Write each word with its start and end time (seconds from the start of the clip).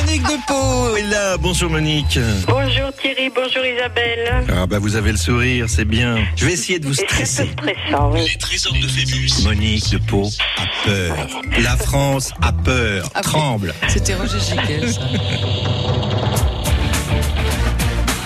Monique 0.00 0.22
de 0.22 0.46
Pau 0.46 0.96
est 0.96 1.02
là. 1.10 1.36
Bonjour 1.38 1.70
Monique. 1.70 2.18
Bonjour 2.46 2.92
Thierry, 3.00 3.30
bonjour 3.34 3.64
Isabelle. 3.64 4.44
Ah 4.54 4.66
bah 4.66 4.78
vous 4.78 4.94
avez 4.96 5.10
le 5.10 5.16
sourire, 5.16 5.66
c'est 5.68 5.84
bien. 5.84 6.16
Je 6.36 6.44
vais 6.46 6.52
essayer 6.52 6.78
de 6.78 6.86
vous 6.86 6.94
C'est 6.94 7.06
très 7.06 7.20
peu 7.20 7.24
stresser. 7.24 7.50
stressant, 7.52 8.10
oui. 8.12 8.20
Les 8.30 8.36
trésors 8.38 8.72
de 8.74 8.86
Phébus. 8.86 9.30
Monique 9.44 9.90
de 9.90 9.98
Pau 9.98 10.28
a 10.58 10.64
peur. 10.86 11.16
La 11.62 11.76
France 11.76 12.32
a 12.42 12.52
peur, 12.52 13.08
Ah 13.14 13.22
tremble. 13.22 13.74
C'était 13.88 14.14
Roger 14.14 14.38
Chiquel, 14.40 14.92
ça. 14.92 15.00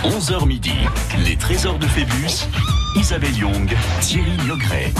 11h 0.05 0.47
midi. 0.47 0.73
Les 1.25 1.37
trésors 1.37 1.79
de 1.79 1.87
Phébus. 1.87 2.47
Isabelle 2.97 3.37
Young, 3.37 3.71
Thierry 4.01 4.37
Logret. 4.49 4.93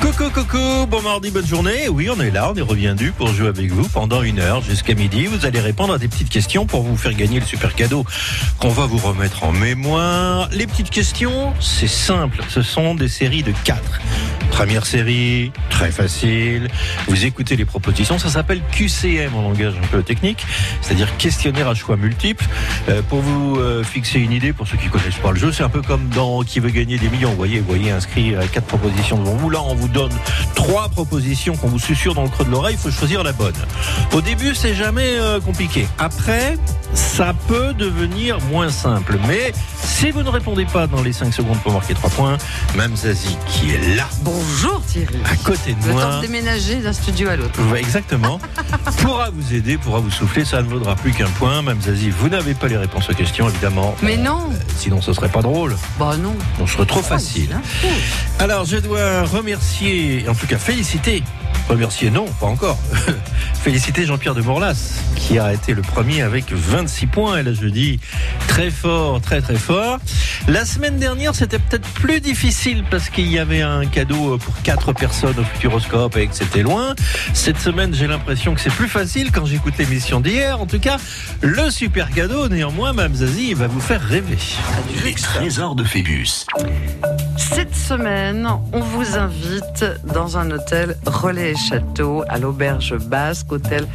Coucou, 0.00 0.30
coucou, 0.30 0.86
bon 0.88 1.02
mardi, 1.02 1.30
bonne 1.30 1.46
journée. 1.46 1.88
Oui, 1.90 2.08
on 2.08 2.18
est 2.20 2.30
là, 2.30 2.50
on 2.50 2.54
est 2.54 2.62
reviendu 2.62 3.12
pour 3.12 3.28
jouer 3.28 3.48
avec 3.48 3.70
vous 3.70 3.86
pendant 3.86 4.22
une 4.22 4.38
heure 4.38 4.62
jusqu'à 4.62 4.94
midi. 4.94 5.26
Vous 5.26 5.44
allez 5.44 5.60
répondre 5.60 5.92
à 5.92 5.98
des 5.98 6.08
petites 6.08 6.30
questions 6.30 6.64
pour 6.64 6.82
vous 6.82 6.96
faire 6.96 7.12
gagner 7.12 7.38
le 7.38 7.44
super 7.44 7.74
cadeau 7.74 8.06
qu'on 8.58 8.70
va 8.70 8.86
vous 8.86 8.96
remettre 8.96 9.44
en 9.44 9.52
mémoire. 9.52 10.48
Les 10.52 10.66
petites 10.66 10.88
questions, 10.88 11.52
c'est 11.60 11.86
simple, 11.86 12.42
ce 12.48 12.62
sont 12.62 12.94
des 12.94 13.08
séries 13.08 13.42
de 13.42 13.52
quatre. 13.64 14.00
Première 14.50 14.84
série, 14.84 15.52
très 15.70 15.90
facile. 15.90 16.68
Vous 17.06 17.24
écoutez 17.24 17.56
les 17.56 17.64
propositions, 17.64 18.18
ça 18.18 18.28
s'appelle 18.28 18.60
QCM 18.72 19.34
en 19.34 19.42
langage 19.42 19.74
un 19.82 19.86
peu 19.86 20.02
technique, 20.02 20.44
c'est-à-dire 20.82 21.16
questionnaire 21.18 21.68
à 21.68 21.74
choix 21.74 21.96
multiples. 21.96 22.44
Euh, 22.88 23.00
pour 23.02 23.20
vous 23.20 23.56
euh, 23.56 23.84
fixer 23.84 24.18
une 24.18 24.32
idée, 24.32 24.52
pour 24.52 24.66
ceux 24.66 24.76
qui 24.76 24.88
connaissent 24.88 25.14
pas 25.22 25.30
le 25.30 25.38
jeu, 25.38 25.52
c'est 25.52 25.62
un 25.62 25.68
peu 25.68 25.82
comme 25.82 26.08
dans 26.08 26.42
Qui 26.42 26.60
veut 26.60 26.70
gagner 26.70 26.98
des 26.98 27.08
millions. 27.08 27.30
Vous 27.30 27.36
voyez, 27.36 27.60
vous 27.60 27.66
voyez 27.66 27.90
inscrit 27.90 28.34
euh, 28.34 28.42
quatre 28.52 28.66
propositions 28.66 29.18
devant 29.18 29.36
vous. 29.36 29.50
Là, 29.50 29.62
on 29.62 29.74
vous 29.74 29.88
donne 29.90 30.12
trois 30.54 30.88
propositions 30.88 31.56
qu'on 31.56 31.68
vous 31.68 31.78
susurre 31.78 32.14
dans 32.14 32.22
le 32.22 32.28
creux 32.28 32.44
de 32.44 32.50
l'oreille. 32.50 32.76
Il 32.78 32.80
faut 32.80 32.90
choisir 32.96 33.22
la 33.22 33.32
bonne. 33.32 33.54
Au 34.12 34.20
début, 34.20 34.54
c'est 34.54 34.74
jamais 34.74 35.16
euh, 35.18 35.40
compliqué. 35.40 35.86
Après, 35.98 36.56
ça 36.94 37.34
peut 37.48 37.72
devenir 37.74 38.38
moins 38.50 38.70
simple. 38.70 39.18
Mais 39.28 39.52
si 39.82 40.10
vous 40.10 40.22
ne 40.22 40.28
répondez 40.28 40.64
pas 40.64 40.86
dans 40.86 41.02
les 41.02 41.12
5 41.12 41.32
secondes 41.32 41.58
pour 41.62 41.72
marquer 41.72 41.94
3 41.94 42.10
points, 42.10 42.38
Mme 42.74 42.96
Zazie, 42.96 43.36
qui 43.46 43.70
est 43.72 43.96
là, 43.96 44.06
Bonjour 44.22 44.82
Thierry. 44.86 45.16
à 45.30 45.36
côté 45.36 45.74
de 45.74 45.86
Le 45.86 45.92
moi. 45.92 46.02
temps 46.02 46.16
de 46.16 46.26
déménager 46.26 46.76
d'un 46.76 46.92
studio 46.92 47.28
à 47.28 47.36
l'autre. 47.36 47.58
Exactement. 47.76 48.40
pourra 49.02 49.30
vous 49.30 49.54
aider, 49.54 49.78
pourra 49.78 50.00
vous 50.00 50.10
souffler. 50.10 50.44
Ça 50.44 50.62
ne 50.62 50.68
vaudra 50.68 50.94
plus 50.96 51.12
qu'un 51.12 51.28
point. 51.38 51.62
Mme 51.62 51.80
Zazie, 51.80 52.10
vous 52.10 52.28
n'avez 52.28 52.54
pas 52.54 52.68
les 52.68 52.76
réponses 52.76 53.08
aux 53.10 53.14
questions, 53.14 53.48
évidemment. 53.48 53.94
Mais 54.02 54.16
non, 54.16 54.50
Sinon, 54.76 55.00
ce 55.02 55.12
serait 55.12 55.28
pas 55.28 55.42
drôle. 55.42 55.76
bah 55.98 56.16
non. 56.18 56.34
On 56.60 56.66
serait 56.66 56.86
trop 56.86 57.02
facile. 57.02 57.54
hein. 57.54 57.60
Alors, 58.38 58.64
je 58.64 58.76
dois 58.78 59.22
remercier, 59.24 59.79
en 60.28 60.34
tout 60.34 60.46
cas 60.46 60.58
féliciter, 60.58 61.22
remercier 61.66 62.10
non, 62.10 62.26
pas 62.38 62.46
encore, 62.46 62.78
féliciter 63.62 64.04
Jean-Pierre 64.04 64.34
de 64.34 64.42
Morlas, 64.42 65.00
qui 65.16 65.38
a 65.38 65.54
été 65.54 65.72
le 65.72 65.80
premier 65.80 66.20
avec 66.20 66.52
26 66.52 67.06
points. 67.06 67.38
Et 67.38 67.42
là, 67.42 67.52
je 67.54 67.66
dis 67.66 67.98
très 68.46 68.70
fort, 68.70 69.22
très 69.22 69.40
très 69.40 69.56
fort. 69.56 69.98
La 70.48 70.66
semaine 70.66 70.98
dernière, 70.98 71.34
c'était 71.34 71.58
peut-être 71.58 71.88
plus 71.88 72.20
difficile 72.20 72.84
parce 72.90 73.08
qu'il 73.08 73.30
y 73.32 73.38
avait 73.38 73.62
un 73.62 73.86
cadeau 73.86 74.36
pour 74.36 74.60
quatre 74.62 74.92
personnes 74.92 75.38
au 75.38 75.44
Futuroscope 75.44 76.14
et 76.18 76.26
que 76.26 76.34
c'était 76.34 76.62
loin. 76.62 76.94
Cette 77.32 77.58
semaine, 77.58 77.94
j'ai 77.94 78.06
l'impression 78.06 78.54
que 78.54 78.60
c'est 78.60 78.72
plus 78.72 78.88
facile 78.88 79.32
quand 79.32 79.46
j'écoute 79.46 79.78
l'émission 79.78 80.20
d'hier. 80.20 80.60
En 80.60 80.66
tout 80.66 80.80
cas, 80.80 80.98
le 81.40 81.70
super 81.70 82.10
cadeau, 82.10 82.48
néanmoins, 82.48 82.92
Mme 82.92 83.14
Zazie, 83.14 83.54
va 83.54 83.66
vous 83.66 83.80
faire 83.80 84.02
rêver. 84.02 84.38
Les 85.04 85.14
trésors 85.14 85.74
de 85.74 85.84
Phébus. 85.84 86.46
Cette 87.38 87.74
semaine, 87.74 88.46
on 88.72 88.80
vous 88.80 89.16
invite 89.16 89.69
dans 90.04 90.38
un 90.38 90.50
hôtel 90.50 90.96
Relais 91.06 91.54
Château 91.54 92.24
à 92.28 92.38
l'Auberge 92.38 92.96
Basque, 92.96 93.52
hôtel 93.52 93.86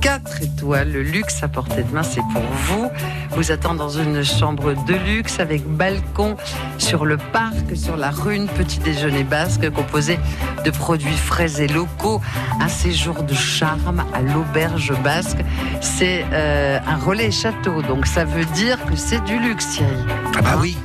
4 0.00 0.42
étoiles. 0.42 0.92
Le 0.92 1.02
luxe 1.02 1.42
à 1.42 1.48
portée 1.48 1.82
de 1.82 1.92
main, 1.92 2.02
c'est 2.02 2.22
pour 2.32 2.42
vous. 2.42 2.90
Vous 3.32 3.52
attend 3.52 3.74
dans 3.74 3.88
une 3.88 4.24
chambre 4.24 4.74
de 4.86 4.94
luxe 4.94 5.40
avec 5.40 5.64
balcon 5.66 6.36
sur 6.78 7.04
le 7.04 7.16
parc, 7.16 7.76
sur 7.76 7.96
la 7.96 8.10
rune, 8.10 8.46
petit 8.46 8.78
déjeuner 8.78 9.24
basque 9.24 9.70
composé 9.70 10.18
de 10.64 10.70
produits 10.70 11.16
frais 11.16 11.60
et 11.60 11.68
locaux. 11.68 12.20
Un 12.60 12.68
séjour 12.68 13.22
de 13.22 13.34
charme 13.34 14.04
à 14.14 14.20
l'Auberge 14.20 14.92
Basque. 15.02 15.44
C'est 15.80 16.24
euh, 16.32 16.78
un 16.86 16.96
relais 16.96 17.30
château, 17.30 17.82
donc 17.82 18.06
ça 18.06 18.24
veut 18.24 18.46
dire 18.46 18.78
que 18.86 18.96
c'est 18.96 19.22
du 19.24 19.38
luxe, 19.38 19.68
Thierry. 19.68 20.04
Ah 20.36 20.42
bah 20.42 20.58
oui. 20.60 20.76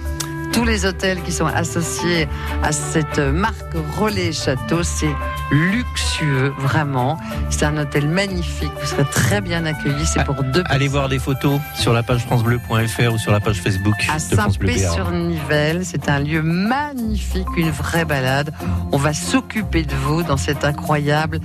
Tous 0.53 0.65
les 0.65 0.85
hôtels 0.85 1.21
qui 1.23 1.31
sont 1.31 1.47
associés 1.47 2.27
à 2.61 2.71
cette 2.71 3.17
marque 3.17 3.73
Relais 3.97 4.31
Château, 4.31 4.83
c'est 4.83 5.13
luxueux, 5.51 6.53
vraiment. 6.59 7.17
C'est 7.49 7.65
un 7.65 7.75
hôtel 7.77 8.07
magnifique. 8.07 8.71
Vous 8.79 8.85
serez 8.85 9.05
très 9.05 9.41
bien 9.41 9.65
accueillis. 9.65 10.05
C'est 10.05 10.23
pour 10.23 10.43
deux 10.43 10.63
Allez 10.69 10.87
voir 10.87 11.09
des 11.09 11.19
photos 11.19 11.59
sur 11.75 11.91
la 11.91 12.03
page 12.03 12.21
francebleu.fr 12.25 13.13
ou 13.13 13.17
sur 13.17 13.31
la 13.31 13.39
page 13.39 13.61
Facebook 13.61 13.95
à. 14.09 14.19
Saint-Pé-sur-Nivelle. 14.19 15.85
C'est 15.85 16.07
un 16.07 16.19
lieu 16.19 16.41
magnifique, 16.43 17.47
une 17.57 17.71
vraie 17.71 18.05
balade. 18.05 18.53
On 18.91 18.97
va 18.97 19.13
s'occuper 19.13 19.83
de 19.83 19.95
vous 19.95 20.21
dans 20.21 20.37
cette 20.37 20.63
incroyable 20.63 21.39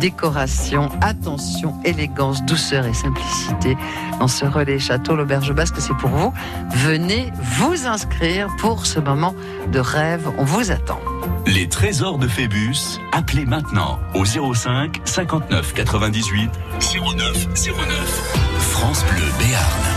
décoration. 0.00 0.90
Attention, 1.02 1.74
élégance, 1.84 2.44
douceur 2.44 2.86
et 2.86 2.94
simplicité 2.94 3.76
dans 4.18 4.28
ce 4.28 4.46
relais 4.46 4.78
château. 4.78 5.16
L'auberge 5.16 5.52
basque, 5.52 5.76
c'est 5.78 5.96
pour 5.96 6.10
vous. 6.10 6.32
Venez 6.70 7.30
vous 7.58 7.86
inscrire 7.86 8.48
pour 8.58 8.86
ce 8.86 9.00
moment 9.00 9.34
de 9.70 9.78
rêve. 9.78 10.28
On 10.38 10.44
vous 10.44 10.70
attend. 10.70 11.00
Les 11.46 11.68
trésors 11.68 12.18
de 12.18 12.28
Phébus. 12.28 12.98
Appelez 13.12 13.46
maintenant 13.46 13.98
au 14.14 14.24
05 14.24 15.00
59 15.04 15.74
98 15.74 16.50
09 16.80 17.48
09. 17.54 18.58
France 18.58 19.04
Bleu 19.04 19.24
Béarn. 19.38 19.94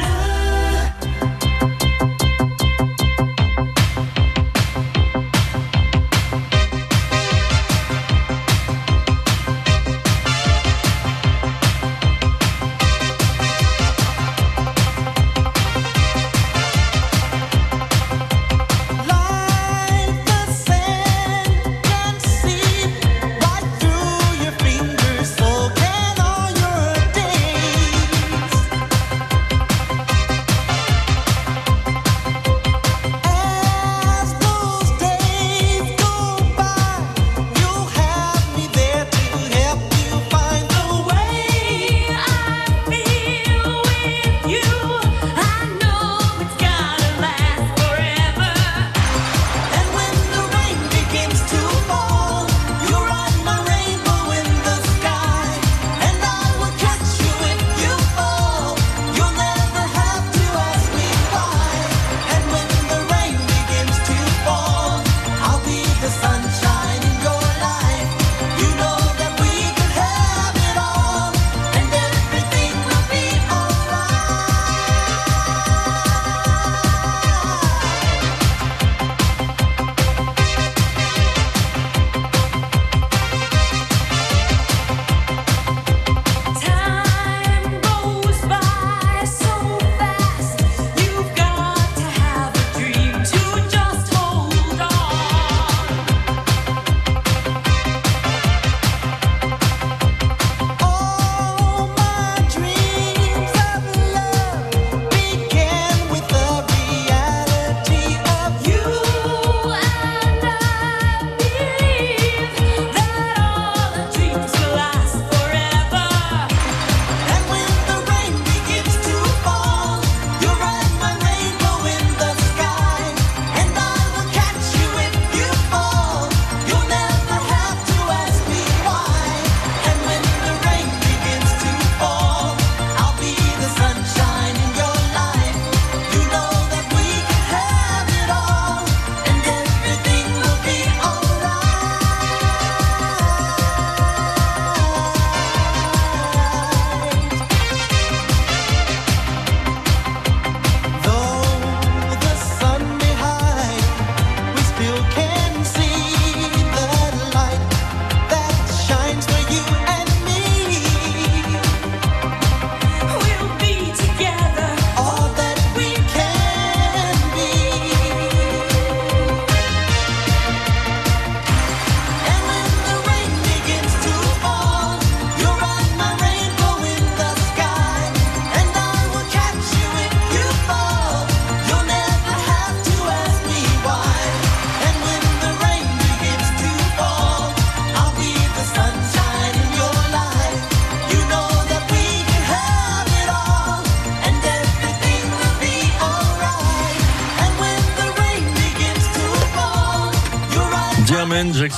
Like 0.00 0.19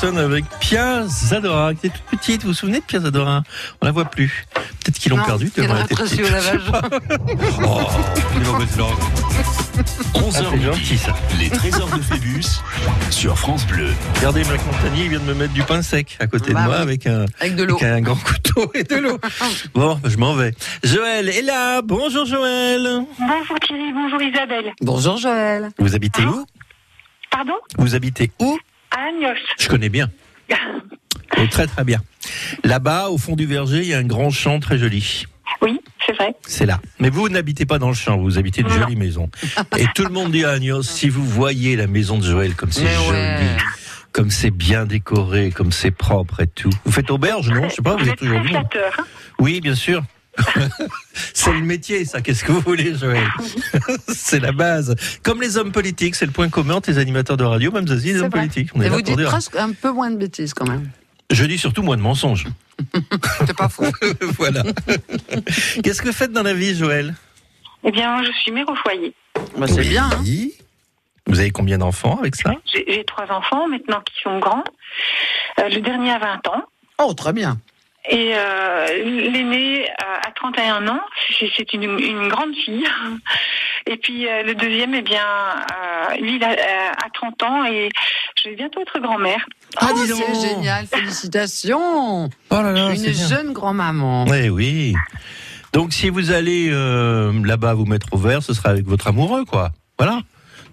Avec 0.03 0.45
Pia 0.59 1.07
Zadora, 1.07 1.75
qui 1.75 1.87
est 1.87 1.91
toute 1.91 2.03
petite. 2.19 2.43
Vous 2.43 2.49
vous 2.49 2.55
souvenez 2.55 2.81
de 2.81 2.85
Pia 2.85 2.99
Zadora? 2.99 3.45
On 3.81 3.87
la 3.87 3.93
voit 3.93 4.05
plus. 4.05 4.47
Peut-être 4.53 4.99
qu'ils 4.99 5.13
l'ont 5.13 5.23
perdue. 5.23 5.49
qu'elle 5.53 5.67
tellement 5.67 5.75
a 5.79 5.79
elle 5.79 5.85
était 5.85 5.95
rétréci 5.95 6.17
petite. 6.17 6.29
au 6.29 6.35
lavage. 6.35 6.61
Oh, 7.65 7.81
langue. 8.79 8.99
11h 10.15 11.07
Ah, 11.07 11.13
les 11.39 11.51
trésors 11.51 11.89
de 11.89 12.01
Phébus 12.03 12.43
sur 13.11 13.39
France 13.39 13.65
Bleu. 13.69 13.91
Regardez, 14.17 14.43
Marc 14.45 14.61
Montagnier, 14.67 15.05
il 15.05 15.11
vient 15.11 15.21
de 15.21 15.25
me 15.25 15.35
mettre 15.35 15.53
du 15.53 15.63
pain 15.63 15.83
sec 15.83 16.17
à 16.19 16.27
côté 16.27 16.53
Bah 16.53 16.63
de 16.63 16.67
moi 16.67 16.77
oui. 16.79 16.83
avec 16.83 17.07
un, 17.07 17.27
Avec 17.39 17.55
de 17.55 17.63
l'eau. 17.63 17.77
avec 17.77 17.85
un 17.93 18.01
grand 18.01 18.17
couteau 18.17 18.73
et 18.75 18.83
de 18.83 18.97
l'eau. 18.97 19.19
Bon, 19.75 20.01
je 20.05 20.17
m'en 20.17 20.35
vais. 20.35 20.53
Joël 20.83 21.29
est 21.29 21.43
là. 21.43 21.81
Bonjour 21.83 22.27
Joël. 22.27 22.83
Bonjour 23.21 23.57
Thierry, 23.61 23.93
bonjour 23.93 24.21
Isabelle. 24.21 24.73
Bonjour 24.81 25.17
Joël. 25.17 25.71
Vous 25.79 25.95
habitez 25.95 26.25
où? 26.25 26.45
Pardon? 27.31 27.55
Vous 27.79 27.95
habitez 27.95 28.33
où? 28.41 28.59
À 28.97 29.09
Agnos. 29.09 29.39
Je 29.59 29.69
connais 29.69 29.89
bien. 29.89 30.11
Oh, 31.39 31.47
très 31.51 31.67
très 31.67 31.83
bien. 31.83 31.99
Là-bas, 32.63 33.09
au 33.09 33.17
fond 33.17 33.37
du 33.37 33.47
verger, 33.47 33.79
il 33.79 33.87
y 33.87 33.95
a 33.95 33.99
un 33.99 34.05
grand 34.05 34.29
champ 34.31 34.61
très 34.61 34.77
joli. 34.77 35.25
Oui, 35.63 35.81
c'est 36.05 36.13
vrai. 36.13 36.35
C'est 36.47 36.67
là. 36.67 36.79
Mais 37.01 37.09
vous 37.09 37.31
n'habitez 37.31 37.65
pas 37.65 37.79
dans 37.79 37.89
le 37.89 37.95
champ, 37.95 38.19
vous 38.19 38.37
habitez 38.39 38.61
une 38.61 38.69
Non. 38.69 38.75
jolie 38.75 38.97
maison. 38.97 39.31
Et 39.79 39.87
tout 39.95 40.05
le 40.05 40.11
monde 40.11 40.31
dit 40.33 40.45
à 40.45 40.51
Agnos, 40.51 40.83
si 40.83 41.09
vous 41.09 41.25
voyez 41.25 41.75
la 41.75 41.87
maison 41.87 42.19
de 42.19 42.25
Joël 42.25 42.55
comme 42.55 42.71
c'est 42.71 42.83
Mais 42.85 42.95
joli, 42.95 43.11
ouais. 43.19 43.57
comme 44.13 44.31
c'est 44.31 44.51
bien 44.51 44.85
décoré, 44.85 45.51
comme 45.51 45.73
c'est 45.73 45.91
propre 45.91 46.41
et 46.41 46.47
tout. 46.49 46.71
Vous 46.85 46.93
faites 46.93 47.11
auberge, 47.11 47.49
non? 47.51 47.67
Je 47.71 47.77
sais 47.77 47.83
pas, 47.83 47.97
vous, 47.97 48.05
Vous 48.05 48.11
êtes 48.11 48.23
êtes 48.23 48.29
hein. 48.99 49.05
Oui, 49.39 49.63
bien 49.63 49.75
sûr. 49.75 50.03
c'est 51.35 51.53
le 51.53 51.61
métier, 51.61 52.05
ça. 52.05 52.21
Qu'est-ce 52.21 52.45
que 52.45 52.53
vous 52.53 52.61
voulez, 52.61 52.95
Joël 52.95 53.27
C'est 54.09 54.41
la 54.41 54.53
base. 54.53 54.95
Comme 55.23 55.41
les 55.41 55.57
hommes 55.59 55.73
politiques, 55.73 56.15
c'est 56.15 56.27
le 56.27 56.33
point 56.33 56.49
commun 56.49 56.75
entre 56.77 56.91
les 56.91 56.99
animateurs 56.99 57.37
de 57.37 57.45
radio, 57.45 57.71
même 57.71 57.87
Zazie, 57.87 58.13
les 58.15 58.21
hommes 58.21 58.31
vrai. 58.31 58.41
politiques. 58.41 58.71
On 58.75 58.81
est 58.81 58.87
Et 58.87 58.89
vous 58.89 59.03
dites 59.03 59.17
dire. 59.17 59.29
presque 59.29 59.57
un 59.57 59.73
peu 59.73 59.91
moins 59.93 60.11
de 60.11 60.17
bêtises 60.17 60.55
quand 60.55 60.67
même. 60.69 60.91
Je 61.31 61.45
dis 61.45 61.59
surtout 61.59 61.83
moins 61.83 61.97
de 61.97 62.03
mensonges. 62.03 62.47
C'est 63.47 63.57
pas 63.57 63.69
faux. 63.69 63.85
voilà. 64.39 64.63
Qu'est-ce 65.83 66.01
que 66.03 66.09
vous 66.09 66.13
faites 66.15 66.33
dans 66.33 66.43
la 66.43 66.55
vie, 66.55 66.75
Joël? 66.77 67.15
Eh 67.85 67.91
bien, 67.91 68.13
moi, 68.15 68.23
je 68.25 68.33
suis 68.39 68.53
mère 68.53 68.69
au 68.69 68.75
foyer. 68.77 69.15
Bah, 69.57 69.67
c'est 69.67 69.81
Oui. 69.81 69.89
bien. 69.89 70.09
hein. 70.13 70.23
Vous 71.27 71.39
avez 71.39 71.51
combien 71.51 71.79
d'enfants 71.79 72.19
avec 72.19 72.35
ça? 72.37 72.53
J'ai 72.73 72.85
j'ai 72.89 73.05
trois 73.05 73.27
enfants 73.31 73.69
maintenant 73.69 74.01
qui 74.05 74.15
sont 74.23 74.39
grands. 74.41 74.65
Euh, 75.61 75.69
le 75.69 75.81
dernier 75.81 76.11
a 76.13 76.19
20 76.19 76.47
ans. 76.49 76.63
Oh, 76.99 77.15
très 77.15 77.33
bien. 77.33 77.59
Et 78.09 78.33
euh, 78.35 78.87
l'aîné 79.31 79.85
euh, 79.89 80.27
a 80.27 80.31
31 80.33 80.89
ans. 80.89 81.01
C'est- 81.39 81.73
une, 81.73 81.85
une 82.01 82.29
grande 82.29 82.55
fille. 82.55 82.85
Et 83.87 83.97
puis 83.97 84.29
euh, 84.29 84.43
le 84.45 84.55
deuxième, 84.55 84.95
eh 84.95 85.03
bien, 85.03 85.21
euh, 85.25 86.17
lui, 86.21 86.37
il 86.37 86.45
a, 86.45 86.51
euh, 86.51 86.91
a 87.05 87.11
30 87.13 87.43
ans 87.43 87.65
et 87.65 87.89
je 88.41 88.51
vais 88.51 88.55
bientôt 88.55 88.81
être 88.81 89.01
grand-mère. 89.01 89.45
Ah, 89.77 89.89
Oh, 89.91 89.95
dis 90.05 90.09
donc. 90.09 90.23
c'est 90.25 90.49
génial. 90.49 90.87
Félicitations. 90.87 92.27
Oh 92.51 92.55
là 92.63 92.73
là, 92.73 92.93
Une 92.95 93.13
jeune 93.13 93.53
grand-maman. 93.53 94.27
Eh 94.33 94.51
oui. 94.51 94.95
Donc 95.73 95.93
si 95.93 96.11
vous 96.11 96.31
allez 96.31 96.69
euh, 96.71 97.33
là-bas 97.45 97.75
vous 97.75 97.87
mettre 97.87 98.07
au 98.13 98.19
vert, 98.19 98.43
ce 98.43 98.53
sera 98.55 98.69
avec 98.71 98.85
votre 98.87 99.09
amoureux, 99.09 99.45
quoi. 99.45 99.71
Voilà. 99.99 100.21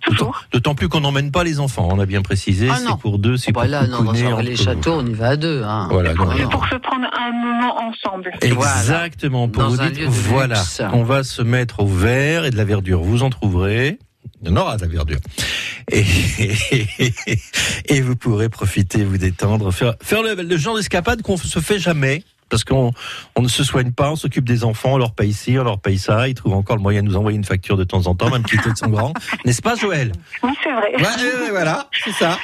D'autant- 0.06 0.12
Toujours. 0.18 0.44
D'autant 0.52 0.76
plus 0.76 0.90
qu'on 0.90 1.02
n'emmène 1.02 1.32
pas 1.32 1.44
les 1.44 1.60
enfants, 1.60 1.88
on 1.92 2.00
a 2.00 2.06
bien 2.06 2.22
précisé, 2.22 2.68
Ah 2.72 2.78
c'est 2.78 2.98
pour 3.00 3.20
deux, 3.20 3.38
c'est 3.38 3.52
Bah 3.52 3.62
pour 3.62 3.70
là, 3.70 3.88
non, 3.88 4.04
dans 4.04 4.12
entre 4.12 4.42
les 4.42 4.56
châteaux, 4.56 4.94
on 5.00 5.06
y 5.06 5.14
va 5.14 5.30
à 5.30 5.36
deux. 5.36 5.64
Hein. 5.64 5.88
Voilà, 5.92 6.14
non, 6.14 6.30
C'est 6.38 6.50
pour 6.50 6.66
se 6.68 6.76
prendre 6.76 7.06
un 7.18 7.32
moment 7.32 7.76
ensemble. 7.90 8.32
Exactement, 8.42 9.48
pour 9.50 9.64
Dans 9.64 9.70
vous 9.70 9.78
de 9.78 10.06
voilà, 10.08 10.56
luxe. 10.56 10.82
on 10.94 11.04
va 11.04 11.24
se 11.24 11.42
mettre 11.42 11.82
au 11.82 11.88
vert 11.88 12.46
et 12.46 12.52
de 12.52 12.58
la 12.58 12.66
verdure, 12.66 13.02
vous 13.02 13.24
en 13.24 13.30
trouverez. 13.30 14.00
Il 14.42 14.48
y 14.50 14.52
en 14.52 14.56
aura 14.56 14.78
de 14.78 14.84
la 14.84 14.88
verdure. 14.88 15.18
Et, 15.92 16.06
et 17.86 18.02
vous 18.02 18.16
pourrez 18.16 18.50
profiter, 18.50 19.04
vous 19.04 19.18
détendre, 19.18 19.72
faire, 19.74 19.96
faire 20.02 20.24
le, 20.24 20.36
le 20.36 20.58
genre 20.58 20.76
d'escapade 20.78 21.22
qu'on 21.22 21.38
se 21.38 21.60
fait 21.60 21.80
jamais. 21.80 22.24
Parce 22.50 22.64
qu'on 22.64 22.92
on 23.36 23.42
ne 23.42 23.48
se 23.48 23.64
soigne 23.64 23.92
pas, 23.92 24.12
on 24.12 24.16
s'occupe 24.16 24.46
des 24.46 24.64
enfants, 24.64 24.94
on 24.94 24.98
leur 24.98 25.14
paye 25.14 25.34
ci, 25.34 25.58
on 25.60 25.64
leur 25.64 25.80
paye 25.80 25.98
ça, 26.00 26.28
ils 26.28 26.34
trouvent 26.34 26.54
encore 26.54 26.76
le 26.76 26.82
moyen 26.82 27.04
de 27.04 27.08
nous 27.08 27.16
envoyer 27.16 27.38
une 27.38 27.44
facture 27.46 27.78
de 27.78 27.84
temps 27.84 28.08
en 28.08 28.16
temps, 28.16 28.30
même 28.30 28.44
quitter 28.44 28.72
de 28.72 28.78
son 28.78 28.88
grand. 28.90 29.14
N'est-ce 29.46 29.62
pas, 29.62 29.76
Joël? 29.76 30.12
Oui, 30.44 30.52
c'est 30.64 30.72
vrai. 30.72 30.96
Ouais, 30.98 31.50
Voilà, 31.52 31.88
c'est 32.04 32.12
ça. 32.12 32.38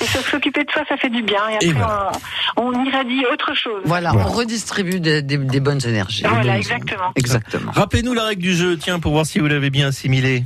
Et 0.00 0.04
se- 0.04 0.22
s'occuper 0.22 0.64
de 0.64 0.70
soi, 0.70 0.82
ça 0.88 0.96
fait 0.96 1.10
du 1.10 1.22
bien. 1.22 1.48
Et 1.50 1.54
après, 1.54 1.66
Et 1.66 1.72
voilà. 1.72 2.12
on, 2.56 2.66
on 2.74 2.84
irradie 2.84 3.24
autre 3.32 3.54
chose. 3.54 3.82
Voilà, 3.84 4.10
Voilà. 4.12 4.28
on 4.28 4.32
redistribue 4.32 5.00
des, 5.00 5.22
des- 5.22 5.38
des 5.38 5.60
bonnes 5.60 5.84
énergies. 5.86 6.24
Voilà, 6.24 6.42
bonnes- 6.44 6.52
exactement. 6.54 7.12
Exactement. 7.16 7.72
Rappelez-nous 7.72 8.14
la 8.14 8.24
règle 8.24 8.42
du 8.42 8.54
jeu, 8.54 8.76
tiens, 8.76 9.00
pour 9.00 9.12
voir 9.12 9.24
si 9.26 9.38
vous 9.38 9.46
l'avez 9.46 9.70
bien 9.70 9.88
assimilé. 9.88 10.44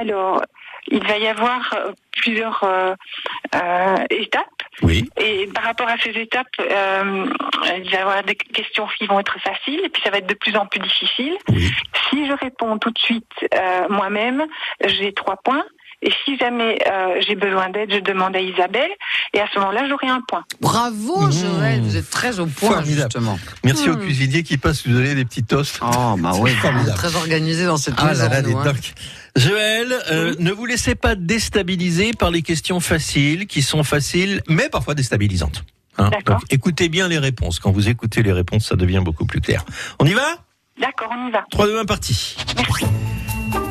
Alors, 0.00 0.42
il 0.90 1.06
va 1.06 1.18
y 1.18 1.26
avoir 1.26 1.72
euh, 1.74 1.92
plusieurs 2.12 2.62
euh, 2.64 2.94
euh, 3.54 3.96
étapes. 4.10 4.44
Oui. 4.82 5.08
Et 5.16 5.46
par 5.48 5.64
rapport 5.64 5.88
à 5.88 5.98
ces 5.98 6.10
étapes, 6.10 6.46
euh, 6.60 7.26
il 7.76 7.90
va 7.90 7.96
y 7.96 8.00
avoir 8.00 8.22
des 8.22 8.34
questions 8.34 8.86
qui 8.98 9.06
vont 9.06 9.20
être 9.20 9.38
faciles, 9.40 9.80
et 9.84 9.88
puis 9.88 10.02
ça 10.02 10.10
va 10.10 10.18
être 10.18 10.28
de 10.28 10.34
plus 10.34 10.56
en 10.56 10.66
plus 10.66 10.80
difficile. 10.80 11.36
Oui. 11.48 11.70
Si 12.10 12.26
je 12.26 12.32
réponds 12.32 12.78
tout 12.78 12.90
de 12.90 12.98
suite 12.98 13.32
euh, 13.54 13.88
moi-même, 13.88 14.46
j'ai 14.84 15.12
trois 15.12 15.36
points. 15.36 15.64
Et 16.00 16.12
si 16.24 16.36
jamais 16.38 16.78
euh, 16.88 17.20
j'ai 17.26 17.34
besoin 17.34 17.70
d'aide, 17.70 17.92
je 17.92 17.98
demande 17.98 18.36
à 18.36 18.40
Isabelle. 18.40 18.90
Et 19.34 19.40
à 19.40 19.46
ce 19.52 19.58
moment-là, 19.58 19.88
j'aurai 19.88 20.06
un 20.06 20.20
point. 20.28 20.44
Bravo, 20.60 21.26
Mmh. 21.26 21.32
Joël, 21.32 21.80
vous 21.82 21.96
êtes 21.96 22.08
très 22.08 22.38
au 22.38 22.46
point, 22.46 22.70
Formidable. 22.70 23.10
justement. 23.12 23.38
Merci 23.64 23.88
Hmm. 23.88 23.92
au 23.92 23.96
cuisinier 23.96 24.42
qui 24.44 24.58
passe 24.58 24.86
vous 24.86 24.92
donner 24.92 25.14
des 25.16 25.24
petits 25.24 25.42
toasts. 25.42 25.80
Oh, 25.82 26.14
bah 26.18 26.32
oui, 26.38 26.52
formidable. 26.52 26.96
très 26.96 27.16
organisé 27.16 27.66
dans 27.66 27.76
cette 27.78 27.94
Ah 27.98 28.06
maison. 28.06 28.22
là 28.24 28.28
là, 28.28 28.42
nous, 28.42 28.62
des 28.62 28.68
hein. 28.68 28.72
Joël, 29.34 29.92
euh, 30.12 30.34
ne 30.38 30.52
vous 30.52 30.66
laissez 30.66 30.94
pas 30.94 31.14
déstabiliser 31.16 32.12
par 32.12 32.30
les 32.30 32.42
questions 32.42 32.78
faciles, 32.80 33.46
qui 33.46 33.62
sont 33.62 33.82
faciles, 33.82 34.42
mais 34.48 34.68
parfois 34.68 34.94
déstabilisantes. 34.94 35.64
Hein 35.98 36.10
D'accord. 36.10 36.36
Donc, 36.40 36.44
écoutez 36.52 36.88
bien 36.88 37.08
les 37.08 37.18
réponses. 37.18 37.58
Quand 37.58 37.72
vous 37.72 37.88
écoutez 37.88 38.22
les 38.22 38.32
réponses, 38.32 38.66
ça 38.68 38.76
devient 38.76 39.02
beaucoup 39.04 39.26
plus 39.26 39.40
clair. 39.40 39.64
On 39.98 40.06
y 40.06 40.12
va? 40.14 40.36
D'accord, 40.80 41.08
on 41.12 41.26
y 41.26 41.30
va. 41.32 41.44
3, 41.50 41.66
2, 41.66 41.78
1, 41.80 41.84
parti. 41.86 42.36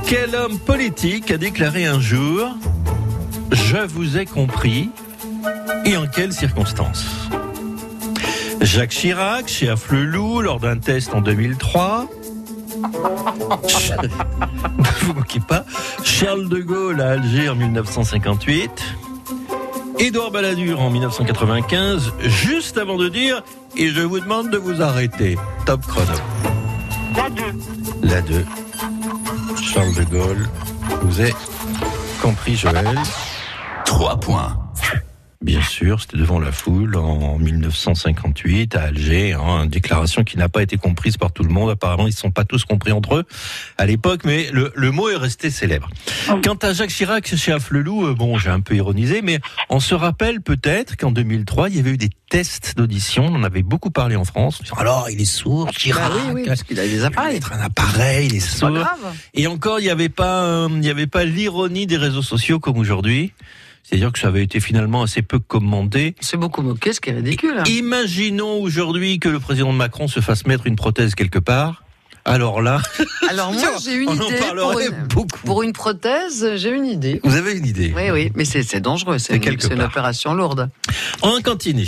Quel 0.08 0.36
homme 0.36 0.58
politique 0.58 1.32
a 1.32 1.38
déclaré 1.38 1.86
un 1.86 2.00
jour 2.00 2.56
«Je 3.52 3.78
vous 3.86 4.18
ai 4.18 4.26
compris» 4.26 4.90
et 5.86 5.98
en 5.98 6.08
quelles 6.08 6.32
circonstances? 6.32 7.06
Jacques 8.62 8.92
Chirac, 8.92 9.50
chez 9.50 9.68
Afflelou, 9.68 10.40
lors 10.40 10.62
d'un 10.62 10.78
test 10.78 11.14
en 11.14 11.20
2003. 11.20 12.08
Ne 14.78 15.06
vous 15.06 15.14
moquez 15.14 15.40
pas. 15.40 15.66
Charles 16.04 16.48
de 16.48 16.60
Gaulle 16.60 17.02
à 17.02 17.12
Alger 17.12 17.50
en 17.50 17.56
1958. 17.56 18.72
Édouard 20.00 20.32
Balladur 20.32 20.80
en 20.80 20.90
1995, 20.90 22.14
juste 22.22 22.78
avant 22.78 22.98
de 22.98 23.10
dire 23.10 23.44
«Et 23.76 23.90
je 23.90 24.02
vous 24.02 24.22
demande 24.22 24.52
de 24.52 24.58
vous 24.58 24.82
arrêter». 24.82 25.38
Top 25.66 25.86
chrono. 25.86 26.14
La 27.16 27.30
2. 27.30 27.44
La 28.04 28.22
2. 28.22 28.46
Charles 29.68 29.94
de 29.96 30.04
Gaulle. 30.06 30.50
Vous 31.02 31.20
avez 31.20 31.34
compris, 32.22 32.56
Joël 32.56 32.98
3 33.86 34.20
points. 34.20 34.67
Bien 35.48 35.62
sûr, 35.62 36.02
c'était 36.02 36.18
devant 36.18 36.40
la 36.42 36.52
foule 36.52 36.98
en 36.98 37.40
1958 37.40 38.76
à 38.76 38.82
Alger. 38.84 39.32
Hein, 39.32 39.64
une 39.64 39.70
déclaration 39.70 40.26
qui 40.26 40.38
n'a 40.38 40.50
pas 40.50 40.62
été 40.62 40.76
comprise 40.76 41.16
par 41.16 41.32
tout 41.32 41.42
le 41.42 41.48
monde. 41.50 41.70
Apparemment, 41.70 42.04
ils 42.06 42.12
ne 42.12 42.16
sont 42.18 42.32
pas 42.32 42.44
tous 42.44 42.66
compris 42.66 42.92
entre 42.92 43.16
eux 43.16 43.24
à 43.78 43.86
l'époque, 43.86 44.22
mais 44.26 44.50
le, 44.52 44.74
le 44.76 44.92
mot 44.92 45.10
est 45.10 45.16
resté 45.16 45.50
célèbre. 45.50 45.90
Quant 46.44 46.56
à 46.62 46.74
Jacques 46.74 46.90
Chirac 46.90 47.34
chez 47.34 47.54
Afflelou, 47.54 48.08
euh, 48.08 48.14
bon, 48.14 48.38
j'ai 48.38 48.50
un 48.50 48.60
peu 48.60 48.76
ironisé, 48.76 49.22
mais 49.22 49.40
on 49.70 49.80
se 49.80 49.96
rappelle 49.96 50.42
peut-être 50.42 50.98
qu'en 50.98 51.12
2003, 51.12 51.70
il 51.70 51.78
y 51.78 51.80
avait 51.80 51.92
eu 51.92 51.98
des 51.98 52.10
tests 52.30 52.74
d'audition. 52.76 53.28
On 53.28 53.36
en 53.36 53.44
avait 53.44 53.64
beaucoup 53.64 53.90
parlé 53.90 54.18
en 54.18 54.26
France. 54.26 54.62
Alors, 54.76 55.10
il 55.10 55.22
est 55.22 55.24
sourd, 55.24 55.72
Chirac. 55.72 56.12
Bah 56.12 56.18
oui, 56.26 56.42
oui, 56.42 56.44
parce 56.46 56.64
qu'il 56.64 56.78
a 56.78 56.84
des 56.86 56.98
Il 56.98 57.06
appareils. 57.06 57.36
mettre 57.36 57.54
un 57.54 57.62
appareil, 57.62 58.28
il 58.28 58.36
est 58.36 58.40
sourd. 58.42 58.78
Et 59.34 59.48
encore, 59.48 59.80
il 59.80 59.84
n'y 59.84 59.90
avait 59.90 60.10
pas, 60.10 60.44
euh, 60.44 60.68
il 60.70 60.80
n'y 60.82 60.90
avait 60.90 61.08
pas 61.08 61.24
l'ironie 61.24 61.88
des 61.88 61.96
réseaux 61.96 62.22
sociaux 62.22 62.60
comme 62.60 62.78
aujourd'hui. 62.78 63.32
C'est-à-dire 63.90 64.12
que 64.12 64.20
ça 64.20 64.28
avait 64.28 64.44
été 64.44 64.60
finalement 64.60 65.04
assez 65.04 65.22
peu 65.22 65.40
commenté. 65.40 66.14
C'est 66.20 66.36
beaucoup 66.36 66.62
moqué, 66.62 66.92
ce 66.92 67.00
qui 67.00 67.10
est 67.10 67.14
ridicule. 67.14 67.56
hein. 67.58 67.64
Imaginons 67.68 68.62
aujourd'hui 68.62 69.18
que 69.18 69.30
le 69.30 69.40
président 69.40 69.72
Macron 69.72 70.10
se 70.10 70.20
fasse 70.20 70.46
mettre 70.46 70.68
une 70.68 70.76
prothèse 70.76 71.16
quelque 71.16 71.40
part. 71.40 71.84
Alors 72.28 72.62
là, 72.62 72.82
Alors 73.30 73.54
moi, 73.54 73.62
j'ai 73.82 73.94
une 73.94 74.10
on 74.10 74.20
en 74.20 74.28
idée 74.28 74.36
pour 74.36 74.48
parlerait 74.48 74.88
une, 74.88 75.08
beaucoup. 75.08 75.40
pour 75.46 75.64
une 75.64 75.72
prothèse. 75.72 76.56
J'ai 76.58 76.72
une 76.72 76.86
idée. 76.86 77.22
Vous 77.24 77.36
avez 77.36 77.54
une 77.54 77.66
idée 77.66 77.94
Oui, 77.96 78.12
oui, 78.12 78.32
mais 78.36 78.44
c'est 78.44 78.82
dangereux. 78.82 79.18
C'est 79.18 79.38
une, 79.38 79.58
une 79.72 79.82
opération 79.82 80.34
lourde. 80.34 80.70
En 81.22 81.42
cantine. 81.42 81.84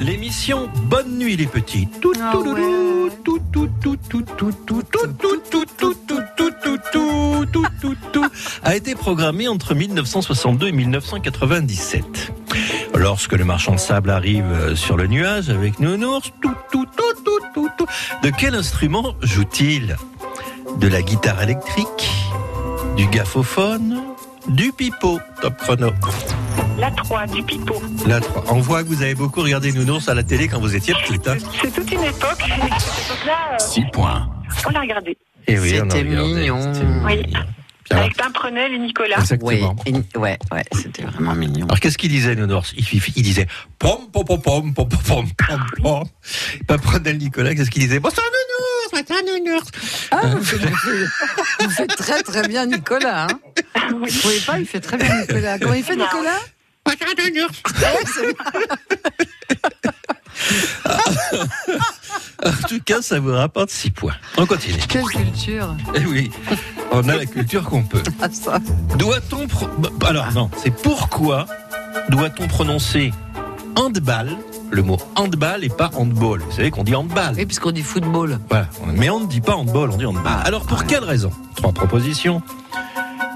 L'émission 0.00 0.68
Bonne 0.84 1.18
nuit 1.18 1.36
les 1.36 1.46
petits. 1.46 1.88
Tout, 2.00 2.12
Ah 2.20 2.32
tout, 2.32 2.54
tout, 3.24 3.40
tout, 3.52 3.68
tout, 3.82 3.96
tout, 4.08 4.22
tout, 4.22 4.22
tout, 4.38 4.52
tout, 4.66 4.82
tout, 4.92 5.36
tout, 5.50 5.64
tout, 5.64 5.64
tout, 5.76 5.94
tout, 6.06 6.22
tout, 6.62 6.78
tout, 6.92 7.46
tout, 7.52 7.66
tout, 7.80 7.96
tout, 8.12 8.24
a 8.62 8.76
été 8.76 8.94
programmée 8.94 9.48
entre 9.48 9.74
1962 9.74 10.68
et 10.68 10.72
1997. 10.72 12.04
Lorsque 12.94 13.32
le 13.32 13.44
marchand 13.44 13.72
de 13.72 13.78
sable 13.78 14.10
arrive 14.10 14.44
euh, 14.52 14.76
sur 14.76 14.96
le 14.96 15.06
nuage 15.06 15.50
avec 15.50 15.80
Nounours, 15.80 16.32
tout, 16.42 16.54
tout, 16.70 16.86
tout, 16.86 17.02
tout, 17.24 17.40
tout, 17.54 17.68
tout, 17.78 17.86
de 18.22 18.30
quel 18.30 18.54
instrument 18.54 19.14
joue-t-il? 19.22 19.96
De 20.78 20.88
la 20.88 21.02
guitare 21.02 21.42
électrique 21.42 22.10
Du 22.96 23.06
gaffophone 23.06 24.00
Du 24.48 24.72
pipeau 24.72 25.20
Top 25.42 25.56
chrono. 25.58 25.90
La 26.78 26.90
3 26.90 27.26
du 27.26 27.42
pipeau. 27.42 27.80
La 28.06 28.20
3. 28.20 28.44
On 28.48 28.60
voit 28.60 28.82
que 28.82 28.88
vous 28.88 29.02
avez 29.02 29.14
beaucoup 29.14 29.42
regardé 29.42 29.72
Nounours 29.72 30.08
à 30.08 30.14
la 30.14 30.22
télé 30.22 30.48
quand 30.48 30.58
vous 30.60 30.74
étiez 30.74 30.94
petite. 30.94 31.26
Hein 31.28 31.36
C'est 31.62 31.72
toute 31.72 31.90
une 31.92 32.02
époque. 32.02 32.40
Et 32.46 32.50
cette 32.80 33.04
époque-là, 33.04 33.54
euh, 33.54 33.58
6 33.58 33.84
points. 33.92 34.28
on 34.66 34.70
l'a 34.70 34.80
regardé. 34.80 35.16
Eh 35.46 35.58
oui, 35.58 35.78
on 35.80 35.88
a 35.88 35.90
C'était 35.94 36.08
regardé. 36.08 36.34
mignon. 36.34 36.72
C'était 36.74 36.86
Oui. 37.04 37.32
Avec 37.90 38.16
Pimprenel 38.16 38.72
et 38.72 38.78
Nicolas. 38.78 39.16
Oui, 39.42 39.54
Exactement. 39.56 39.76
et- 39.86 40.18
ouais, 40.18 40.38
ouais, 40.52 40.64
c'était 40.72 41.02
vraiment 41.02 41.34
mignon. 41.34 41.66
Alors 41.66 41.80
qu'est-ce 41.80 41.98
qu'il 41.98 42.08
disait 42.10 42.34
Nounours 42.34 42.72
il, 42.76 42.84
il- 42.92 43.02
il 43.16 43.22
disait 43.22 43.46
pom 43.78 44.08
pom 44.12 44.24
pom 44.24 44.40
pom 44.40 44.74
pom 44.74 44.88
pom 44.88 44.98
pom 45.06 45.26
pom 45.36 45.66
pom. 45.82 46.04
Paprenel 46.66 47.18
Nicolas, 47.18 47.54
qu'est-ce 47.54 47.70
qu'il 47.70 47.82
disait? 47.82 48.00
Bonsoir 48.00 48.26
Nounours, 48.26 49.06
bonsoir 49.06 49.20
Nounours. 49.22 49.68
Ah, 50.10 50.20
vous 50.34 50.44
faites, 50.44 50.60
vous 51.90 51.96
très 51.96 52.22
très 52.22 52.48
bien 52.48 52.66
Nicolas. 52.66 53.26
Hein 53.26 53.40
vous 53.90 54.06
pouvez 54.22 54.40
pas, 54.40 54.58
il 54.58 54.66
fait 54.66 54.80
très 54.80 54.96
bien 54.96 55.20
Nicolas. 55.20 55.58
Comment 55.58 55.74
il 55.74 55.84
fait 55.84 55.96
Nicolas? 55.96 56.40
Bonsoir 56.86 57.10
Nounours. 57.18 57.62
En 62.44 62.68
tout 62.68 62.80
cas, 62.84 63.00
ça 63.00 63.20
vous 63.20 63.32
rapporte 63.32 63.70
6 63.70 63.90
points. 63.90 64.14
On 64.36 64.46
continue. 64.46 64.78
Quelle 64.88 65.04
culture 65.04 65.74
Eh 65.94 66.04
oui, 66.06 66.30
on 66.94 67.08
a 67.08 67.16
la 67.16 67.26
culture 67.26 67.64
qu'on 67.64 67.82
peut. 67.82 68.02
ah, 68.22 68.26
ça. 68.30 68.58
Doit-on 68.98 69.46
pro- 69.46 69.68
bah, 69.78 69.88
alors 70.08 70.32
non, 70.32 70.50
c'est 70.56 70.70
pourquoi 70.70 71.46
doit-on 72.08 72.46
prononcer 72.48 73.12
handball, 73.76 74.28
le 74.70 74.82
mot 74.82 74.98
handball 75.16 75.64
et 75.64 75.68
pas 75.68 75.90
handball. 75.94 76.40
Vous 76.40 76.52
savez 76.52 76.70
qu'on 76.70 76.84
dit 76.84 76.94
handball. 76.94 77.34
Oui, 77.36 77.46
puisqu'on 77.46 77.70
dit 77.72 77.82
football. 77.82 78.38
Voilà. 78.48 78.68
Mais 78.94 79.10
on 79.10 79.20
ne 79.20 79.26
dit 79.26 79.40
pas 79.40 79.54
handball, 79.56 79.90
on 79.90 79.96
dit 79.96 80.06
handball. 80.06 80.22
Ah, 80.26 80.42
Alors 80.44 80.62
pour 80.66 80.78
ouais. 80.80 80.84
quelle 80.86 81.04
raison? 81.04 81.30
Trois 81.56 81.72
propositions. 81.72 82.42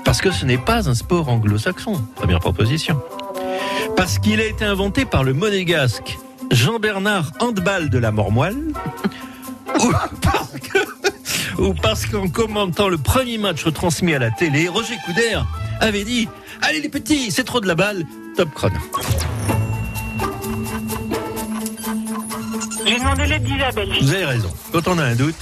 Parce 0.05 0.21
que 0.21 0.31
ce 0.31 0.45
n'est 0.47 0.59
pas 0.59 0.89
un 0.89 0.95
sport 0.95 1.29
anglo-saxon. 1.29 2.01
Première 2.15 2.41
proposition. 2.41 3.01
Parce 3.97 4.19
qu'il 4.19 4.41
a 4.41 4.45
été 4.47 4.65
inventé 4.65 5.05
par 5.05 5.23
le 5.25 5.35
monégasque 5.35 6.19
Jean-Bernard 6.51 7.33
Handball 7.41 7.91
de 7.91 7.99
la 7.99 8.11
Mormoile. 8.11 8.57
ou 9.85 9.93
ou 11.59 11.75
parce 11.75 12.07
qu'en 12.07 12.29
commentant 12.29 12.89
le 12.89 12.99
premier 12.99 13.39
match 13.39 13.65
retransmis 13.65 14.15
à 14.15 14.19
la 14.19 14.31
télé, 14.31 14.69
Roger 14.69 14.95
Coudert 15.05 15.47
avait 15.81 16.05
dit 16.05 16.29
Allez 16.63 16.81
les 16.81 16.89
petits, 16.89 17.31
c'est 17.31 17.45
trop 17.45 17.61
de 17.61 17.67
la 17.67 17.75
balle, 17.75 18.05
top 18.37 18.53
chrono. 18.55 18.77
J'ai 22.87 22.99
demandé 22.99 23.27
l'aide 23.27 23.43
d'Isabelle. 23.45 23.91
Vous 24.01 24.13
avez 24.15 24.25
raison. 24.25 24.51
Quand 24.73 24.89
on 24.89 24.99
a 24.99 25.05
un 25.05 25.15
doute, 25.15 25.37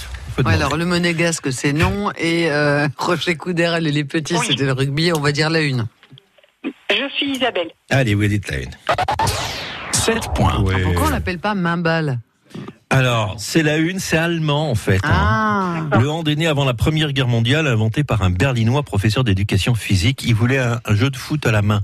Ouais, 0.45 0.53
alors 0.53 0.77
le 0.77 0.85
monégasque 0.85 1.51
c'est 1.51 1.73
non 1.73 2.11
et 2.15 2.51
euh, 2.51 2.87
Roger 2.97 3.35
Coudert 3.35 3.75
et 3.75 3.81
les 3.81 4.03
petits 4.03 4.35
Oui. 4.35 4.45
c'était 4.47 4.65
le 4.65 4.73
rugby, 4.73 5.11
on 5.11 5.19
va 5.19 5.31
dire 5.31 5.49
la 5.49 5.61
une. 5.61 5.87
Je 6.91 7.09
suis 7.15 7.31
Isabelle. 7.31 7.69
Allez, 7.89 8.13
vous 8.13 8.27
dites 8.27 8.49
la 8.51 8.57
une. 8.59 8.69
7 9.93 10.19
points. 10.35 10.59
Ouais. 10.61 10.83
Pourquoi 10.83 11.07
on 11.07 11.09
l'appelle 11.09 11.39
pas 11.39 11.55
main 11.55 11.77
balle 11.77 12.19
Alors, 12.89 13.35
c'est 13.37 13.63
la 13.63 13.77
une, 13.77 13.99
c'est 13.99 14.17
allemand 14.17 14.69
en 14.71 14.75
fait. 14.75 15.01
hein. 15.03 15.87
Ah 15.91 15.97
Le 15.99 16.09
hand 16.09 16.27
est 16.27 16.35
né 16.35 16.47
avant 16.47 16.63
la 16.65 16.73
Première 16.73 17.11
Guerre 17.11 17.27
mondiale, 17.27 17.67
inventé 17.67 18.03
par 18.03 18.21
un 18.21 18.29
Berlinois 18.29 18.83
professeur 18.83 19.23
d'éducation 19.23 19.75
physique. 19.75 20.23
Il 20.25 20.35
voulait 20.35 20.57
un, 20.59 20.79
un 20.85 20.95
jeu 20.95 21.09
de 21.09 21.17
foot 21.17 21.45
à 21.45 21.51
la 21.51 21.61
main. 21.61 21.83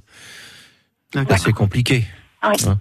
D'accord. 1.13 1.37
C'est 1.37 1.51
compliqué. 1.53 2.05
Oui. 2.43 2.55
Hein. 2.67 2.79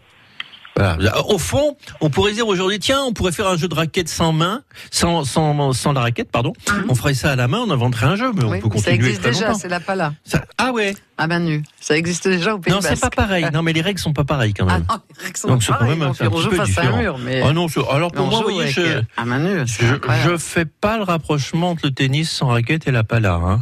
Voilà. 0.75 1.27
Au 1.29 1.39
fond, 1.39 1.77
on 2.01 2.09
pourrait 2.09 2.33
dire 2.33 2.47
aujourd'hui, 2.49 2.79
tiens, 2.79 3.01
on 3.07 3.13
pourrait 3.13 3.33
faire 3.33 3.47
un 3.47 3.57
jeu 3.57 3.69
de 3.69 3.75
raquette 3.75 4.09
sans 4.09 4.33
main, 4.33 4.63
sans, 4.91 5.25
sans, 5.25 5.73
sans 5.75 5.93
la 5.93 6.01
raquette, 6.01 6.31
pardon. 6.31 6.55
On 6.89 6.95
ferait 6.95 7.13
ça 7.15 7.33
à 7.33 7.37
la 7.37 7.47
main, 7.47 7.59
on 7.59 7.71
inventerait 7.71 8.07
un 8.07 8.17
jeu, 8.17 8.33
mais 8.35 8.45
on 8.45 8.51
Oui, 8.51 8.59
peut 8.61 8.69
ça 8.69 8.75
continuer 8.91 8.95
existe 8.95 9.21
très 9.21 9.31
déjà, 9.33 9.53
c'est 9.55 9.69
la 9.69 9.81
pala. 9.81 10.15
Ça- 10.25 10.43
ah 10.57 10.73
ouais 10.73 10.95
À 11.19 11.27
main 11.27 11.41
nue. 11.41 11.63
Ça 11.79 11.97
existe 11.97 12.27
déjà 12.27 12.55
au 12.55 12.59
Pays 12.59 12.73
Non, 12.73 12.81
c'est 12.81 12.99
pas 12.99 13.11
pareil. 13.11 13.47
Non, 13.53 13.63
mais 13.63 13.75
les 13.75 13.83
règles 13.83 14.01
sont 14.01 14.15
pas 14.15 14.25
pareilles 14.25 14.55
quand 14.55 14.67
Ah 14.69 14.79
même. 14.79 14.87
non, 14.89 14.97
les 15.19 15.25
règles 15.27 15.37
sont 15.37 15.49
Donc, 15.49 15.63
c'est 15.63 15.73
quand 15.73 15.85
même 15.87 16.03
un- 16.03 16.13
on 16.31 16.37
joue 16.41 16.51
face 16.53 16.79
à 16.79 16.91
mur, 16.93 17.19
mais 17.19 17.43
Ah 17.45 17.53
non, 17.53 17.69
je- 17.69 17.79
alors 17.91 18.11
pour 18.11 18.25
on 18.27 18.31
moi, 18.31 18.43
vous 18.47 18.55
voyez, 18.55 18.71
je, 18.71 18.81
euh, 18.81 19.03
à 19.19 19.25
main 19.27 19.39
nue. 19.41 19.67
je, 19.67 19.85
je 20.25 20.37
fais 20.39 20.65
pas 20.65 20.97
le 20.97 21.03
rapprochement 21.05 21.71
entre 21.71 21.87
le 21.87 21.93
tennis 21.93 22.31
sans 22.31 22.47
raquette 22.49 22.89
et 22.89 22.91
la 22.93 23.05
pala. 23.05 23.35
Hein. 23.35 23.61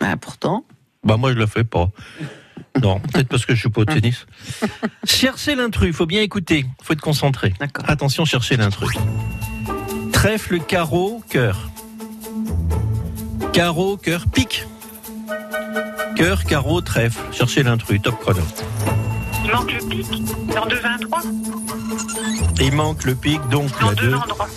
Bah, 0.00 0.16
pourtant, 0.20 0.64
Bah 1.04 1.16
moi 1.16 1.30
je 1.32 1.36
le 1.38 1.46
fais 1.46 1.64
pas. 1.64 1.88
Non, 2.80 3.00
peut-être 3.00 3.28
parce 3.28 3.44
que 3.46 3.54
je 3.54 3.60
suis 3.60 3.68
pas 3.70 3.80
au 3.82 3.84
tennis. 3.84 4.26
Cherchez 5.04 5.54
l'intrus, 5.54 5.88
il 5.88 5.92
faut 5.94 6.06
bien 6.06 6.22
écouter, 6.22 6.66
il 6.66 6.84
faut 6.84 6.92
être 6.92 7.00
concentré. 7.00 7.52
D'accord. 7.58 7.84
Attention, 7.88 8.24
cherchez 8.24 8.56
l'intrus. 8.56 8.90
Trèfle, 10.12 10.60
carreau, 10.60 11.22
cœur. 11.28 11.70
Carreau, 13.52 13.96
cœur, 13.96 14.24
pique. 14.32 14.66
Cœur, 16.16 16.44
carreau, 16.44 16.80
trèfle. 16.80 17.20
Cherchez 17.32 17.62
l'intrus, 17.62 18.00
top 18.02 18.18
chrono. 18.20 18.40
Il 19.44 19.50
manque 19.52 19.72
le 19.72 19.88
pic 19.88 20.06
dans 20.54 20.66
deux 20.66 20.80
endroits. 20.84 21.22
Il 22.60 22.72
manque 22.74 23.04
le 23.04 23.14
pic, 23.14 23.40
donc 23.50 23.70
Dans 23.80 23.88
la 23.88 23.94
deux 23.94 24.08
2. 24.10 24.14
endroits. 24.14 24.48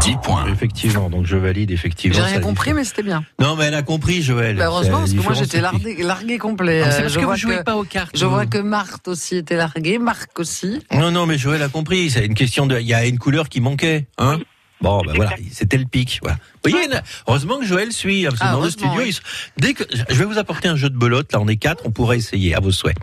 10 0.00 0.16
points. 0.22 0.46
Effectivement, 0.52 1.10
donc 1.10 1.26
je 1.26 1.36
valide 1.36 1.70
effectivement. 1.70 2.16
j'ai 2.16 2.22
rien 2.22 2.40
compris, 2.40 2.72
mais 2.72 2.84
c'était 2.84 3.02
bien. 3.02 3.24
Non, 3.38 3.56
mais 3.56 3.64
elle 3.66 3.74
a 3.74 3.82
compris, 3.82 4.22
Joël. 4.22 4.56
Bah, 4.56 4.66
heureusement, 4.66 4.98
parce 5.00 5.12
que 5.12 5.20
moi 5.20 5.32
j'étais 5.34 5.60
largué, 5.60 6.02
largué 6.02 6.38
complet. 6.38 6.82
C'est 6.84 6.88
Euh, 6.98 7.00
parce 7.02 7.12
je 7.14 7.18
que 7.20 7.24
vois 7.24 7.34
vous 7.34 7.40
jouez 7.40 7.56
que- 7.58 7.62
pas 7.62 7.76
aux 7.76 7.84
cartes. 7.84 8.16
Je 8.16 8.24
vois 8.24 8.46
que 8.46 8.58
Marthe 8.58 9.08
aussi 9.08 9.36
était 9.36 9.56
larguée, 9.56 9.98
Marc 9.98 10.38
aussi. 10.38 10.80
Non, 10.92 11.10
non, 11.10 11.26
mais 11.26 11.38
Joël 11.38 11.62
a 11.62 11.68
compris. 11.68 12.10
C'est 12.10 12.24
une 12.26 12.34
question 12.34 12.66
de. 12.66 12.78
Il 12.78 12.86
y 12.86 12.94
a 12.94 13.04
une 13.06 13.18
couleur 13.18 13.48
qui 13.48 13.60
manquait, 13.60 14.06
hein 14.18 14.38
Bon, 14.80 15.00
ben 15.06 15.12
voilà, 15.14 15.32
c'était 15.50 15.78
le 15.78 15.86
pic. 15.86 16.18
Voilà. 16.20 16.36
Vous 16.62 16.70
voyez, 16.70 16.88
là, 16.88 17.02
heureusement 17.26 17.58
que 17.58 17.64
Joël 17.64 17.90
suit. 17.90 18.26
hein, 18.26 18.30
parce 18.30 18.40
que 18.40 18.46
Ah, 18.48 18.52
dans 18.52 18.60
le 18.64 18.68
studio, 18.70 18.92
oui. 18.98 19.04
il 19.08 19.12
se- 19.14 19.20
dès 19.56 19.72
que 19.72 19.84
je 20.10 20.14
vais 20.14 20.24
vous 20.26 20.36
apporter 20.36 20.68
un 20.68 20.76
jeu 20.76 20.90
de 20.90 20.96
belote. 20.98 21.32
Là, 21.32 21.40
on 21.40 21.48
est 21.48 21.56
quatre. 21.56 21.84
On 21.86 21.90
pourrait 21.90 22.18
essayer 22.18 22.54
à 22.54 22.60
vos 22.60 22.70
souhaits. 22.72 22.96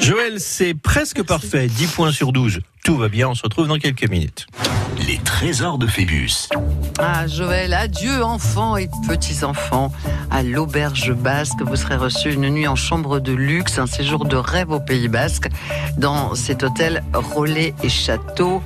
Joël, 0.00 0.40
c'est 0.40 0.72
presque 0.72 1.22
parfait. 1.24 1.66
10 1.66 1.88
points 1.88 2.12
sur 2.12 2.32
12. 2.32 2.60
Tout 2.86 2.96
va 2.96 3.08
bien. 3.08 3.28
On 3.28 3.34
se 3.34 3.42
retrouve 3.42 3.66
dans 3.66 3.78
quelques 3.78 4.08
minutes. 4.08 4.46
Les 5.08 5.18
trésors 5.18 5.76
de 5.76 5.88
Phébus. 5.88 6.48
Ah, 7.00 7.26
Joël, 7.26 7.74
adieu 7.74 8.22
enfants 8.22 8.76
et 8.76 8.88
petits-enfants. 9.08 9.90
À 10.30 10.44
l'auberge 10.44 11.12
basque, 11.12 11.60
vous 11.62 11.74
serez 11.74 11.96
reçus 11.96 12.34
une 12.34 12.48
nuit 12.48 12.68
en 12.68 12.76
chambre 12.76 13.18
de 13.18 13.32
luxe, 13.32 13.80
un 13.80 13.88
séjour 13.88 14.24
de 14.24 14.36
rêve 14.36 14.70
au 14.70 14.78
Pays 14.78 15.08
basque, 15.08 15.48
dans 15.98 16.36
cet 16.36 16.62
hôtel 16.62 17.02
Relais 17.12 17.74
et 17.82 17.88
Château. 17.88 18.62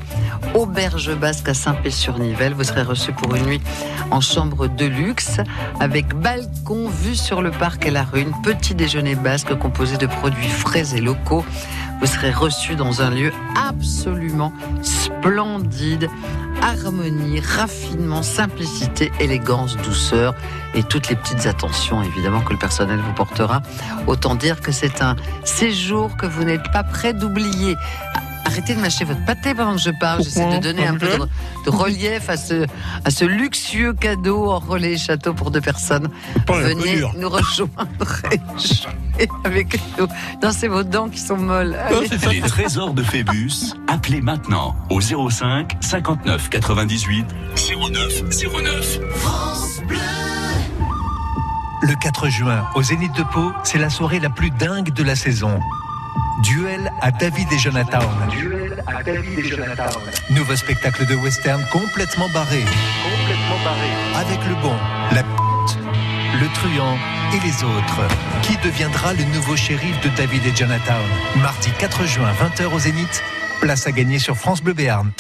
Auberge 0.53 1.15
basque 1.17 1.49
à 1.49 1.55
Saint-Pé-sur-Nivelle. 1.55 2.53
Vous 2.53 2.65
serez 2.65 2.83
reçus 2.83 3.13
pour 3.13 3.35
une 3.35 3.47
nuit 3.47 3.63
en 4.11 4.21
chambre 4.21 4.67
de 4.69 4.85
luxe, 4.85 5.41
avec 5.81 6.13
balcon, 6.13 6.91
vue 6.91 7.17
sur 7.17 7.41
le 7.41 7.53
parc 7.53 7.87
et 7.87 7.91
la 7.91 8.05
rune, 8.05 8.33
petit 8.43 8.75
déjeuner 8.75 9.15
basque 9.15 9.55
composé 9.55 9.97
de 9.97 10.07
produits 10.07 10.51
frais 10.51 10.95
et 10.95 11.01
locaux. 11.01 11.43
Vous 12.01 12.07
serez 12.07 12.33
reçus 12.33 12.77
dans 12.77 13.03
un 13.03 13.11
lieu 13.11 13.33
absolument 13.57 14.53
splendide 14.83 16.09
harmonie, 16.63 17.41
raffinement, 17.41 18.23
simplicité, 18.23 19.11
élégance, 19.21 19.77
douceur 19.79 20.35
et 20.75 20.83
toutes 20.83 21.09
les 21.09 21.17
petites 21.17 21.47
attentions 21.47 22.03
évidemment 22.03 22.41
que 22.41 22.53
le 22.53 22.59
personnel 22.59 22.99
vous 23.01 23.13
portera. 23.13 23.63
Autant 24.07 24.35
dire 24.35 24.61
que 24.61 24.73
c'est 24.73 25.03
un 25.03 25.17
séjour 25.45 26.17
que 26.17 26.27
vous 26.27 26.45
n'êtes 26.45 26.71
pas 26.73 26.85
prêt 26.85 27.13
d'oublier. 27.13 27.77
Arrêtez 28.51 28.75
de 28.75 28.81
mâcher 28.81 29.05
votre 29.05 29.25
pâté 29.25 29.55
pendant 29.55 29.77
que 29.77 29.81
je 29.81 29.91
parle. 29.91 30.25
J'essaie 30.25 30.59
de 30.59 30.63
donner 30.63 30.87
un 30.87 30.97
peu 30.97 31.07
de, 31.07 31.29
de 31.65 31.71
relief 31.71 32.29
à 32.29 32.37
ce, 32.37 32.67
à 33.05 33.11
ce 33.11 33.25
luxueux 33.25 33.93
cadeau 33.93 34.51
en 34.51 34.59
relais 34.59 34.95
et 34.95 34.99
château 34.99 35.35
pour 35.35 35.51
deux 35.53 35.61
personnes. 35.61 36.09
Venez 36.49 37.03
nous 37.17 37.29
rejoindre 37.29 38.23
et 39.21 39.29
avec 39.45 39.79
nous. 39.99 40.07
Non, 40.43 40.51
c'est 40.53 40.69
vos 40.69 40.83
dents 40.83 41.09
qui 41.09 41.21
sont 41.21 41.37
molles. 41.37 41.77
Allez. 41.77 42.09
Les 42.33 42.41
trésors 42.41 42.93
de 42.93 43.03
Phébus. 43.03 43.75
Appelez 43.87 44.21
maintenant 44.21 44.75
au 44.91 45.01
05 45.01 45.77
59 45.81 46.51
98 46.51 47.27
09 47.93 48.23
09. 48.65 49.01
Le 51.83 51.95
4 51.95 52.29
juin, 52.29 52.67
au 52.75 52.83
Zénith 52.83 53.17
de 53.17 53.23
Pau, 53.23 53.53
c'est 53.65 53.79
la 53.79 53.89
soirée 53.91 54.21
la 54.21 54.29
plus 54.29 54.51
dingue 54.51 54.93
de 54.93 55.03
la 55.03 55.17
saison. 55.17 55.61
Duel 56.43 56.91
à 57.03 57.11
David 57.11 57.53
et 57.53 57.59
Jonathan. 57.59 58.01
Duel 58.31 58.83
à 58.87 59.03
David 59.03 59.39
et 59.39 59.45
Jonathan. 59.45 59.91
Nouveau 60.31 60.57
spectacle 60.57 61.05
de 61.07 61.15
western 61.15 61.63
complètement 61.71 62.29
barré. 62.31 62.61
Complètement 62.61 63.65
barré. 63.65 63.89
Avec 64.17 64.39
le 64.47 64.55
bon, 64.63 64.75
la 65.13 65.23
p***, 65.23 65.29
le 66.41 66.49
truand 66.55 66.97
et 67.35 67.41
les 67.47 67.63
autres. 67.63 68.01
Qui 68.43 68.57
deviendra 68.67 69.13
le 69.13 69.25
nouveau 69.25 69.55
shérif 69.55 70.01
de 70.01 70.09
David 70.17 70.47
et 70.47 70.57
Jonathan? 70.57 71.01
Mardi 71.37 71.71
4 71.79 72.07
juin, 72.07 72.33
20h 72.33 72.73
au 72.73 72.79
Zénith. 72.79 73.23
Place 73.61 73.87
à 73.87 73.93
gagner 73.93 74.19
sur 74.19 74.37
France 74.37 74.63
Bleu 74.63 74.73
Béarn. 74.73 75.13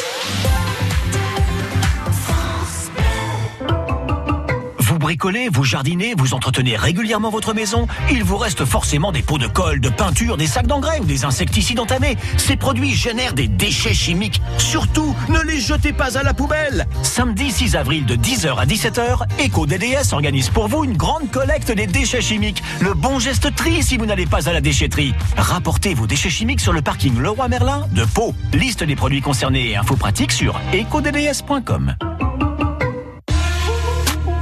Bricolez, 5.10 5.48
vous 5.52 5.64
jardinez, 5.64 6.14
vous 6.16 6.34
entretenez 6.34 6.76
régulièrement 6.76 7.30
votre 7.30 7.52
maison, 7.52 7.88
il 8.12 8.22
vous 8.22 8.36
reste 8.36 8.64
forcément 8.64 9.10
des 9.10 9.22
pots 9.22 9.38
de 9.38 9.48
colle, 9.48 9.80
de 9.80 9.88
peinture, 9.88 10.36
des 10.36 10.46
sacs 10.46 10.68
d'engrais 10.68 11.00
ou 11.00 11.04
des 11.04 11.24
insecticides 11.24 11.80
entamés. 11.80 12.16
Ces 12.36 12.54
produits 12.54 12.94
génèrent 12.94 13.32
des 13.32 13.48
déchets 13.48 13.92
chimiques. 13.92 14.40
Surtout, 14.56 15.16
ne 15.28 15.40
les 15.40 15.58
jetez 15.58 15.92
pas 15.92 16.16
à 16.16 16.22
la 16.22 16.32
poubelle. 16.32 16.86
Samedi 17.02 17.50
6 17.50 17.74
avril 17.74 18.06
de 18.06 18.14
10h 18.14 18.56
à 18.56 18.66
17h, 18.66 19.24
EcoDDS 19.44 20.12
organise 20.12 20.48
pour 20.48 20.68
vous 20.68 20.84
une 20.84 20.96
grande 20.96 21.28
collecte 21.32 21.72
des 21.72 21.88
déchets 21.88 22.20
chimiques. 22.20 22.62
Le 22.80 22.94
bon 22.94 23.18
geste 23.18 23.52
tri 23.56 23.82
si 23.82 23.96
vous 23.96 24.06
n'allez 24.06 24.26
pas 24.26 24.48
à 24.48 24.52
la 24.52 24.60
déchetterie. 24.60 25.12
Rapportez 25.36 25.92
vos 25.92 26.06
déchets 26.06 26.30
chimiques 26.30 26.60
sur 26.60 26.72
le 26.72 26.82
parking 26.82 27.18
Leroy 27.18 27.48
Merlin 27.48 27.88
de 27.90 28.04
Pau. 28.04 28.32
Liste 28.52 28.84
des 28.84 28.94
produits 28.94 29.22
concernés 29.22 29.70
et 29.70 29.76
infos 29.76 29.96
pratiques 29.96 30.30
sur 30.30 30.60
ecodds.com. 30.72 31.96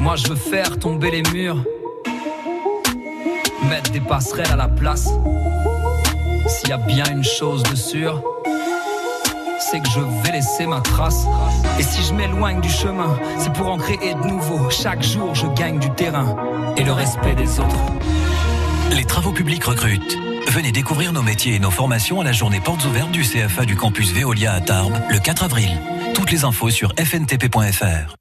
Moi 0.09 0.17
je 0.17 0.29
veux 0.29 0.37
faire 0.37 0.79
tomber 0.79 1.11
les 1.11 1.23
murs, 1.35 1.63
mettre 3.69 3.91
des 3.91 4.01
passerelles 4.01 4.51
à 4.51 4.57
la 4.57 4.67
place. 4.67 5.11
S'il 6.47 6.71
y 6.71 6.73
a 6.73 6.79
bien 6.79 7.05
une 7.13 7.23
chose 7.23 7.63
de 7.65 7.77
sûre, 7.77 8.23
c'est 9.61 9.81
que 9.81 9.89
je 9.91 10.01
vais 10.01 10.33
laisser 10.33 10.67
ma 10.67 10.81
trace. 10.81 11.27
Et 11.79 11.83
si 11.83 12.03
je 12.03 12.15
m'éloigne 12.15 12.63
du 12.63 12.71
chemin, 12.71 13.19
c'est 13.39 13.53
pour 13.53 13.67
en 13.67 13.77
créer 13.77 14.15
de 14.15 14.27
nouveau. 14.27 14.71
Chaque 14.71 15.03
jour 15.03 15.35
je 15.35 15.47
gagne 15.49 15.79
du 15.79 15.91
terrain 15.91 16.37
et 16.79 16.85
le 16.85 16.93
respect 16.93 17.35
des 17.35 17.61
autres. 17.61 17.77
Les 18.97 19.05
travaux 19.05 19.33
publics 19.33 19.65
recrutent. 19.65 20.17
Venez 20.47 20.73
découvrir 20.73 21.13
nos 21.13 21.23
métiers 21.23 21.57
et 21.57 21.59
nos 21.59 21.71
formations 21.71 22.23
à 22.23 22.25
la 22.25 22.33
journée 22.33 22.61
portes 22.61 22.87
ouvertes 22.87 23.11
du 23.11 23.21
CFA 23.21 23.67
du 23.67 23.77
campus 23.77 24.11
Veolia 24.15 24.55
à 24.55 24.63
Tarbes 24.63 24.99
le 25.11 25.19
4 25.19 25.45
avril. 25.45 25.69
Toutes 26.15 26.31
les 26.31 26.45
infos 26.45 26.71
sur 26.71 26.95
fntp.fr. 26.97 28.18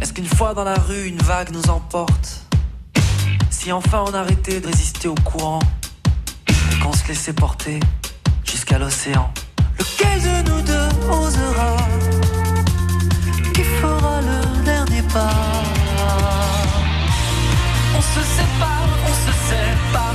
Est-ce 0.00 0.12
qu'une 0.12 0.26
fois 0.26 0.54
dans 0.54 0.62
la 0.62 0.76
rue, 0.76 1.06
une 1.06 1.18
vague 1.18 1.50
nous 1.50 1.70
emporte? 1.70 2.46
Si 3.50 3.72
enfin 3.72 4.04
on 4.06 4.14
arrêtait 4.14 4.60
de 4.60 4.66
résister 4.66 5.08
au 5.08 5.16
courant 5.16 5.58
Et 6.48 6.78
qu'on 6.80 6.92
se 6.92 7.08
laissait 7.08 7.32
porter 7.32 7.80
jusqu'à 8.44 8.78
l'océan. 8.78 9.32
Lequel 9.76 10.22
de 10.22 10.50
nous 10.50 10.62
deux 10.62 10.88
osera 11.10 11.76
Qui 13.54 13.64
fera 13.64 14.20
le 14.20 14.64
dernier 14.64 15.02
pas? 15.12 15.30
On 17.96 18.00
se 18.00 18.20
sépare, 18.36 18.88
on 19.04 19.14
se 19.14 19.32
sert 19.48 19.78
par 19.92 20.14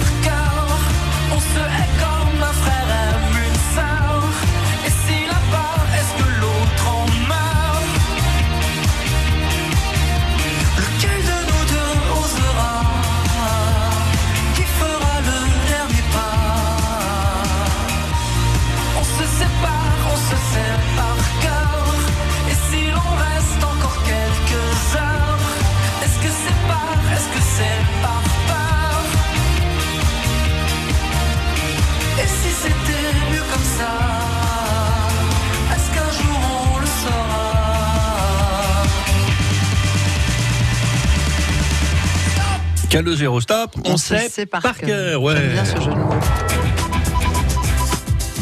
Calogero 42.94 43.42
stop, 43.42 43.72
on, 43.86 43.94
On 43.94 43.98
sait 43.98 44.30
sait 44.30 44.46
par, 44.46 44.62
par 44.62 44.78
cœur. 44.78 44.88
cœur. 44.88 45.24
Ouais. 45.24 45.34
J'aime 45.36 45.52
bien 45.54 45.66
ce 45.66 45.82
jeu 45.82 45.90
de 45.90 45.96
mots. 45.96 46.14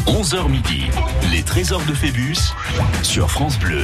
11h 0.06 0.50
midi, 0.50 0.82
les 1.32 1.42
trésors 1.42 1.80
de 1.86 1.94
Phébus 1.94 2.36
sur 3.02 3.30
France 3.30 3.58
Bleu. 3.58 3.80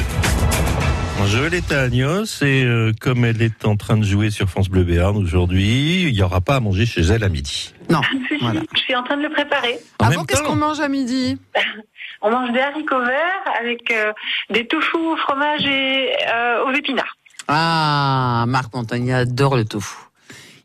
Joël 1.26 1.54
est 1.54 1.72
à 1.72 1.84
Agnos 1.84 2.42
et 2.42 2.64
euh, 2.64 2.92
comme 3.00 3.24
elle 3.24 3.40
est 3.40 3.64
en 3.64 3.76
train 3.76 3.96
de 3.96 4.04
jouer 4.04 4.28
sur 4.30 4.50
France 4.50 4.68
Bleu 4.68 4.84
Béarn 4.84 5.16
aujourd'hui, 5.16 6.02
il 6.02 6.12
n'y 6.12 6.20
aura 6.20 6.42
pas 6.42 6.56
à 6.56 6.60
manger 6.60 6.84
chez 6.84 7.00
elle 7.00 7.24
à 7.24 7.30
midi. 7.30 7.72
Non. 7.88 8.02
Voilà. 8.42 8.60
Je 8.74 8.78
suis 8.80 8.94
en 8.94 9.02
train 9.04 9.16
de 9.16 9.22
le 9.22 9.30
préparer. 9.30 9.78
Avant, 10.00 10.20
Ah 10.20 10.24
qu'est-ce 10.28 10.42
qu'on 10.42 10.54
mange 10.56 10.80
à 10.80 10.88
midi 10.88 11.38
On 12.20 12.30
mange 12.30 12.52
des 12.52 12.60
haricots 12.60 13.00
verts 13.06 13.54
avec 13.58 13.90
euh, 13.90 14.12
des 14.50 14.66
tofu 14.66 14.98
au 14.98 15.16
fromage 15.16 15.64
et 15.64 16.10
euh, 16.30 16.64
aux 16.66 16.72
épinards. 16.74 17.16
Ah, 17.48 18.44
Marc 18.46 18.74
Montagnier 18.74 19.14
adore 19.14 19.56
le 19.56 19.64
tofu. 19.64 19.96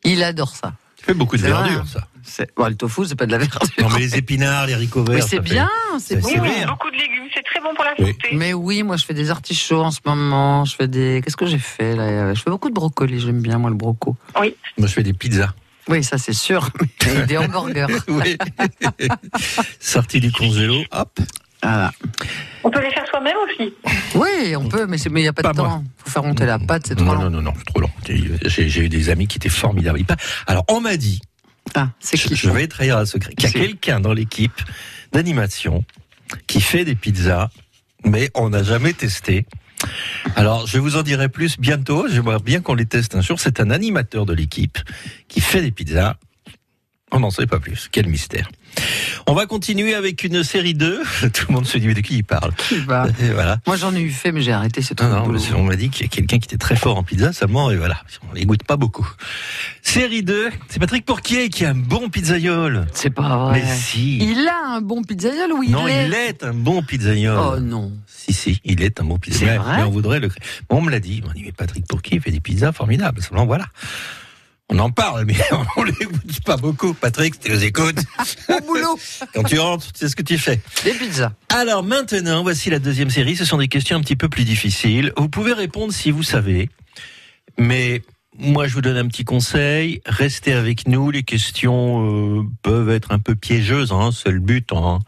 Il 0.04 0.24
adore 0.24 0.56
ça. 0.56 0.74
fait 1.02 1.14
beaucoup 1.14 1.36
de 1.38 1.42
verdure, 1.42 1.86
ça. 1.88 2.08
C'est- 2.24 2.50
Bon, 2.56 2.66
le 2.68 2.76
tofu, 2.76 3.06
c'est 3.06 3.16
pas 3.18 3.26
de 3.26 3.32
la 3.32 3.38
verdure. 3.38 3.60
Non, 3.80 3.90
mais 3.90 4.00
les 4.00 4.16
épinards, 4.16 4.68
les 4.68 4.74
haricots 4.74 5.04
verts. 5.04 5.16
Mais 5.16 5.22
c'est 5.22 5.36
fait- 5.38 5.42
bien, 5.42 5.70
c'est 6.00 6.16
c'est- 6.22 6.38
bon. 6.38 6.42
Oui, 6.42 6.66
beaucoup 6.66 6.90
de 6.90 6.96
légumes, 6.96 7.28
c'est 7.34 7.44
très 7.44 7.60
bon 7.60 7.76
pour 7.76 7.84
la 7.84 7.94
Oui. 8.00 8.12
santé. 8.14 8.30
Mais 8.34 8.54
oui, 8.54 8.84
moi 8.84 8.96
je 8.96 9.04
fais 9.06 9.14
des 9.14 9.30
artichauts 9.30 9.84
en 9.84 9.92
ce 9.92 10.00
moment. 10.06 10.64
Je 10.64 10.76
fais 10.76 10.88
des. 10.88 11.22
Qu'est-ce 11.24 11.36
que 11.36 11.46
j'ai 11.46 11.58
fait 11.60 11.96
là? 11.98 12.34
Je 12.34 12.42
fais 12.42 12.50
beaucoup 12.50 12.70
de 12.70 12.74
brocoli. 12.74 13.20
J'aime 13.20 13.42
bien 13.42 13.58
moi 13.58 13.70
le 13.70 13.76
broco. 13.76 14.16
Moi, 14.38 14.48
je 14.78 14.88
fais 14.88 15.04
des 15.04 15.12
pizzas. 15.14 15.54
Oui, 15.90 16.02
ça 16.06 16.18
c'est 16.18 16.32
sûr. 16.34 16.70
Et 17.06 17.26
des 17.28 17.38
hamburgers. 17.38 17.88
oui. 18.08 18.38
Sorti 19.82 20.20
du 20.22 20.32
congélo, 20.32 20.82
hop. 20.92 21.20
Voilà. 21.64 21.92
On 22.64 22.70
peut 22.70 22.82
les 22.82 22.92
faire 22.92 23.06
soi-même 23.08 23.36
aussi. 23.46 23.74
Oui, 24.16 24.56
on 24.56 24.68
peut, 24.70 24.86
mais 24.86 24.98
il 24.98 25.14
n'y 25.16 25.28
a 25.28 25.34
pas, 25.34 25.42
Pas 25.42 25.52
de 25.54 25.58
moi. 25.58 25.68
temps. 25.68 25.84
faut 25.98 26.10
faire 26.12 26.24
monter 26.24 26.46
la 26.46 26.60
pâte, 26.60 26.84
c'est 26.88 26.96
trop 26.96 27.06
Non, 27.06 27.14
long. 27.16 27.22
non, 27.24 27.30
non, 27.30 27.42
non, 27.42 27.54
c'est 27.58 27.66
trop 27.66 27.80
long. 27.82 27.90
J'ai 28.46 28.80
eu 28.86 28.90
des 28.90 29.10
amis 29.10 29.28
qui 29.28 29.38
étaient 29.38 29.50
formidables. 29.50 30.00
Alors, 30.48 30.64
on 30.70 30.80
m'a 30.82 30.96
dit, 30.98 31.20
Ah, 31.76 31.90
c'est 32.00 32.18
je, 32.18 32.28
qui 32.28 32.36
je 32.36 32.50
vais 32.50 32.68
trahir 32.68 32.98
un 32.98 33.06
secret, 33.06 33.34
qu'il 33.34 33.50
y 33.50 33.50
a 33.50 33.60
quelqu'un 33.66 34.00
dans 34.00 34.14
l'équipe 34.14 34.62
d'animation 35.12 35.84
qui 36.48 36.62
fait 36.62 36.86
des 36.86 36.96
pizzas, 36.96 37.50
mais 38.06 38.30
on 38.36 38.50
n'a 38.50 38.64
jamais 38.64 38.94
testé. 38.94 39.46
Alors, 40.38 40.66
je 40.68 40.78
vous 40.80 40.96
en 40.96 41.02
dirai 41.04 41.28
plus 41.28 41.60
bientôt. 41.60 42.08
J'aimerais 42.10 42.40
bien 42.40 42.62
qu'on 42.62 42.74
les 42.76 42.86
teste 42.86 43.16
un 43.16 43.22
jour. 43.22 43.40
C'est 43.40 43.60
un 43.60 43.70
animateur 43.70 44.26
de 44.26 44.34
l'équipe 44.34 44.78
qui 45.28 45.42
fait 45.42 45.62
des 45.62 45.72
pizzas. 45.72 46.16
On 47.12 47.20
n'en 47.20 47.30
sait 47.32 47.46
pas 47.46 47.60
plus. 47.60 47.90
Quel 47.92 48.08
mystère. 48.08 48.50
On 49.26 49.34
va 49.34 49.46
continuer 49.46 49.94
avec 49.96 50.24
une 50.24 50.44
série 50.44 50.74
2. 50.74 51.02
Tout 51.34 51.46
le 51.50 51.54
monde 51.54 51.66
se 51.66 51.78
dit, 51.78 51.88
mais 51.88 51.94
de 51.94 52.02
qui 52.02 52.18
il 52.18 52.24
parle 52.24 52.52
Et 52.72 53.30
voilà. 53.30 53.58
Moi 53.66 53.78
j'en 53.78 53.96
ai 53.96 54.02
eu 54.02 54.10
fait, 54.10 54.32
mais 54.32 54.42
j'ai 54.42 54.52
arrêté, 54.52 54.82
c'est 54.82 54.96
trop 54.96 55.08
Non, 55.08 55.28
non, 55.28 55.40
on 55.56 55.64
m'a 55.64 55.76
dit 55.76 55.90
qu'il 55.90 56.06
y 56.06 56.06
a 56.06 56.10
quelqu'un 56.10 56.40
qui 56.40 56.46
était 56.46 56.58
très 56.58 56.76
fort 56.76 56.98
en 56.98 57.04
pizza 57.04 57.32
seulement, 57.34 57.72
et 57.72 57.78
voilà, 57.78 57.98
on 58.30 58.34
les 58.34 58.46
goûte 58.46 58.64
pas 58.64 58.78
beaucoup. 58.78 59.10
Série 59.82 60.24
2, 60.24 60.50
c'est 60.70 60.80
Patrick 60.80 61.06
Porquier 61.06 61.50
qui 61.50 61.66
a 61.66 61.70
un 61.70 61.76
bon 61.76 62.10
pizzaiole. 62.10 62.86
C'est 62.94 63.10
pas 63.10 63.38
vrai. 63.38 63.62
Mais 63.62 63.76
si. 63.76 64.18
Il 64.18 64.48
a 64.48 64.76
un 64.76 64.82
bon 64.82 65.04
pizzaiole 65.04 65.54
ou 65.54 65.64
il 65.64 65.72
non, 65.72 65.88
est 65.88 66.08
il 66.08 66.14
est 66.14 66.44
un 66.44 66.54
bon 66.54 66.82
pizzaiole. 66.84 67.40
Oh 67.40 67.60
non. 67.60 67.92
Si, 68.08 68.34
si, 68.34 68.62
il 68.64 68.82
est 68.82 69.00
un 69.02 69.04
bon 69.04 69.18
vrai 69.18 69.60
Mais 69.78 69.84
on 69.84 69.90
voudrait 69.90 70.20
le. 70.20 70.30
Bon, 70.70 70.78
on 70.78 70.82
me 70.82 70.92
l'a 70.92 71.00
dit. 71.00 71.22
On 71.24 71.28
m'a 71.28 71.34
dit, 71.34 71.44
mais 71.44 71.52
Patrick 71.52 71.86
Porquier 71.88 72.20
fait 72.20 72.32
des 72.32 72.40
pizzas 72.40 72.72
formidables. 72.72 73.22
Seulement, 73.22 73.46
voilà. 73.46 73.66
On 74.70 74.80
en 74.80 74.90
parle, 74.92 75.26
mais 75.26 75.36
on 75.78 75.84
les 75.84 75.92
goûte 75.92 76.42
pas 76.46 76.58
beaucoup. 76.58 76.94
Patrick, 76.94 77.40
tu 77.40 77.50
les 77.50 77.66
écoutes. 77.66 78.00
Au 78.50 78.66
boulot. 78.66 78.98
Quand 79.34 79.44
tu 79.44 79.60
rentres, 79.60 79.92
tu 79.92 80.00
sais 80.00 80.10
ce 80.10 80.16
que 80.16 80.24
tu 80.24 80.38
fais. 80.38 80.60
Des 80.84 80.94
pizzas. 80.94 81.34
Alors 81.50 81.84
maintenant, 81.84 82.44
voici 82.44 82.70
la 82.70 82.80
deuxième 82.80 83.10
série. 83.10 83.36
Ce 83.36 83.46
sont 83.46 83.58
des 83.58 83.68
questions 83.68 83.98
un 83.98 84.02
petit 84.02 84.16
peu 84.16 84.30
plus 84.30 84.46
difficiles. 84.46 85.14
Vous 85.18 85.30
pouvez 85.30 85.54
répondre 85.54 85.94
si 85.94 86.12
vous 86.12 86.24
savez. 86.24 86.70
Mais 87.60 88.02
moi, 88.40 88.68
je 88.68 88.74
vous 88.74 88.82
donne 88.82 88.98
un 88.98 89.08
petit 89.08 89.26
conseil. 89.26 90.02
Restez 90.06 90.54
avec 90.54 90.88
nous. 90.88 91.12
Les 91.12 91.24
questions 91.24 92.40
euh, 92.40 92.44
peuvent 92.64 92.90
être 92.90 93.12
un 93.12 93.20
peu 93.20 93.36
piégeuses. 93.36 93.92
Hein, 93.92 94.10
c'est 94.12 94.32
le 94.32 94.40
but. 94.40 94.72
Hein. 94.72 95.00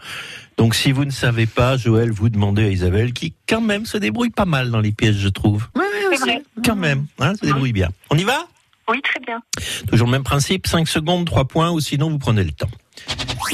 Donc 0.58 0.76
si 0.76 0.91
vous 0.91 1.06
ne 1.06 1.12
savez 1.12 1.48
pas, 1.48 1.76
Joël, 1.78 2.12
vous 2.12 2.30
demandez 2.30 2.63
à 2.63 2.70
Isabelle, 2.70 3.13
qui 3.13 3.34
quand 3.48 3.62
même 3.62 3.86
se 3.86 3.98
débrouille 3.98 4.30
pas 4.30 4.46
mal 4.46 4.70
dans 4.70 4.80
les 4.80 4.91
pièges, 4.91 5.18
je 5.18 5.30
trouve. 5.30 5.68
Oui, 5.76 5.84
oui, 6.12 6.18
C'est. 6.24 6.44
Quand 6.63 6.76
même, 6.76 7.08
hein, 7.20 7.34
se 7.36 7.46
débrouille 7.46 7.74
bien. 7.74 7.89
On 8.10 8.18
y 8.18 8.24
va? 8.24 8.48
Oui, 8.89 9.02
très 9.02 9.19
bien. 9.19 9.41
Toujours 9.88 10.08
le 10.08 10.12
même 10.12 10.24
principe, 10.24 10.67
5 10.67 10.88
secondes, 10.88 11.26
3 11.26 11.45
points, 11.45 11.71
ou 11.71 11.80
sinon 11.80 12.10
vous 12.10 12.19
prenez 12.19 12.43
le 12.43 12.52
temps. 12.52 12.69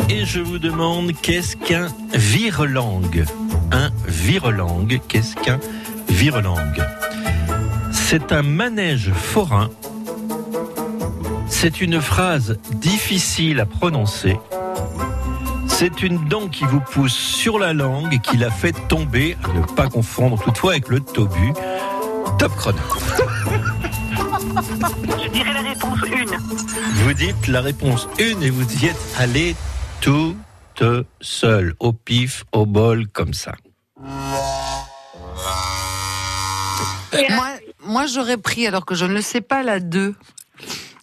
Et 0.10 0.26
je 0.26 0.39
vous 0.39 0.60
demande, 0.60 1.12
qu'est-ce 1.22 1.56
qu'un 1.56 1.88
virelangue? 2.13 3.26
Un 3.72 3.91
virelangue, 4.08 5.00
qu'est-ce 5.08 5.36
qu'un 5.36 5.60
virelangue? 6.10 6.84
C'est 7.91 8.34
un 8.34 8.41
manège 8.41 9.12
forain. 9.13 9.70
C'est 11.48 11.82
une 11.82 12.02
phrase 12.02 12.58
difficile 12.74 13.60
à 13.62 13.65
prononcer. 13.65 14.38
C'est 15.67 16.04
une 16.04 16.28
dent 16.28 16.48
qui 16.48 16.65
vous 16.65 16.82
pousse 16.82 17.13
sur 17.13 17.58
la 17.58 17.74
langue 17.74 18.13
et 18.13 18.20
qui 18.20 18.38
la 18.38 18.52
fait 18.52 18.76
tomber, 18.88 19.38
à 19.44 19.48
ne 19.58 19.63
pas 19.63 19.88
confondre 19.88 20.41
toutefois 20.44 20.72
avec 20.72 20.89
le 20.89 21.00
tobu. 21.00 21.54
Top 22.38 22.54
chrono. 22.56 22.78
Je 24.46 25.30
dirais 25.30 25.54
la 25.54 25.62
réponse 25.62 26.00
1. 26.04 27.04
Vous 27.04 27.14
dites 27.14 27.48
la 27.48 27.62
réponse 27.62 28.08
1 28.20 28.42
et 28.42 28.50
vous 28.50 28.66
y 28.84 28.88
êtes 28.88 28.98
allé 29.18 29.56
toute 30.02 30.36
seule, 31.22 31.76
au 31.80 31.94
pif, 31.94 32.44
au 32.52 32.66
bol, 32.66 33.08
comme 33.08 33.34
ça. 33.34 33.54
Moi, 37.30 37.48
moi 37.86 38.06
j'aurais 38.08 38.38
pris, 38.38 38.66
alors 38.66 38.86
que 38.86 38.96
je 38.96 39.06
ne 39.06 39.14
le 39.14 39.22
sais 39.22 39.42
pas, 39.42 39.62
la 39.64 39.80
2. 39.80 40.16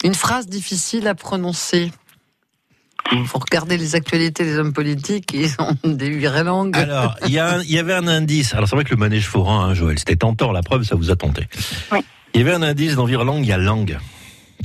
Une 0.05 0.15
phrase 0.15 0.47
difficile 0.49 1.07
à 1.07 1.15
prononcer. 1.15 1.93
Il 3.13 3.25
faut 3.27 3.39
regarder 3.39 3.79
les 3.79 3.95
actualités 3.95 4.45
des 4.45 4.59
hommes 4.59 4.73
politiques, 4.75 5.31
ils 5.33 5.55
ont 5.61 5.75
des 5.85 6.11
langues. 6.43 6.77
Alors, 6.77 7.17
il 7.25 7.31
y, 7.33 7.39
a 7.39 7.55
un- 7.57 7.63
il 7.63 7.71
y 7.71 7.79
avait 7.79 7.95
un 7.95 8.07
indice. 8.09 8.53
Alors, 8.55 8.69
c'est 8.69 8.75
vrai 8.77 8.85
que 8.85 8.91
le 8.91 8.97
manège 8.97 9.27
forain, 9.29 9.65
hein, 9.69 9.75
Joël, 9.75 9.99
c'était 9.99 10.17
tentant. 10.17 10.51
La 10.53 10.63
preuve, 10.63 10.83
ça 10.83 10.95
vous 10.97 11.11
a 11.11 11.17
tenté. 11.17 11.47
Oui. 11.93 12.01
Il 12.35 12.41
y 12.41 12.45
avait 12.45 12.53
un 12.55 12.63
indice 12.63 12.95
dans 12.95 13.05
Virlangue, 13.05 13.45
il 13.45 13.49
y 13.49 13.53
a 13.53 13.59
langue. 13.59 13.99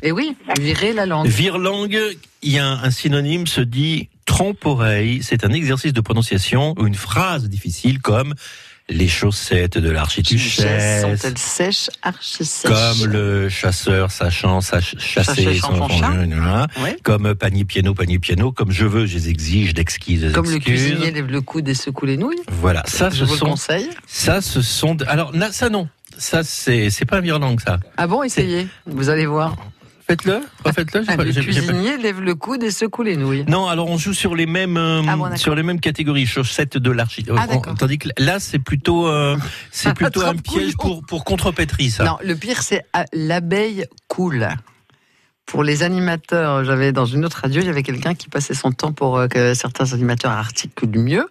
Et 0.02 0.12
oui, 0.12 0.36
virer 0.60 0.94
la 0.94 1.06
langue. 1.06 1.28
Virlangue, 1.28 2.00
il 2.42 2.52
y 2.52 2.60
a 2.60 2.66
un, 2.68 2.84
un 2.84 2.92
synonyme, 2.92 3.48
se 3.48 3.62
dit 3.62 4.10
trompe-oreille. 4.26 5.22
C'est 5.24 5.46
un 5.46 5.52
exercice 5.52 5.94
de 5.94 6.02
prononciation 6.02 6.76
ou 6.78 6.88
une 6.88 6.96
phrase 6.96 7.48
difficile 7.50 8.00
comme 8.02 8.34
les 8.90 9.08
chaussettes 9.08 9.78
de 9.78 9.90
l'archiduchesse. 9.90 11.02
Sont-elles 11.04 11.38
sèches, 11.38 11.90
archi 12.02 12.44
sèches 12.44 12.70
Comme 12.72 13.10
le 13.10 13.48
chasseur 13.48 14.12
sachant 14.12 14.60
sach- 14.60 14.96
chasser 15.00 15.58
son. 15.60 15.88
Ouais. 16.84 16.98
Comme 17.02 17.34
panier 17.34 17.64
piano, 17.64 17.94
panier 17.94 18.20
piano, 18.20 18.52
comme 18.52 18.72
je 18.72 18.86
veux, 18.86 19.06
je 19.06 19.16
les 19.16 19.30
exige 19.30 19.74
d'exquises 19.74 20.32
Comme 20.34 20.52
le 20.52 20.60
cuisinier 20.60 21.12
lève 21.12 21.28
le 21.28 21.40
coude 21.40 21.70
et 21.70 21.76
secoue 21.76 22.06
les 22.06 22.18
nouilles. 22.18 22.42
Voilà, 22.52 22.84
ça 22.86 23.10
je 23.10 23.20
ce 23.20 23.24
vous 23.24 23.34
le 23.34 23.38
sont 23.40 23.46
conseille. 23.46 23.90
ça 24.06 24.42
ce 24.42 24.62
sont 24.62 24.98
alors 25.04 25.32
ça 25.52 25.70
non. 25.70 25.88
Ça 26.18 26.44
c'est 26.44 27.06
pas 27.06 27.18
un 27.18 27.22
virlangue 27.22 27.60
ça. 27.60 27.80
Ah 27.98 28.08
bon, 28.08 28.24
essayez, 28.24 28.68
vous 28.86 29.10
allez 29.10 29.26
voir. 29.26 29.56
Faites-le, 30.06 30.42
refaites-le. 30.66 31.06
Ah, 31.08 31.16
le 31.16 31.32
cuisinier 31.32 31.98
lève 31.98 32.20
le 32.20 32.36
coude 32.36 32.62
et 32.62 32.72
secoue 32.72 33.04
les 33.04 33.16
nouilles. 33.16 33.46
Non, 33.48 33.68
alors 33.68 33.88
on 33.90 33.98
joue 33.98 34.14
sur 34.14 34.36
les 34.36 34.46
mêmes 34.46 34.76
euh, 34.76 35.02
Ah 35.08 35.16
bon, 35.16 35.34
sur 35.38 35.56
les 35.56 35.64
mêmes 35.64 35.80
catégories, 35.80 36.26
chaussettes 36.26 36.78
de 36.78 36.92
l'archi. 36.92 37.26
Ah, 37.30 37.46
on- 37.50 37.54
d'accord. 37.54 37.76
tandis 37.76 38.00
que 38.00 38.10
là 38.18 38.40
c'est 38.42 38.60
plutôt 38.60 39.08
euh, 39.08 39.38
c'est 39.72 39.94
plutôt 39.94 40.22
un 40.26 40.36
piège 40.36 40.74
pour 40.78 41.06
pour 41.06 41.24
contrepétrie 41.24 41.90
ça. 41.90 42.04
Non, 42.04 42.18
le 42.22 42.36
pire, 42.36 42.62
c'est 42.64 42.84
ah, 42.92 43.06
l'abeille 43.14 43.86
coule. 44.10 44.50
Pour 45.46 45.64
les 45.64 45.84
animateurs, 45.84 46.64
j'avais 46.66 46.92
dans 46.92 47.06
une 47.06 47.24
autre 47.26 47.40
radio, 47.42 47.62
il 47.62 47.68
y 47.68 47.70
avait 47.70 47.84
quelqu'un 47.84 48.14
qui 48.14 48.28
passait 48.30 48.54
son 48.54 48.72
temps 48.72 48.92
pour 48.92 49.18
euh, 49.18 49.28
que 49.28 49.54
certains 49.54 49.94
animateurs 49.94 50.32
articulent 50.32 51.00
mieux. 51.00 51.30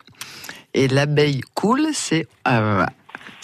Et 0.75 0.89
l'abeille 0.89 1.43
coule, 1.55 1.89
c'est. 1.93 2.27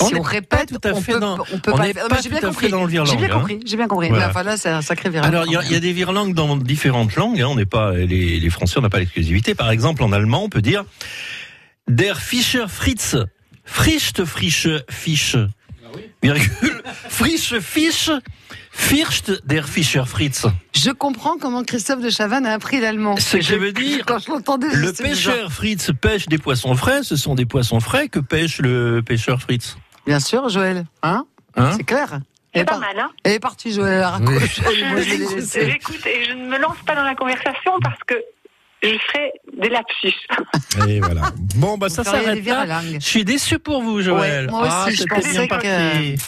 On 0.00 0.06
si 0.08 0.14
on 0.14 0.22
répète, 0.22 0.68
tout 0.68 0.88
à 0.88 0.92
on 0.92 1.00
fait 1.00 1.12
peut, 1.14 1.20
dans- 1.20 1.38
on 1.52 1.58
peut 1.58 1.72
on 1.72 1.76
pas. 1.76 1.86
j'ai 1.86 1.92
bien 2.28 2.38
tout 2.40 2.46
à 2.46 2.48
compris. 2.50 2.66
fait 2.66 2.70
dans 2.70 2.84
le 2.84 2.90
J'ai 2.90 3.16
bien 3.16 3.26
hein. 3.26 3.28
compris. 3.38 3.60
J'ai 3.66 3.76
bien 3.76 3.88
compris. 3.88 4.10
Enfin 4.12 4.42
là, 4.42 4.56
c'est 4.56 4.68
un 4.68 4.82
sacré 4.82 5.10
virlangue. 5.10 5.28
Alors, 5.34 5.46
il 5.46 5.52
y, 5.52 5.56
a- 5.56 5.62
il 5.64 5.72
y 5.72 5.76
a 5.76 5.80
des 5.80 5.92
virlangues 5.92 6.34
dans 6.34 6.56
différentes 6.56 7.16
langues. 7.16 7.40
hein. 7.40 7.48
On 7.48 7.56
n'est 7.56 7.66
pas 7.66 7.92
les, 7.92 8.38
les 8.40 8.50
Français, 8.50 8.74
on 8.78 8.82
n'a 8.82 8.90
pas 8.90 8.98
l'exclusivité. 9.00 9.54
Par 9.54 9.70
exemple, 9.70 10.02
en 10.02 10.12
allemand, 10.12 10.44
on 10.44 10.48
peut 10.48 10.62
dire 10.62 10.84
der 11.88 12.20
Fischer 12.20 12.64
Fritz, 12.68 13.16
Frichte 13.64 14.24
Frische 14.24 14.84
Fisch, 14.88 15.36
virgule, 16.22 16.82
Frische 17.08 17.60
Fisch, 17.60 18.10
Fircht 18.70 19.32
der 19.46 19.64
Fischer 19.64 20.04
Fritz. 20.06 20.46
Je 20.74 20.90
comprends 20.90 21.36
comment 21.40 21.64
Christophe 21.64 22.00
de 22.02 22.10
Chavannes 22.10 22.46
a 22.46 22.52
appris 22.52 22.80
l'allemand. 22.80 23.16
Ce 23.16 23.38
que 23.38 23.42
Je- 23.42 23.56
veux 23.56 23.72
dire, 23.72 24.04
Quand 24.06 24.18
je 24.18 24.30
l'entendais, 24.30 24.68
Le 24.72 24.92
pêcheur 24.92 25.50
Fritz 25.52 25.90
pêche 26.00 26.26
des 26.28 26.38
poissons 26.38 26.74
frais. 26.76 27.02
Ce 27.02 27.16
sont 27.16 27.34
des 27.34 27.46
poissons 27.46 27.80
frais 27.80 28.08
que 28.08 28.20
pêche 28.20 28.58
le 28.60 29.02
pêcheur 29.04 29.40
Fritz. 29.42 29.76
Bien 30.08 30.20
sûr, 30.20 30.48
Joël. 30.48 30.84
Hein, 31.02 31.26
Hein 31.56 31.72
C'est 31.76 31.84
clair. 31.84 32.08
Elle 32.12 32.20
C'est 32.54 32.60
est, 32.60 32.64
pas 32.64 32.70
par- 32.72 32.80
mal, 32.80 32.98
hein 32.98 33.10
elle 33.24 33.32
est 33.34 33.38
partie, 33.40 33.72
Joël. 33.74 34.04
L'ai 34.20 35.66
J'écoute, 35.70 36.06
et 36.06 36.24
je 36.24 36.32
ne 36.32 36.48
me 36.48 36.58
lance 36.58 36.78
pas 36.86 36.94
dans 36.94 37.02
la 37.04 37.14
conversation 37.14 37.72
parce 37.82 37.98
que 38.06 38.14
je 38.82 38.88
ferai 38.88 39.32
des 39.60 39.68
lapsus. 39.68 40.14
Et 40.88 41.00
voilà. 41.00 41.22
Bon, 41.56 41.76
bah 41.76 41.88
ça 41.90 42.04
s'arrête 42.04 42.42
des 42.42 42.50
là. 42.50 42.64
virlangues. 42.64 42.98
Je 43.00 43.06
suis 43.06 43.24
déçu 43.24 43.58
pour 43.58 43.82
vous, 43.82 44.00
Joël. 44.00 44.46
Ouais, 44.46 44.50
moi 44.50 44.62
aussi, 44.62 44.70
ah, 44.72 44.90
je 44.90 45.04
pensais 45.04 45.46
bien 45.46 45.58
que-. 45.58 46.20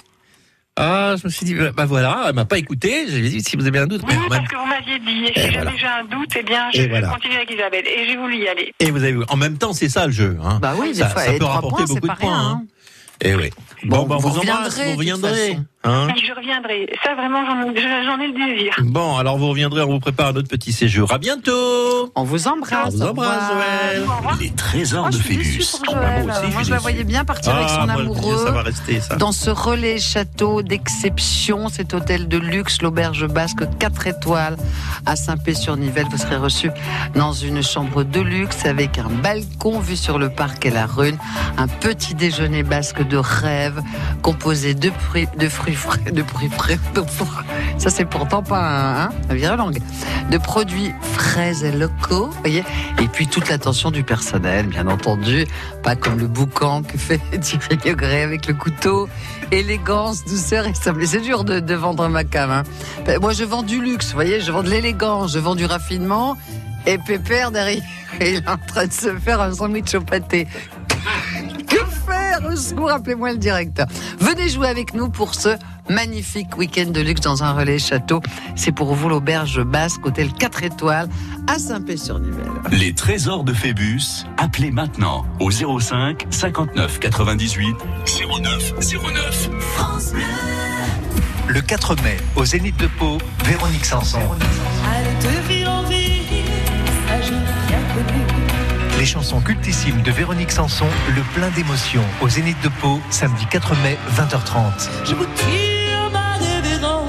Ah, 0.77 1.15
je 1.21 1.27
me 1.27 1.31
suis 1.31 1.45
dit, 1.47 1.55
bah, 1.55 1.71
bah 1.75 1.85
voilà, 1.87 2.25
elle 2.29 2.35
m'a 2.35 2.45
pas 2.45 2.59
écouté. 2.59 3.05
J'ai 3.09 3.21
dit, 3.23 3.41
si 3.43 3.57
vous 3.57 3.67
avez 3.67 3.79
un 3.81 3.87
doute, 3.87 4.03
Oui, 4.07 4.15
même 4.17 4.29
parce 4.29 4.49
que 4.49 4.57
vous 4.57 4.67
m'aviez 4.67 4.99
dit, 4.99 5.25
et 5.27 5.39
Et 5.39 5.43
si 5.43 5.49
voilà. 5.53 5.65
jamais 5.65 5.79
j'ai 5.79 5.87
un 5.87 6.05
doute, 6.05 6.31
eh 6.37 6.43
bien, 6.43 6.71
je 6.75 6.83
voilà. 6.89 7.09
continuer 7.09 7.37
avec 7.37 7.51
Isabelle. 7.51 7.85
Et 7.87 8.07
j'ai 8.09 8.17
voulu 8.17 8.37
y 8.39 8.49
aller. 8.49 8.73
Et 8.81 8.91
vous 8.91 9.03
avez 9.03 9.13
vu, 9.13 9.23
en 9.29 9.37
même 9.37 9.59
temps, 9.59 9.73
c'est 9.73 9.89
ça 9.89 10.07
le 10.07 10.13
jeu. 10.13 10.39
Hein. 10.43 10.59
Bah 10.61 10.75
oui, 10.79 10.89
des 10.89 10.95
ça, 11.01 11.09
fois, 11.09 11.23
ça 11.23 11.33
peut 11.35 11.45
rapporter 11.45 11.85
points, 11.85 11.95
beaucoup 11.95 12.09
de 12.09 12.15
points. 12.15 12.17
rien, 12.19 12.51
hein. 12.51 12.63
Et 13.23 13.35
oui. 13.35 13.51
Bon, 13.85 13.99
Bon, 13.99 14.07
bah, 14.07 14.17
on 14.17 14.19
vous 14.19 14.29
vous 14.29 14.41
reviendrez, 14.41 14.93
vous 14.93 14.99
reviendrez. 14.99 15.59
Hein. 15.85 16.09
Oui, 16.15 16.23
je 16.27 16.33
reviendrai. 16.33 16.87
Ça, 17.05 17.15
vraiment, 17.15 17.45
j'en 17.47 18.21
ai 18.21 18.27
le 18.29 18.55
désir. 18.55 18.75
Bon, 18.81 19.17
alors 19.17 19.39
vous 19.39 19.49
reviendrez, 19.49 19.83
on 19.83 19.89
vous 19.91 20.01
prépare 20.01 20.29
un 20.29 20.37
autre 20.37 20.49
petit 20.49 20.73
séjour. 20.73 21.13
À 21.13 21.19
bientôt. 21.19 22.11
On 22.15 22.25
vous 22.25 22.49
embrasse. 22.49 22.95
On 22.95 22.99
vous 22.99 23.03
embrasse. 23.03 23.53
Joël. 23.53 24.05
Les 24.41 24.51
trésors 24.51 25.07
Oh, 25.09 25.11
de 25.11 25.17
je 25.19 25.23
suis 25.23 25.37
déçue 25.37 25.51
Phébus. 25.63 25.67
pour 25.85 25.95
Joël. 25.95 26.25
moi 26.27 26.35
Moi, 26.53 26.63
je 26.65 26.71
la 26.71 26.79
voyais 26.79 27.05
bien 27.05 27.25
partir 27.25 27.55
avec 27.55 27.69
son 27.69 27.85
moi, 27.87 27.95
le 27.97 28.01
amoureux. 28.03 28.45
ça 28.47 28.51
va 28.51 28.63
rester 28.63 29.01
ça. 29.01 29.17
Dans 29.17 29.33
ce 29.33 29.51
relais 29.51 29.99
château 29.99 30.63
d'exception, 30.63 31.69
cet 31.69 31.95
hôtel 31.95 32.29
de 32.29 32.37
luxe, 32.39 32.83
l'auberge 32.83 33.27
basque 33.27 33.63
4 33.79 34.07
étoiles 34.09 34.57
à 35.07 35.17
Saint-Pé-sur-Nivelle, 35.17 36.07
vous 36.11 36.19
serez 36.19 36.37
reçu 36.37 36.71
dans 37.15 37.33
une 37.33 37.63
chambre 37.63 38.03
de 38.05 38.21
luxe 38.21 38.67
avec 38.67 38.99
un 38.99 39.09
balcon 39.09 39.79
vu 39.81 39.97
sur 39.97 40.19
le 40.19 40.29
parc 40.31 40.67
et 40.67 40.71
la 40.71 40.87
rune, 40.87 41.17
un 41.57 41.69
petit 41.69 42.15
déjeuner 42.15 42.63
basque 42.63 43.07
de 43.07 43.17
rêve 43.17 43.81
composé 44.23 44.75
de, 44.75 44.91
fruits- 44.91 45.29
de 45.39 45.49
fruits 45.49 45.70
frais, 45.75 46.11
de 46.11 46.23
fruits 46.23 46.49
frais, 46.51 46.79
de 46.95 47.03
fruits- 47.03 47.29
ça 47.79 47.91
c'est 47.91 48.05
pourtant 48.05 48.43
pas 48.43 48.59
un, 48.61 49.01
hein, 49.05 49.11
un 49.31 49.71
de 50.31 50.39
produits 50.39 50.93
frais 51.03 51.65
et 51.65 51.73
locaux, 51.73 52.31
voyez, 52.41 52.65
et 53.01 53.09
puis 53.09 53.27
toute 53.27 53.49
l'attention 53.49 53.91
du 53.91 54.05
personnel, 54.05 54.67
bien 54.67 54.87
entendu, 54.87 55.47
pas 55.83 55.97
comme 55.97 56.19
le 56.19 56.27
boucan 56.27 56.83
que 56.83 56.97
fait 56.99 57.21
Thierry 57.41 57.79
Legret 57.85 58.23
avec 58.23 58.47
le 58.47 58.55
couteau. 58.55 59.09
Élégance, 59.51 60.25
douceur 60.25 60.67
et. 60.67 60.73
Mais 60.97 61.07
c'est 61.07 61.21
dur 61.21 61.43
de, 61.45 61.59
de 61.61 61.75
vendre 61.75 62.07
ma 62.09 62.23
cam. 62.25 62.51
hein. 62.51 62.63
Ben, 63.05 63.19
Moi, 63.21 63.33
je 63.33 63.43
vends 63.45 63.63
du 63.65 63.81
luxe, 63.83 64.13
voyez, 64.13 64.41
je 64.41 64.53
vends 64.53 64.63
de 64.63 64.71
l'élégance, 64.71 65.33
je 65.33 65.39
vends 65.41 65.57
du 65.57 65.65
raffinement. 65.65 66.37
Et 66.87 66.99
Pépère, 66.99 67.51
derrière, 67.51 67.83
il 68.21 68.27
est 68.37 68.49
en 68.49 68.57
train 68.59 68.87
de 68.87 68.93
se 68.93 69.15
faire 69.19 69.41
un 69.41 69.53
sandwich 69.53 69.93
au 69.95 70.01
pâté. 70.03 70.47
Que 71.69 71.79
Au 72.49 72.57
secours, 72.57 72.91
appelez-moi 72.91 73.33
le 73.33 73.39
directeur. 73.39 73.87
Venez 74.19 74.49
jouer 74.49 74.69
avec 74.69 74.95
nous 74.95 75.09
pour 75.09 75.35
ce 75.35 75.57
magnifique 75.89 76.57
week-end 76.57 76.91
de 76.91 77.01
luxe 77.01 77.21
dans 77.21 77.43
un 77.43 77.53
relais 77.53 77.79
château. 77.79 78.21
C'est 78.57 78.73
pour 78.73 78.95
vous 78.95 79.09
l'auberge 79.09 79.63
basque, 79.63 80.07
hôtel 80.07 80.33
4 80.33 80.63
étoiles 80.63 81.09
à 81.47 81.59
Saint-Pé-sur-Nivelle. 81.59 82.51
Les 82.71 82.95
trésors 82.95 83.45
de 83.45 83.53
Phébus, 83.53 84.25
appelez 84.37 84.71
maintenant 84.71 85.27
au 85.41 85.51
05 85.51 86.27
59 86.31 87.01
98 87.01 87.77
09 88.43 88.75
09. 88.79 89.51
Le 91.49 91.61
4 91.61 91.97
mai, 92.03 92.17
au 92.37 92.45
Zénith 92.45 92.77
de 92.77 92.87
Pau, 92.87 93.19
Véronique 93.45 93.85
Sanson. 93.85 94.21
Les 99.01 99.07
chansons 99.07 99.41
cultissimes 99.41 100.03
de 100.03 100.11
Véronique 100.11 100.51
Sanson, 100.51 100.85
le 101.17 101.23
plein 101.35 101.49
d'émotions, 101.53 102.05
au 102.21 102.29
Zénith 102.29 102.61
de 102.63 102.69
Pau, 102.69 103.01
samedi 103.09 103.47
4 103.47 103.75
mai, 103.77 103.97
20h30. 104.15 104.91
Je 105.07 105.15
vous 105.15 105.25
tire 105.25 106.11
ma 106.13 106.35
révérence, 106.35 107.09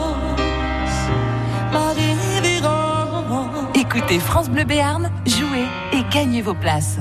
ma 1.73 1.89
révérence. 1.89 3.75
Écoutez 3.75 4.19
France 4.19 4.49
Bleu 4.49 4.63
Béarn, 4.63 5.11
jouez 5.25 5.65
et 5.91 6.05
gagnez 6.09 6.41
vos 6.41 6.53
places. 6.53 6.97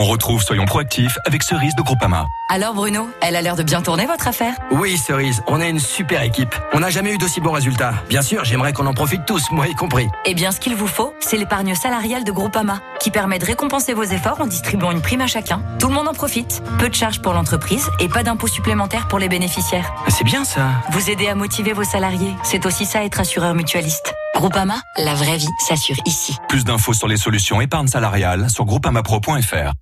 On 0.00 0.04
retrouve 0.04 0.40
Soyons 0.44 0.64
proactifs 0.64 1.18
avec 1.24 1.42
Cerise 1.42 1.74
de 1.74 1.82
Groupama. 1.82 2.28
Alors 2.48 2.72
Bruno, 2.72 3.10
elle 3.20 3.34
a 3.34 3.42
l'air 3.42 3.56
de 3.56 3.64
bien 3.64 3.82
tourner 3.82 4.06
votre 4.06 4.28
affaire? 4.28 4.54
Oui, 4.70 4.96
Cerise, 4.96 5.42
on 5.48 5.60
est 5.60 5.68
une 5.68 5.80
super 5.80 6.22
équipe. 6.22 6.54
On 6.72 6.78
n'a 6.78 6.88
jamais 6.88 7.12
eu 7.12 7.18
d'aussi 7.18 7.40
bons 7.40 7.50
résultats. 7.50 7.94
Bien 8.08 8.22
sûr, 8.22 8.44
j'aimerais 8.44 8.72
qu'on 8.72 8.86
en 8.86 8.94
profite 8.94 9.24
tous, 9.26 9.50
moi 9.50 9.66
y 9.66 9.74
compris. 9.74 10.08
Eh 10.24 10.34
bien, 10.34 10.52
ce 10.52 10.60
qu'il 10.60 10.76
vous 10.76 10.86
faut, 10.86 11.14
c'est 11.18 11.36
l'épargne 11.36 11.74
salariale 11.74 12.22
de 12.22 12.30
Groupama, 12.30 12.78
qui 13.00 13.10
permet 13.10 13.40
de 13.40 13.44
récompenser 13.44 13.92
vos 13.92 14.04
efforts 14.04 14.40
en 14.40 14.46
distribuant 14.46 14.92
une 14.92 15.02
prime 15.02 15.20
à 15.20 15.26
chacun. 15.26 15.62
Tout 15.80 15.88
le 15.88 15.94
monde 15.94 16.06
en 16.06 16.14
profite. 16.14 16.62
Peu 16.78 16.88
de 16.88 16.94
charges 16.94 17.20
pour 17.20 17.32
l'entreprise 17.32 17.90
et 17.98 18.08
pas 18.08 18.22
d'impôts 18.22 18.46
supplémentaires 18.46 19.08
pour 19.08 19.18
les 19.18 19.28
bénéficiaires. 19.28 19.92
C'est 20.06 20.22
bien 20.22 20.44
ça. 20.44 20.68
Vous 20.92 21.10
aidez 21.10 21.26
à 21.26 21.34
motiver 21.34 21.72
vos 21.72 21.82
salariés, 21.82 22.36
c'est 22.44 22.66
aussi 22.66 22.86
ça 22.86 23.04
être 23.04 23.18
assureur 23.18 23.52
mutualiste. 23.56 24.14
Groupama, 24.38 24.80
la 24.98 25.16
vraie 25.16 25.36
vie 25.36 25.48
s'assure 25.58 25.96
ici. 26.06 26.36
Plus 26.48 26.62
d'infos 26.62 26.92
sur 26.92 27.08
les 27.08 27.16
solutions 27.16 27.60
épargne 27.60 27.88
salariale 27.88 28.48
sur 28.48 28.64
groupamapro.fr. 28.66 29.72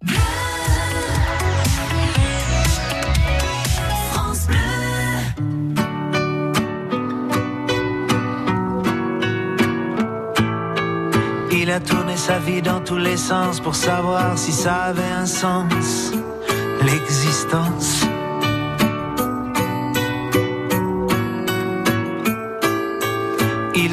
Il 11.52 11.70
a 11.70 11.80
tourné 11.80 12.16
sa 12.16 12.38
vie 12.38 12.62
dans 12.62 12.80
tous 12.80 12.96
les 12.96 13.18
sens 13.18 13.60
pour 13.60 13.74
savoir 13.74 14.38
si 14.38 14.52
ça 14.52 14.84
avait 14.84 15.02
un 15.02 15.26
sens, 15.26 16.12
l'existence. 16.82 18.06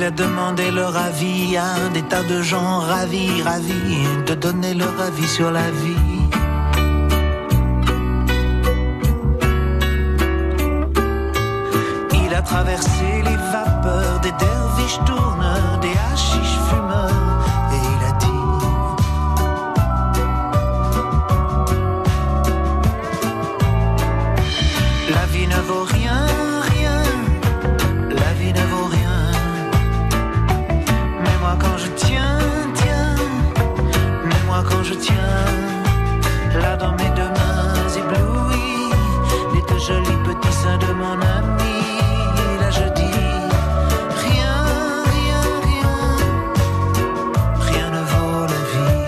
Il 0.04 0.08
a 0.08 0.12
demandé 0.12 0.70
leur 0.70 0.98
avis 0.98 1.56
à 1.56 1.88
des 1.94 2.02
tas 2.02 2.24
de 2.24 2.42
gens 2.42 2.80
ravis, 2.80 3.42
ravis 3.42 4.06
de 4.28 4.34
donner 4.34 4.74
leur 4.74 5.00
avis 5.00 5.30
sur 5.30 5.50
la 5.50 5.72
vie. 5.72 6.24
Il 12.26 12.36
a 12.36 12.42
traversé 12.42 13.24
les 13.24 13.38
vapeurs 13.54 14.20
des 14.20 14.34
derviches 14.34 15.00
tourneurs, 15.06 15.53
de 40.66 40.94
mon 40.94 41.14
ami, 41.14 41.80
là 42.60 42.70
je 42.72 42.88
dis 42.94 43.20
rien, 44.24 44.56
rien, 45.14 45.42
rien, 45.68 45.96
rien 47.60 47.90
ne 47.92 48.02
vaut 48.12 48.46
la 48.54 48.62
vie. 48.72 49.00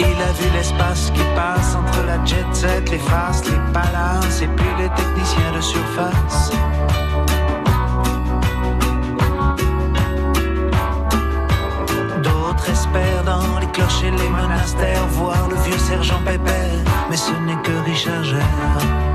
Il 0.00 0.04
a 0.04 0.32
vu 0.38 0.48
l'espace 0.52 1.10
qui 1.14 1.22
passe 1.34 1.74
entre 1.74 2.04
la 2.06 2.22
jet 2.26 2.44
set, 2.52 2.90
les 2.90 2.98
faces, 2.98 3.44
les 3.46 3.72
palaces 3.72 4.42
et 4.42 4.48
puis 4.48 4.68
les 4.78 4.90
techniciens 4.90 5.52
de 5.56 5.60
surface. 5.62 6.63
les 14.10 14.28
monastères 14.28 15.06
voir 15.08 15.48
le 15.48 15.56
vieux 15.56 15.78
sergent 15.78 16.20
Pépère, 16.24 16.84
mais 17.10 17.16
ce 17.16 17.32
n'est 17.32 17.60
que 17.62 17.72
Richard 17.84 18.24
Gère. 18.24 19.13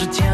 может 0.00 0.20
я 0.20 0.29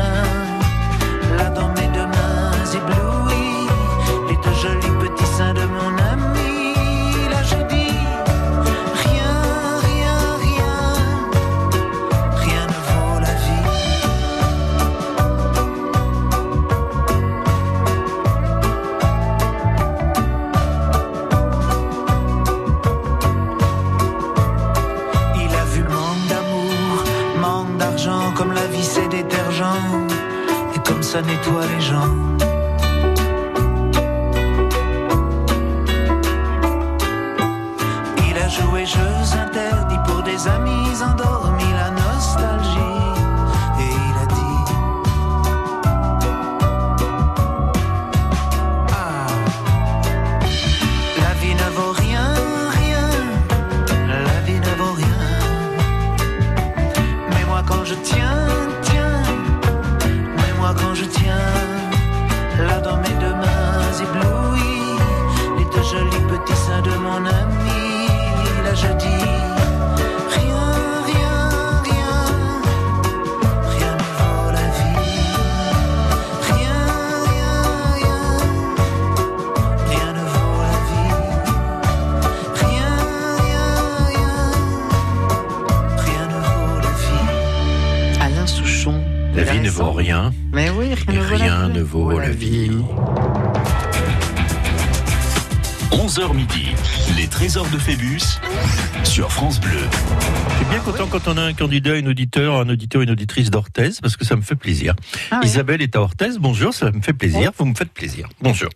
bien 100.76 100.92
content 100.92 101.06
quand 101.06 101.28
on 101.28 101.36
a 101.38 101.42
un 101.42 101.54
candidat, 101.54 101.96
une 101.96 102.08
auditeur, 102.08 102.56
un 102.56 102.68
auditeur, 102.68 103.00
une 103.02 103.10
auditrice 103.10 103.50
d'Orthez, 103.50 103.90
parce 104.02 104.16
que 104.16 104.24
ça 104.26 104.36
me 104.36 104.42
fait 104.42 104.56
plaisir. 104.56 104.94
Ah 105.30 105.38
oui. 105.42 105.46
Isabelle 105.48 105.80
est 105.80 105.96
à 105.96 106.02
Orthez, 106.02 106.30
bonjour, 106.38 106.74
ça 106.74 106.90
me 106.90 107.00
fait 107.00 107.12
plaisir, 107.14 107.50
vous 107.56 107.64
me 107.64 107.74
faites 107.74 107.92
plaisir. 107.92 108.28
Bonjour. 108.40 108.68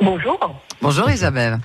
Bonjour. 0.00 0.38
Bonjour 0.80 1.10
Isabelle. 1.10 1.58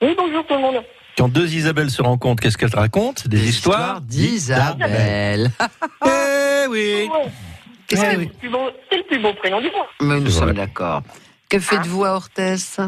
Oui, 0.00 0.14
bonjour 0.16 0.46
tout 0.46 0.54
le 0.54 0.60
monde. 0.60 0.76
Quand 1.18 1.28
deux 1.28 1.52
Isabelles 1.52 1.90
se 1.90 2.02
rencontrent, 2.02 2.40
qu'est-ce 2.42 2.56
qu'elles 2.56 2.74
racontent? 2.74 3.22
Des, 3.26 3.48
histoires 3.48 4.00
d'Isabelle. 4.00 5.50
Eh 6.06 6.66
oui 6.68 7.08
Qu'est-ce 7.88 8.02
C'est 8.02 8.14
que- 8.14 8.20
le 8.20 8.26
plus 8.28 8.48
beau- 8.48 8.70
c'est 8.90 8.98
le 8.98 9.02
plus 9.04 9.18
beau 9.18 9.32
prénom 9.34 9.60
du 9.60 9.66
monde. 9.66 9.86
Mais 10.02 10.20
nous 10.20 10.30
sommes 10.30 10.52
d'accord. 10.52 11.02
Que 11.48 11.58
faites-vous 11.58 12.04
à 12.04 12.10
Orthès 12.14 12.78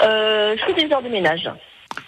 Euh, 0.00 0.54
je 0.56 0.64
fais 0.64 0.74
des 0.86 0.92
heures 0.92 1.02
de 1.02 1.08
ménage. 1.08 1.48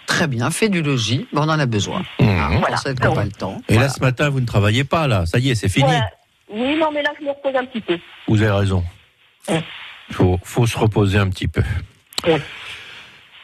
Très 0.07 0.27
bien, 0.27 0.51
fait 0.51 0.69
du 0.69 0.81
logis. 0.81 1.27
On 1.33 1.41
en 1.41 1.59
a 1.59 1.65
besoin. 1.65 2.03
Qui 2.17 2.25
n'ont 2.25 2.61
pas 2.61 3.23
le 3.23 3.31
temps. 3.31 3.61
Et 3.69 3.77
là, 3.77 3.89
ce 3.89 3.99
matin, 3.99 4.29
vous 4.29 4.39
ne 4.39 4.45
travaillez 4.45 4.83
pas, 4.83 5.07
là. 5.07 5.25
Ça 5.25 5.39
y 5.39 5.49
est, 5.49 5.55
c'est 5.55 5.69
fini. 5.69 5.85
Voilà. 5.85 6.09
Oui, 6.53 6.77
non, 6.77 6.89
mais 6.93 7.01
là, 7.01 7.11
je 7.19 7.25
me 7.25 7.29
repose 7.29 7.55
un 7.55 7.65
petit 7.65 7.81
peu. 7.81 7.97
Vous 8.27 8.41
avez 8.41 8.51
raison. 8.51 8.83
Faut, 10.11 10.39
faut 10.43 10.67
se 10.67 10.77
reposer 10.77 11.17
un 11.17 11.29
petit 11.29 11.47
peu. 11.47 11.63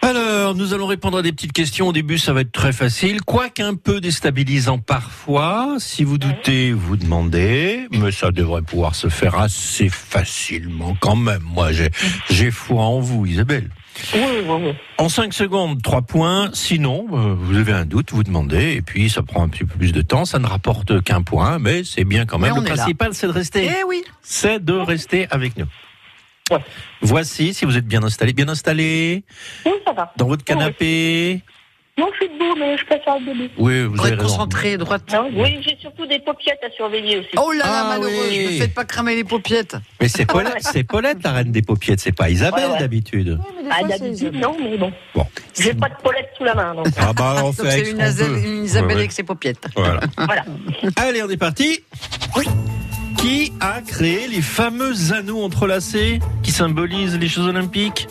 Alors, 0.01 0.53
nous 0.55 0.73
allons 0.73 0.85
répondre 0.85 1.17
à 1.17 1.21
des 1.21 1.31
petites 1.31 1.53
questions. 1.53 1.87
Au 1.87 1.93
début, 1.93 2.17
ça 2.17 2.31
va 2.31 2.41
être 2.41 2.51
très 2.51 2.71
facile, 2.71 3.21
quoique 3.21 3.61
un 3.61 3.75
peu 3.75 3.99
déstabilisant 3.99 4.77
parfois. 4.77 5.77
Si 5.79 6.03
vous 6.03 6.17
doutez, 6.17 6.71
vous 6.71 6.97
demandez, 6.97 7.87
mais 7.91 8.11
ça 8.11 8.31
devrait 8.31 8.61
pouvoir 8.61 8.93
se 8.95 9.09
faire 9.09 9.35
assez 9.39 9.89
facilement 9.89 10.95
quand 10.99 11.15
même. 11.15 11.41
Moi, 11.43 11.71
j'ai, 11.71 11.89
j'ai 12.29 12.51
foi 12.51 12.83
en 12.83 12.99
vous, 12.99 13.25
Isabelle. 13.25 13.69
Oui, 14.13 14.21
oui, 14.21 14.43
oui. 14.47 14.73
En 14.97 15.09
5 15.09 15.33
secondes, 15.33 15.81
3 15.81 16.01
points. 16.03 16.49
Sinon, 16.53 17.07
euh, 17.11 17.33
vous 17.37 17.57
avez 17.57 17.71
un 17.73 17.85
doute, 17.85 18.11
vous 18.11 18.23
demandez, 18.23 18.73
et 18.73 18.81
puis 18.81 19.09
ça 19.09 19.21
prend 19.23 19.43
un 19.43 19.49
petit 19.49 19.63
peu 19.65 19.77
plus 19.77 19.91
de 19.91 20.01
temps. 20.01 20.25
Ça 20.25 20.39
ne 20.39 20.47
rapporte 20.47 21.01
qu'un 21.03 21.21
point, 21.21 21.59
mais 21.59 21.83
c'est 21.83 22.03
bien 22.03 22.25
quand 22.25 22.39
même. 22.39 22.53
Mais 22.53 22.59
on 22.59 22.61
Le 22.63 22.67
principal, 22.69 23.13
c'est 23.13 23.27
de 23.27 23.31
rester. 23.31 23.69
Eh 23.79 23.83
oui. 23.85 24.03
C'est 24.21 24.63
de 24.63 24.73
rester 24.73 25.27
avec 25.29 25.57
nous. 25.57 25.65
Voici, 27.01 27.53
si 27.53 27.65
vous 27.65 27.75
êtes 27.77 27.85
bien 27.87 28.03
installé, 28.03 28.31
bien 28.33 28.47
installé, 28.47 29.23
Oui, 29.65 29.73
ça 29.85 29.91
va. 29.91 30.13
dans 30.15 30.27
votre 30.27 30.45
canapé. 30.45 31.41
Non, 31.97 32.07
je 32.13 32.17
suis 32.25 32.33
debout, 32.33 32.53
mais 32.59 32.77
je 32.77 32.85
préfère 32.85 33.15
être 33.15 33.25
debout. 33.25 33.49
Oui, 33.57 33.83
vous 33.85 33.99
raison. 34.01 34.17
concentré, 34.17 34.77
droite. 34.77 35.01
Non, 35.11 35.29
oui, 35.33 35.57
j'ai 35.61 35.75
surtout 35.81 36.05
des 36.05 36.19
paupiètes 36.19 36.59
à 36.63 36.69
surveiller 36.69 37.17
aussi. 37.19 37.29
Oh 37.37 37.51
là 37.51 37.57
là, 37.57 37.63
Ah 37.65 37.87
malheureux, 37.97 38.13
oui. 38.29 38.45
ne 38.55 38.61
faites 38.61 38.73
pas 38.75 38.85
cramer 38.85 39.15
les 39.15 39.23
paupiètes. 39.23 39.75
Mais 39.99 40.07
c'est 40.07 40.25
Paulette, 40.27 40.57
c'est 40.59 40.83
Paulette, 40.83 41.23
la 41.23 41.31
reine 41.31 41.51
des 41.51 41.63
paupiettes, 41.63 41.99
c'est 41.99 42.11
pas 42.15 42.29
Isabelle 42.29 42.65
Ouais, 42.67 42.71
ouais. 42.73 42.79
d'habitude. 42.79 43.39
Ah, 43.71 43.83
d'habitude, 43.83 44.35
non, 44.35 44.55
mais 44.61 44.77
bon. 44.77 44.91
Bon. 45.15 45.25
J'ai 45.59 45.73
pas 45.73 45.89
de 45.89 45.95
paulette 46.03 46.29
sous 46.37 46.43
la 46.43 46.53
main, 46.53 46.75
donc. 46.75 46.87
Ah 46.99 47.13
bah, 47.13 47.35
on 47.39 47.41
Donc 47.45 47.55
fait 47.55 47.61
avec 47.67 47.85
c'est 47.87 48.11
ce 48.11 48.23
une, 48.29 48.57
une 48.57 48.63
Isabelle 48.65 48.87
Ouais, 48.89 48.93
ouais. 48.93 48.99
avec 48.99 49.11
ses 49.11 49.23
paupiètes. 49.23 49.65
Voilà. 49.75 50.01
Voilà. 50.17 50.45
Allez, 50.97 51.23
on 51.23 51.29
est 51.29 51.37
parti. 51.37 51.79
Qui 53.17 53.51
a 53.59 53.81
créé 53.81 54.27
les 54.27 54.41
fameux 54.41 54.93
anneaux 55.13 55.43
entrelacés 55.43 56.19
qui 56.43 56.51
symbolisent 56.51 57.17
les 57.17 57.27
Jeux 57.27 57.41
Olympiques 57.43 58.07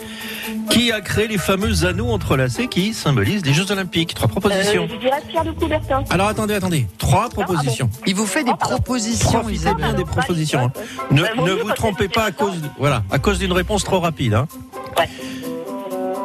Qui 0.70 0.92
a 0.92 1.00
créé 1.00 1.28
les 1.28 1.38
fameux 1.38 1.84
anneaux 1.86 2.10
entrelacés 2.10 2.66
qui 2.68 2.92
symbolisent 2.92 3.44
les 3.44 3.54
Jeux 3.54 3.70
Olympiques 3.70 4.14
Trois 4.14 4.28
propositions. 4.28 4.84
Euh, 4.84 4.88
je 4.94 4.96
dirais 4.98 5.22
Pierre 5.28 5.44
de 5.44 5.52
Coubertin. 5.52 6.04
Alors 6.10 6.28
attendez, 6.28 6.54
attendez. 6.54 6.86
Trois 6.98 7.28
propositions. 7.28 7.88
Il 8.06 8.14
vous 8.14 8.26
fait 8.26 8.44
des 8.44 8.54
propositions, 8.54 9.40
Profitez 9.40 9.74
bien 9.74 9.92
des 9.94 10.04
propositions. 10.04 10.66
hein. 10.66 10.72
Ne, 11.10 11.22
ne 11.22 11.52
vous 11.52 11.70
trompez 11.72 12.08
pas 12.08 12.24
à 12.24 12.32
cause, 12.32 12.54
voilà, 12.78 13.02
à 13.10 13.18
cause 13.18 13.38
d'une 13.38 13.52
réponse 13.52 13.84
trop 13.84 14.00
rapide. 14.00 14.34
hein. 14.34 14.46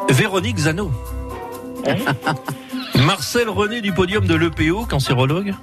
Véronique 0.10 0.58
Zano. 0.58 0.92
Marcel 2.96 3.48
René 3.50 3.82
du 3.82 3.94
podium 3.94 4.26
de 4.28 4.36
l'EPO, 4.36 4.86
cancérologue. 4.86 5.54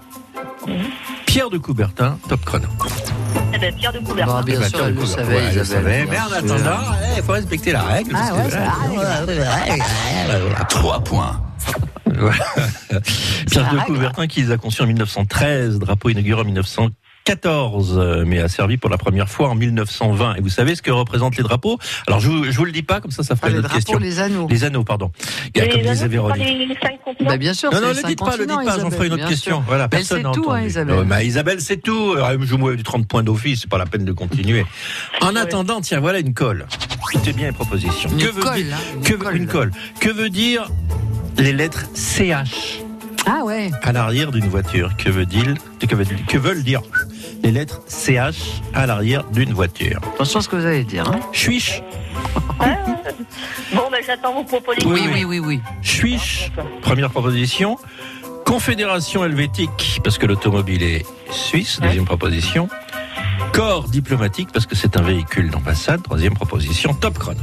Pierre 1.28 1.50
de 1.50 1.58
Coubertin, 1.58 2.18
top 2.26 2.42
chrono. 2.42 2.66
Eh 3.52 3.58
ben, 3.58 3.74
Pierre 3.74 3.92
de 3.92 3.98
Coubertin. 3.98 4.38
Bon, 4.38 4.44
bien 4.44 4.54
eh 4.56 4.60
ben, 4.60 4.68
sûr, 4.70 4.86
elle 4.86 4.94
le. 4.94 5.00
Mais 6.10 6.18
en 6.18 6.32
attendant, 6.32 6.80
il 7.12 7.18
eh, 7.18 7.22
faut 7.22 7.32
respecter 7.32 7.72
la 7.72 7.82
règle. 7.82 8.16
Ah 8.16 8.34
ouais, 8.34 8.48
ça 8.50 8.72
3 10.70 11.00
points. 11.00 11.42
Pierre 13.50 13.74
de 13.74 13.80
Coubertin 13.84 14.26
qui 14.26 14.40
les 14.40 14.52
a 14.52 14.56
conçus 14.56 14.80
en 14.80 14.86
1913, 14.86 15.78
drapeau 15.78 16.08
inauguré 16.08 16.40
en 16.40 16.44
1915. 16.44 16.96
14, 17.28 17.98
euh, 17.98 18.24
mais 18.26 18.38
a 18.38 18.48
servi 18.48 18.78
pour 18.78 18.88
la 18.88 18.96
première 18.96 19.28
fois 19.28 19.50
en 19.50 19.54
1920. 19.54 20.36
Et 20.36 20.40
vous 20.40 20.48
savez 20.48 20.74
ce 20.74 20.80
que 20.80 20.90
représentent 20.90 21.36
les 21.36 21.42
drapeaux? 21.42 21.78
Alors, 22.06 22.20
je, 22.20 22.30
ne 22.30 22.50
vous 22.50 22.64
le 22.64 22.72
dis 22.72 22.82
pas, 22.82 23.02
comme 23.02 23.10
ça, 23.10 23.22
ça 23.22 23.36
ferait 23.36 23.48
ah, 23.48 23.52
une 23.52 23.58
autre 23.58 23.74
question. 23.74 23.98
Les 23.98 24.18
anneaux. 24.18 24.46
Les 24.48 24.64
anneaux, 24.64 24.82
pardon. 24.82 25.10
Et 25.54 25.68
comme 25.68 25.68
les 25.68 25.82
les 25.82 26.74
bah, 27.26 27.36
bien 27.36 27.52
sûr. 27.52 27.70
Non, 27.70 27.82
non, 27.82 27.88
ne 27.88 28.06
dites 28.06 28.18
pas, 28.18 28.38
ne 28.38 28.46
dites 28.46 28.64
pas, 28.64 28.78
j'en 28.78 28.90
ferai 28.90 29.08
une 29.08 29.12
autre 29.12 29.28
question. 29.28 29.56
Sûr. 29.56 29.64
Voilà, 29.66 29.84
Elle 29.84 29.90
personne 29.90 30.22
n'a 30.22 30.30
entendu. 30.30 30.48
Hein, 30.50 30.62
Isabelle. 30.62 31.04
Bah, 31.04 31.22
Isabelle, 31.22 31.60
c'est 31.60 31.76
tout. 31.76 32.14
Euh, 32.14 32.38
Joue-moi 32.40 32.76
du 32.76 32.82
30 32.82 33.06
points 33.06 33.22
d'office, 33.22 33.60
c'est 33.60 33.70
pas 33.70 33.76
la 33.76 33.84
peine 33.84 34.06
de 34.06 34.12
continuer. 34.12 34.64
En 35.20 35.36
attendant, 35.36 35.82
tiens, 35.82 36.00
voilà 36.00 36.20
une 36.20 36.32
colle. 36.32 36.66
C'était 37.12 37.34
bien 37.34 37.48
une 37.48 37.54
proposition. 37.54 38.08
Une 38.10 38.18
que 38.18 38.30
veut 38.30 38.42
colle, 38.42 38.62
dire, 38.62 38.76
hein, 39.26 39.30
une, 39.34 39.46
colle. 39.46 39.70
Que 40.00 40.08
veut 40.08 40.30
dire 40.30 40.70
les 41.36 41.52
lettres 41.52 41.84
CH 41.92 42.80
Ah 43.26 43.44
ouais. 43.44 43.70
À 43.82 43.92
l'arrière 43.92 44.30
d'une 44.30 44.48
voiture, 44.48 44.96
que 44.96 45.10
veut 45.10 45.26
dire 45.26 45.54
que 45.78 46.38
veulent 46.38 46.62
dire 46.62 46.80
les 47.42 47.50
lettres 47.52 47.80
CH 47.86 48.60
à 48.74 48.86
l'arrière 48.86 49.24
d'une 49.24 49.52
voiture 49.52 50.00
Attention 50.14 50.40
à 50.40 50.42
ce 50.42 50.48
que 50.48 50.56
vous 50.56 50.66
allez 50.66 50.84
dire. 50.84 51.08
hein. 51.10 51.20
Bon, 53.74 53.82
ben, 53.90 54.00
j'attends 54.06 54.34
vos 54.34 54.44
propositions. 54.44 54.90
Oui, 54.90 55.02
oui, 55.12 55.24
oui, 55.24 55.38
oui. 55.38 55.60
Chuich, 55.82 56.50
première 56.82 57.10
proposition. 57.10 57.76
Confédération 58.44 59.24
helvétique, 59.24 60.00
parce 60.02 60.16
que 60.18 60.26
l'automobile 60.26 60.82
est 60.82 61.04
suisse, 61.30 61.80
deuxième 61.80 62.06
proposition. 62.06 62.68
Corps 63.52 63.88
diplomatique, 63.88 64.50
parce 64.52 64.66
que 64.66 64.74
c'est 64.76 64.96
un 64.96 65.02
véhicule 65.02 65.50
d'ambassade, 65.50 66.02
troisième 66.02 66.34
proposition. 66.34 66.94
Top 66.94 67.18
chrono. 67.18 67.40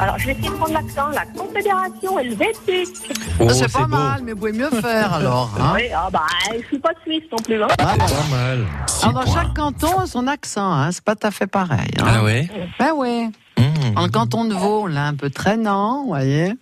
Alors, 0.00 0.18
je 0.18 0.26
vais 0.26 0.32
essayer 0.32 0.48
de 0.48 0.54
prendre 0.54 0.72
l'accent. 0.72 1.08
La 1.10 1.26
Confédération 1.26 2.18
helvétique. 2.18 2.96
Oh, 3.38 3.46
Ah, 3.50 3.52
c'est 3.54 3.70
pas 3.72 3.80
beau. 3.80 3.88
mal, 3.96 4.22
mais 4.24 4.32
vous 4.32 4.38
pouvez 4.38 4.52
mieux 4.52 4.70
faire 4.70 5.12
alors. 5.12 5.50
hein. 5.60 5.72
Oui, 5.74 5.82
ah 5.94 6.08
bah, 6.10 6.22
je 6.58 6.66
suis 6.66 6.78
pas 6.78 6.90
suisse 7.02 7.24
non 7.30 7.38
plus. 7.38 7.62
Hein. 7.62 7.68
Ah, 7.78 7.94
C'est 7.98 7.98
voilà. 7.98 8.14
pas 8.16 8.28
mal. 8.30 8.66
Alors, 9.02 9.24
dans 9.24 9.34
chaque 9.34 9.54
canton 9.54 9.98
a 10.00 10.06
son 10.06 10.26
accent, 10.26 10.72
hein. 10.72 10.90
c'est 10.92 11.04
pas 11.04 11.16
tout 11.16 11.26
à 11.26 11.30
fait 11.30 11.46
pareil. 11.46 11.90
hein. 11.98 12.04
Ah 12.06 12.22
ouais 12.24 12.48
Ben 12.78 12.92
ouais. 12.94 13.28
Mmh. 13.58 13.94
Dans 13.94 14.02
le 14.02 14.08
canton 14.08 14.44
de 14.46 14.54
Vaud, 14.54 14.82
on 14.84 14.86
l'a 14.86 15.06
un 15.06 15.14
peu 15.14 15.28
traînant, 15.28 16.02
vous 16.02 16.08
voyez. 16.08 16.54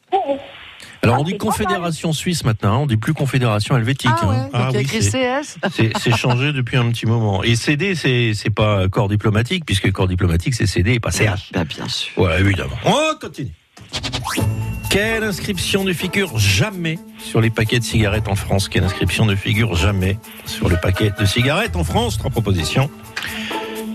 Alors 1.08 1.20
on 1.22 1.24
dit 1.24 1.38
confédération 1.38 2.12
suisse 2.12 2.44
maintenant, 2.44 2.74
hein, 2.74 2.78
on 2.82 2.86
dit 2.86 2.98
plus 2.98 3.14
confédération 3.14 3.76
helvétique. 3.76 4.10
Ah 4.22 4.26
ouais, 4.26 4.36
hein. 4.36 4.48
donc 4.52 4.52
il 4.52 4.60
y 4.60 4.76
a 4.76 4.78
oui, 4.78 4.84
écrit 4.84 5.02
c'est- 5.02 5.40
CS. 5.42 5.56
c'est 5.74 5.92
c'est 5.98 6.14
changé 6.16 6.52
depuis 6.52 6.76
un 6.76 6.90
petit 6.90 7.06
moment. 7.06 7.42
Et 7.42 7.56
CD, 7.56 7.94
c'est 7.94 8.32
c'est 8.34 8.50
pas 8.50 8.88
corps 8.88 9.08
diplomatique, 9.08 9.64
puisque 9.64 9.90
corps 9.90 10.06
diplomatique 10.08 10.54
c'est 10.54 10.66
CD 10.66 10.94
et 10.94 11.00
pas 11.00 11.10
CH. 11.10 11.50
Ben, 11.52 11.64
bien 11.64 11.88
sûr. 11.88 12.12
Voilà, 12.16 12.38
évidemment. 12.40 12.76
On 12.84 13.18
continue. 13.18 13.52
Quelle 14.90 15.24
inscription 15.24 15.82
ne 15.82 15.94
figure 15.94 16.36
jamais 16.38 16.98
sur 17.18 17.40
les 17.40 17.50
paquets 17.50 17.78
de 17.78 17.84
cigarettes 17.84 18.28
en 18.28 18.34
France? 18.34 18.68
Quelle 18.68 18.84
inscription 18.84 19.24
ne 19.24 19.34
figure 19.34 19.74
jamais 19.76 20.18
sur 20.44 20.68
le 20.68 20.76
paquet 20.76 21.10
de 21.18 21.24
cigarettes 21.24 21.76
en 21.76 21.84
France? 21.84 22.18
Trois 22.18 22.30
propositions. 22.30 22.90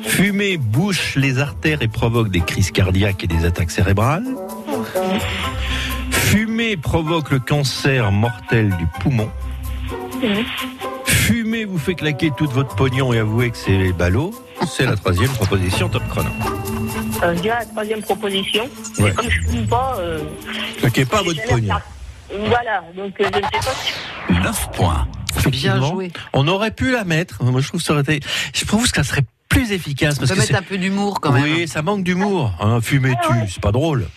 Fumer 0.03 0.57
bouche 0.57 1.16
les 1.16 1.38
artères 1.38 1.82
et 1.84 1.88
provoque 1.88 2.30
des 2.30 2.41
crises 2.41 2.72
cardiaques 2.72 3.24
et 3.24 3.28
des 3.28 3.45
attaques 3.45 3.72
cérébrales. 3.72 4.26
Fumer 6.64 6.78
provoque 6.78 7.30
le 7.32 7.39
cancer 7.39 8.09
mortel 8.14 8.70
du 8.78 8.88
poumon. 9.01 9.30
Fumer 11.05 11.66
vous 11.66 11.78
fait 11.78 11.93
claquer 11.93 12.32
tout 12.38 12.47
votre 12.47 12.74
pognon 12.78 13.11
et 13.11 13.20
avouer 13.20 13.51
que 13.51 13.57
c'est 13.57 13.78
les 13.78 13.91
ballots. 13.91 14.34
C'est 14.66 14.86
la 14.86 14.95
troisième 14.95 15.32
proposition 15.32 15.89
top 15.89 16.07
chrono. 16.07 16.30
Euh, 17.22 17.36
dirais 17.36 17.57
la 17.59 17.66
troisième 17.66 18.01
proposition. 18.01 18.70
Ouais. 18.97 19.11
Comme 19.11 19.30
je 19.30 19.41
ne 19.41 19.47
fume 19.47 19.68
pas. 19.68 19.97
Euh, 19.99 20.22
Claquez 20.78 21.03
pas 21.03 21.22
votre 21.22 21.43
pognon. 21.49 21.76
Voilà, 22.47 22.82
donc 22.95 23.20
euh, 23.20 23.26
je 23.34 23.39
ne 23.39 23.43
sais 23.43 23.49
pas 23.51 23.76
si. 23.76 24.41
9 24.41 24.72
points. 24.72 25.07
Effectivement, 25.36 25.89
joué. 25.89 26.11
On 26.32 26.47
aurait 26.47 26.72
pu 26.72 26.91
la 26.93 27.03
mettre. 27.03 27.43
Moi, 27.43 27.59
je 27.59 27.68
trouve 27.68 27.82
que 27.82 27.86
ça 27.86 27.91
aurait 27.91 28.03
été. 28.03 28.22
Je 28.55 28.64
trouve 28.64 28.89
que 28.89 28.95
ça 28.95 29.03
serait 29.03 29.26
plus 29.49 29.74
efficace 29.74 30.16
On 30.16 30.20
parce 30.20 30.30
peut 30.30 30.36
que 30.38 30.41
mettre 30.41 30.55
un 30.55 30.61
peu 30.61 30.78
d'humour 30.78 31.20
quand 31.20 31.34
même. 31.34 31.43
Oui, 31.43 31.68
ça 31.68 31.82
manque 31.82 32.05
d'humour. 32.05 32.53
Hein, 32.61 32.80
fumer 32.80 33.16
tu, 33.28 33.34
c'est 33.49 33.61
pas 33.61 33.74
drôle. 33.74 34.07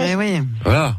Eh 0.00 0.14
oui. 0.14 0.40
Voilà. 0.64 0.96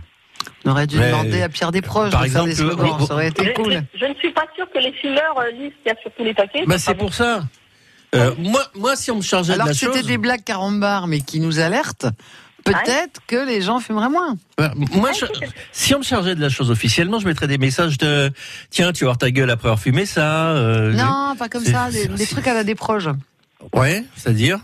On 0.66 0.72
aurait 0.72 0.88
dû 0.88 0.98
Mais- 0.98 1.08
demander 1.12 1.42
à 1.42 1.50
Pierre 1.50 1.72
Desproges 1.72 2.12
Par 2.12 2.24
de 2.24 2.30
faire 2.30 2.44
des 2.44 2.52
exemple, 2.52 2.74
slogans, 2.76 3.06
ça 3.08 3.14
aurait 3.14 3.28
été 3.30 3.46
Je, 3.46 3.52
cool. 3.54 3.74
je- 3.94 4.00
je 4.00 4.06
ne 4.06 4.14
suis 4.16 4.32
pas 4.34 4.46
sûre 4.56 4.66
que 4.74 4.80
les 4.80 4.92
fumeurs 4.94 5.38
euh, 5.40 5.52
lisent 5.52 5.72
ce 5.72 5.84
qu'il 5.84 5.88
y 5.88 5.90
a 5.92 6.02
sur 6.02 6.12
tous 6.18 6.24
les 6.24 6.34
paquets. 6.34 6.64
Bah, 6.66 6.78
c'est 6.78 6.96
pour 6.96 7.14
ça. 7.14 7.44
Euh, 8.16 8.34
moi, 8.38 8.62
moi, 8.76 8.96
si 8.96 9.12
on 9.12 9.18
me 9.18 9.22
chargeait 9.22 9.54
Alors 9.54 9.68
de 9.68 9.72
que 9.72 9.76
la 9.76 9.80
c'était 9.80 10.00
chose, 10.00 10.08
des 10.08 10.18
blagues 10.18 10.44
carambars, 10.44 11.08
mais 11.08 11.20
qui 11.22 11.40
nous 11.40 11.60
alertent, 11.60 12.08
peut-être 12.64 13.22
que 13.28 13.46
les 13.48 13.62
gens 13.62 13.80
fumeraient 13.80 14.10
moins. 14.10 14.36
Bah, 14.58 14.72
moi, 14.94 15.12
je- 15.14 15.26
si 15.72 15.94
on 15.96 16.00
me 16.00 16.04
chargeait 16.04 16.36
de 16.36 16.42
la 16.42 16.50
chose 16.50 16.70
officiellement, 16.72 17.20
je 17.20 17.28
mettrais 17.28 17.48
des 17.48 17.58
messages 17.58 17.98
de 17.98 18.32
tiens, 18.70 18.92
tu 18.94 19.04
vas 19.04 19.10
voir 19.12 19.18
ta 19.18 19.30
gueule 19.32 19.50
après 19.50 19.68
avoir 19.68 19.80
fumé 19.80 20.06
ça. 20.06 20.50
euh, 20.52 20.94
Non, 20.94 21.36
pas 21.38 21.50
comme 21.50 21.64
ça, 21.66 21.90
des, 21.92 22.08
des 22.08 22.26
trucs 22.28 22.48
à 22.48 22.54
la 22.54 22.64
Desproges. 22.64 23.10
Ouais, 23.74 24.04
c'est-à-dire 24.16 24.60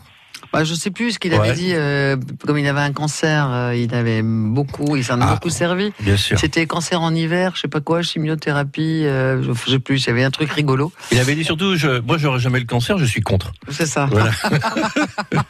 Bah, 0.54 0.64
je 0.64 0.76
sais 0.76 0.92
plus 0.92 1.14
ce 1.14 1.20
qu'il 1.20 1.34
Ouais. 1.34 1.40
avait 1.40 1.54
dit. 1.54 1.72
euh, 1.74 2.16
comme 2.46 2.60
il 2.60 2.68
avait 2.68 2.80
un 2.82 2.92
cancer, 2.94 3.50
euh, 3.52 3.76
il 3.76 3.94
avait 3.96 4.22
beaucoup, 4.22 4.96
il 4.96 5.04
s'en 5.04 5.20
a 5.20 5.26
Ah, 5.26 5.34
beaucoup 5.34 5.50
servi. 5.50 5.92
bien 6.00 6.16
sûr. 6.16 6.38
C'était 6.38 6.68
cancer 6.68 7.02
en 7.02 7.14
hiver, 7.16 7.54
je 7.56 7.62
sais 7.62 7.68
pas 7.68 7.82
quoi, 7.82 8.04
chimiothérapie, 8.04 9.04
euh, 9.06 9.42
je 9.42 9.72
sais 9.72 9.80
plus. 9.80 10.04
Il 10.04 10.08
y 10.08 10.10
avait 10.12 10.24
un 10.24 10.30
truc 10.30 10.52
rigolo. 10.52 10.92
Il 11.12 11.18
avait 11.20 11.34
dit 11.34 11.44
surtout, 11.44 11.76
je, 11.76 12.00
moi, 12.02 12.20
j'aurais 12.20 12.40
jamais 12.40 12.60
le 12.60 12.66
cancer, 12.68 13.00
je 13.00 13.06
suis 13.06 13.22
contre. 13.22 13.52
C'est 13.70 13.88
ça. 13.88 14.06
Voilà. 14.12 14.30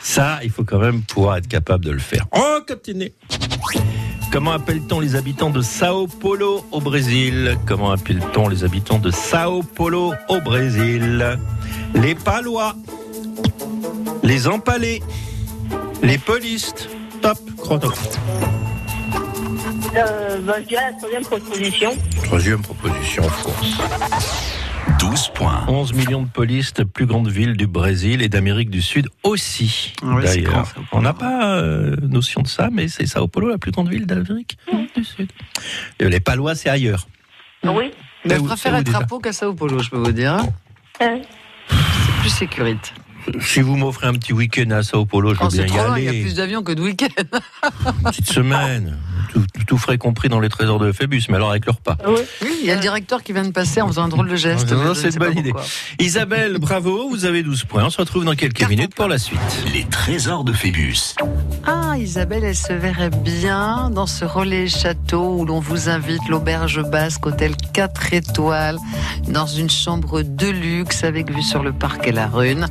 ça, 0.00 0.40
il 0.42 0.50
faut 0.50 0.64
quand 0.64 0.80
même 0.80 1.02
pouvoir 1.02 1.36
être 1.36 1.46
capable 1.48 1.84
de 1.84 1.92
le 1.92 2.00
faire. 2.00 2.26
Oh, 2.36 2.58
continue. 2.66 3.12
Comment 4.32 4.50
appelle-t-on 4.52 4.98
les 4.98 5.14
habitants 5.14 5.50
de 5.50 5.62
Sao 5.62 6.08
Paulo 6.08 6.66
au 6.72 6.80
Brésil? 6.80 7.56
Comment 7.64 7.92
appelle-t-on 7.92 8.48
les 8.48 8.64
habitants 8.64 8.98
de 8.98 9.12
Sao 9.12 9.62
Paulo 9.62 10.14
au 10.28 10.40
Brésil? 10.40 11.38
Les 11.94 12.16
Palois, 12.16 12.74
les 14.26 14.48
Empalés, 14.48 15.02
les 16.02 16.18
Polistes. 16.18 16.88
Top, 17.22 17.38
chrono. 17.56 17.92
Euh, 19.94 20.40
bah, 20.42 20.54
je 20.60 20.66
dirais 20.66 20.82
la 20.90 20.96
troisième 20.98 21.22
proposition. 21.22 21.96
Troisième 22.24 22.60
proposition, 22.60 23.24
of 23.24 23.42
course. 23.42 23.78
12 24.98 25.28
points. 25.28 25.64
11 25.68 25.92
millions 25.94 26.22
de 26.22 26.28
polistes, 26.28 26.84
plus 26.84 27.06
grande 27.06 27.28
ville 27.28 27.56
du 27.56 27.66
Brésil 27.66 28.20
et 28.20 28.28
d'Amérique 28.28 28.68
du 28.68 28.82
Sud 28.82 29.08
aussi. 29.22 29.94
Oui, 30.02 30.24
D'ailleurs, 30.24 30.74
on 30.92 31.02
n'a 31.02 31.14
pas 31.14 31.56
euh, 31.56 31.96
notion 32.02 32.42
de 32.42 32.48
ça, 32.48 32.68
mais 32.70 32.88
c'est 32.88 33.06
Sao 33.06 33.28
Paulo, 33.28 33.48
la 33.48 33.58
plus 33.58 33.70
grande 33.70 33.88
ville 33.88 34.06
d'Amérique 34.06 34.58
du 34.94 35.04
Sud. 35.04 35.30
Et 36.00 36.08
les 36.08 36.20
Palois, 36.20 36.54
c'est 36.54 36.68
ailleurs. 36.68 37.06
Oui. 37.64 37.92
Mais 38.24 38.36
je 38.36 38.42
préfère 38.42 38.74
être 38.74 38.94
à 38.94 39.04
Pau 39.04 39.20
qu'à 39.20 39.32
Sao 39.32 39.54
Paulo, 39.54 39.78
je 39.80 39.88
peux 39.88 39.98
vous 39.98 40.12
dire. 40.12 40.38
Euh, 41.00 41.18
C'est 41.68 42.20
plus 42.20 42.30
sécurité. 42.30 42.90
Si 43.40 43.60
vous 43.60 43.76
m'offrez 43.76 44.06
un 44.06 44.12
petit 44.14 44.32
week-end 44.32 44.70
à 44.70 44.82
Sao 44.82 45.04
Paulo, 45.06 45.34
je 45.34 45.40
Oh, 45.40 45.44
veux 45.44 45.50
c'est 45.50 45.64
bien 45.64 45.74
y 45.74 45.86
loin, 45.86 45.98
il 45.98 46.04
y 46.04 46.06
a 46.06 46.10
aller. 46.10 46.22
plus 46.22 46.34
d'avions 46.34 46.62
que 46.62 46.72
de 46.72 46.82
week-ends. 46.82 47.06
Une 47.86 48.02
petite 48.04 48.30
semaine. 48.30 48.96
Tout, 49.32 49.44
tout 49.66 49.78
frais 49.78 49.98
compris 49.98 50.28
dans 50.28 50.40
les 50.40 50.48
trésors 50.48 50.78
de 50.78 50.92
Phébus, 50.92 51.22
mais 51.28 51.36
alors 51.36 51.50
avec 51.50 51.66
le 51.66 51.72
repas. 51.72 51.96
oui. 52.06 52.20
Oui, 52.42 52.58
il 52.62 52.66
y 52.66 52.70
a 52.70 52.74
le 52.74 52.80
directeur 52.80 53.22
qui 53.22 53.32
vient 53.32 53.44
de 53.44 53.50
passer 53.52 53.80
en 53.80 53.88
faisant 53.88 54.04
un 54.04 54.08
drôle 54.08 54.28
de 54.28 54.36
geste. 54.36 54.70
Non, 54.72 54.94
c'est 54.94 55.08
ne 55.08 55.12
une 55.12 55.18
bonne 55.18 55.38
idée. 55.38 55.50
pourquoi. 55.52 55.68
Isabelle, 55.98 56.56
bravo, 56.60 57.08
vous 57.08 57.24
avez 57.24 57.42
12 57.42 57.64
points. 57.64 57.84
On 57.84 57.90
se 57.90 57.98
retrouve 57.98 58.24
dans 58.24 58.34
quelques 58.34 58.68
minutes 58.68 58.94
pour 58.94 59.08
la 59.08 59.18
suite. 59.18 59.40
Les 59.72 59.84
trésors 59.84 60.44
de 60.44 60.52
Phébus. 60.52 61.14
Ah, 61.64 61.94
Isabelle, 61.98 62.44
elle 62.44 62.56
se 62.56 62.72
verrait 62.72 63.10
bien 63.10 63.90
dans 63.90 64.06
ce 64.06 64.24
relais 64.24 64.68
château 64.68 65.36
où 65.38 65.44
l'on 65.44 65.60
vous 65.60 65.88
invite 65.88 66.26
l'auberge 66.28 66.82
basque, 66.82 67.26
hôtel 67.26 67.54
4 67.72 68.12
étoiles, 68.14 68.78
dans 69.28 69.46
une 69.46 69.70
chambre 69.70 70.22
de 70.22 70.48
luxe 70.48 71.04
avec 71.04 71.30
vue 71.30 71.42
sur 71.42 71.62
le 71.62 71.72
parc 71.72 72.06
et 72.06 72.12
la 72.12 72.26
rune. 72.26 72.66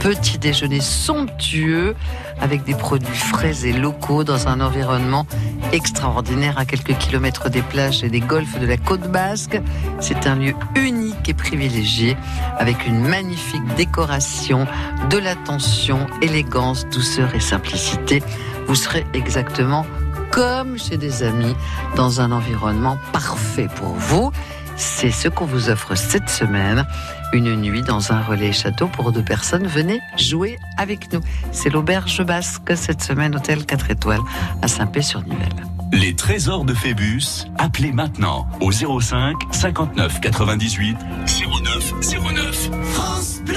Petit 0.00 0.38
déjeuner 0.38 0.80
somptueux 0.80 1.94
avec 2.40 2.64
des 2.64 2.74
produits 2.74 3.16
frais 3.16 3.66
et 3.66 3.72
locaux 3.72 4.24
dans 4.24 4.48
un 4.48 4.60
environnement 4.60 5.26
extraordinaire 5.72 6.58
à 6.58 6.64
quelques 6.64 6.96
kilomètres 6.98 7.50
des 7.50 7.62
plages 7.62 8.04
et 8.04 8.08
des 8.08 8.20
golfs 8.20 8.58
de 8.58 8.66
la 8.66 8.76
côte 8.76 9.10
basque. 9.10 9.60
C'est 10.00 10.26
un 10.26 10.36
lieu 10.36 10.54
unique 10.74 11.28
et 11.28 11.34
privilégié 11.34 12.16
avec 12.58 12.86
une 12.86 13.00
magnifique 13.00 13.64
décoration, 13.76 14.66
de 15.10 15.18
l'attention, 15.18 16.06
élégance, 16.22 16.86
douceur 16.88 17.34
et 17.34 17.40
simplicité. 17.40 18.22
Vous 18.66 18.74
serez 18.74 19.06
exactement 19.14 19.86
comme 20.30 20.78
chez 20.78 20.96
des 20.96 21.22
amis 21.22 21.54
dans 21.94 22.20
un 22.20 22.32
environnement 22.32 22.98
parfait 23.12 23.68
pour 23.76 23.94
vous. 23.94 24.32
C'est 24.76 25.10
ce 25.10 25.28
qu'on 25.28 25.46
vous 25.46 25.70
offre 25.70 25.94
cette 25.94 26.28
semaine. 26.28 26.86
Une 27.32 27.56
nuit 27.56 27.82
dans 27.82 28.12
un 28.12 28.22
relais 28.22 28.52
château 28.52 28.88
pour 28.88 29.12
deux 29.12 29.24
personnes. 29.24 29.66
Venez 29.66 30.00
jouer 30.16 30.58
avec 30.76 31.12
nous. 31.12 31.20
C'est 31.50 31.70
l'auberge 31.70 32.22
basque 32.22 32.76
cette 32.76 33.02
semaine, 33.02 33.34
hôtel 33.34 33.64
4 33.64 33.90
étoiles 33.90 34.20
à 34.62 34.68
Saint-Pé-sur-Nivelle. 34.68 35.64
Les 35.92 36.14
trésors 36.14 36.64
de 36.64 36.74
Phébus. 36.74 37.46
Appelez 37.58 37.92
maintenant 37.92 38.46
au 38.60 38.70
05 38.72 39.36
59 39.50 40.20
98 40.20 40.96
09 41.26 41.92
09. 42.34 42.70
France 42.92 43.40
Bleu. 43.44 43.56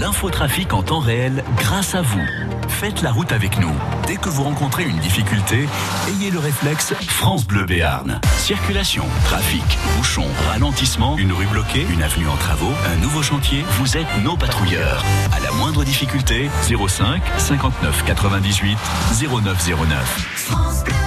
L'infotrafic 0.00 0.72
en 0.72 0.82
temps 0.82 0.98
réel 0.98 1.44
grâce 1.56 1.94
à 1.94 2.02
vous. 2.02 2.26
Faites 2.68 3.02
la 3.02 3.12
route 3.12 3.32
avec 3.32 3.58
nous. 3.58 3.72
Dès 4.06 4.16
que 4.16 4.28
vous 4.28 4.42
rencontrez 4.42 4.84
une 4.84 4.98
difficulté, 4.98 5.68
ayez 6.08 6.30
le 6.30 6.38
réflexe 6.38 6.94
France 7.08 7.46
Bleu 7.46 7.64
Béarn. 7.64 8.20
Circulation, 8.38 9.04
trafic, 9.24 9.64
bouchon, 9.96 10.26
ralentissement, 10.48 11.16
une 11.18 11.32
rue 11.32 11.46
bloquée, 11.46 11.86
une 11.92 12.02
avenue 12.02 12.28
en 12.28 12.36
travaux, 12.36 12.72
un 12.92 12.96
nouveau 13.00 13.22
chantier, 13.22 13.64
vous 13.78 13.96
êtes 13.96 14.06
nos 14.22 14.36
patrouilleurs. 14.36 15.04
À 15.32 15.40
la 15.40 15.52
moindre 15.52 15.84
difficulté, 15.84 16.50
05 16.68 17.22
59 17.38 18.04
98 18.04 18.78
0909. 19.20 20.28
France 20.34 20.84
Bleu. 20.84 21.05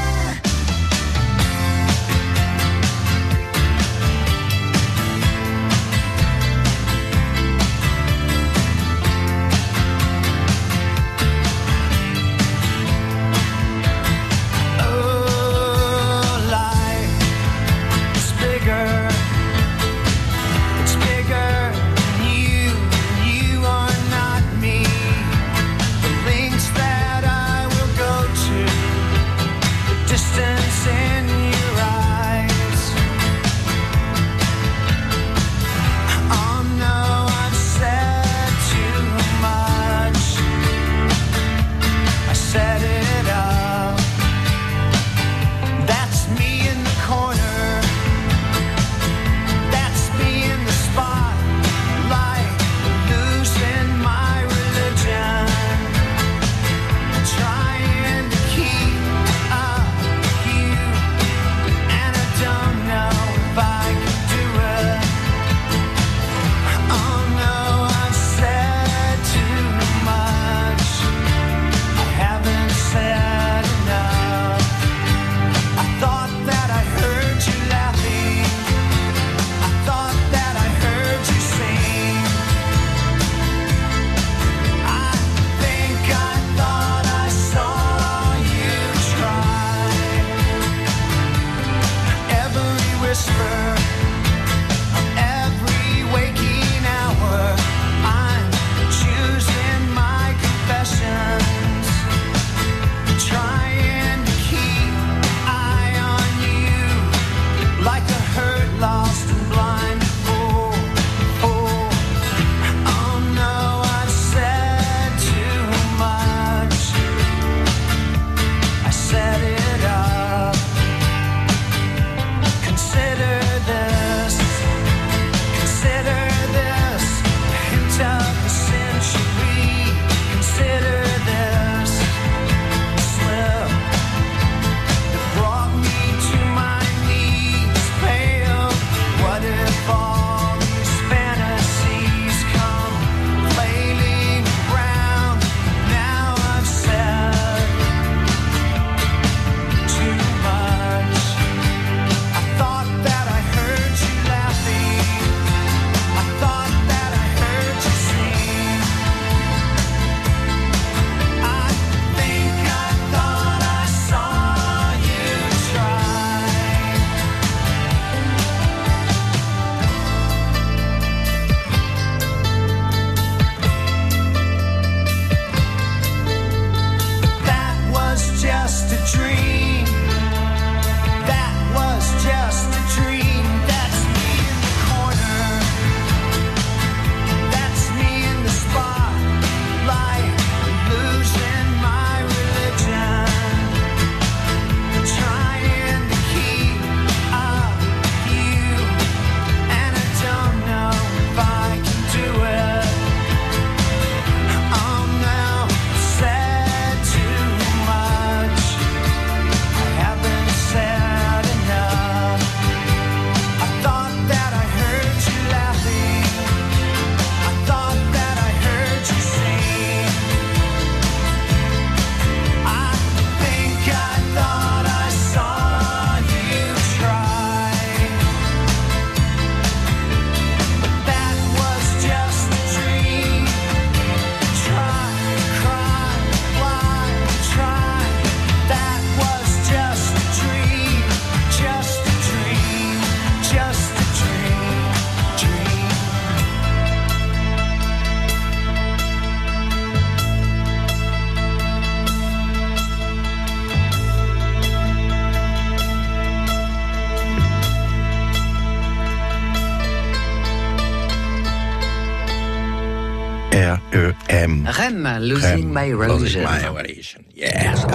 Rem. 263.92 264.68
Rem, 264.68 265.18
Losing 265.22 265.74
My 265.74 265.92
Religion. 265.94 266.42
Losing 266.42 266.44
my 266.44 266.68
religion. 266.68 267.22
Yes. 267.36 267.86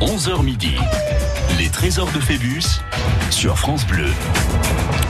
11h 0.00 0.42
midi. 0.44 0.74
Les 1.58 1.68
trésors 1.70 2.10
de 2.12 2.20
Phébus 2.20 2.82
sur 3.30 3.58
France 3.58 3.86
Bleu. 3.86 4.08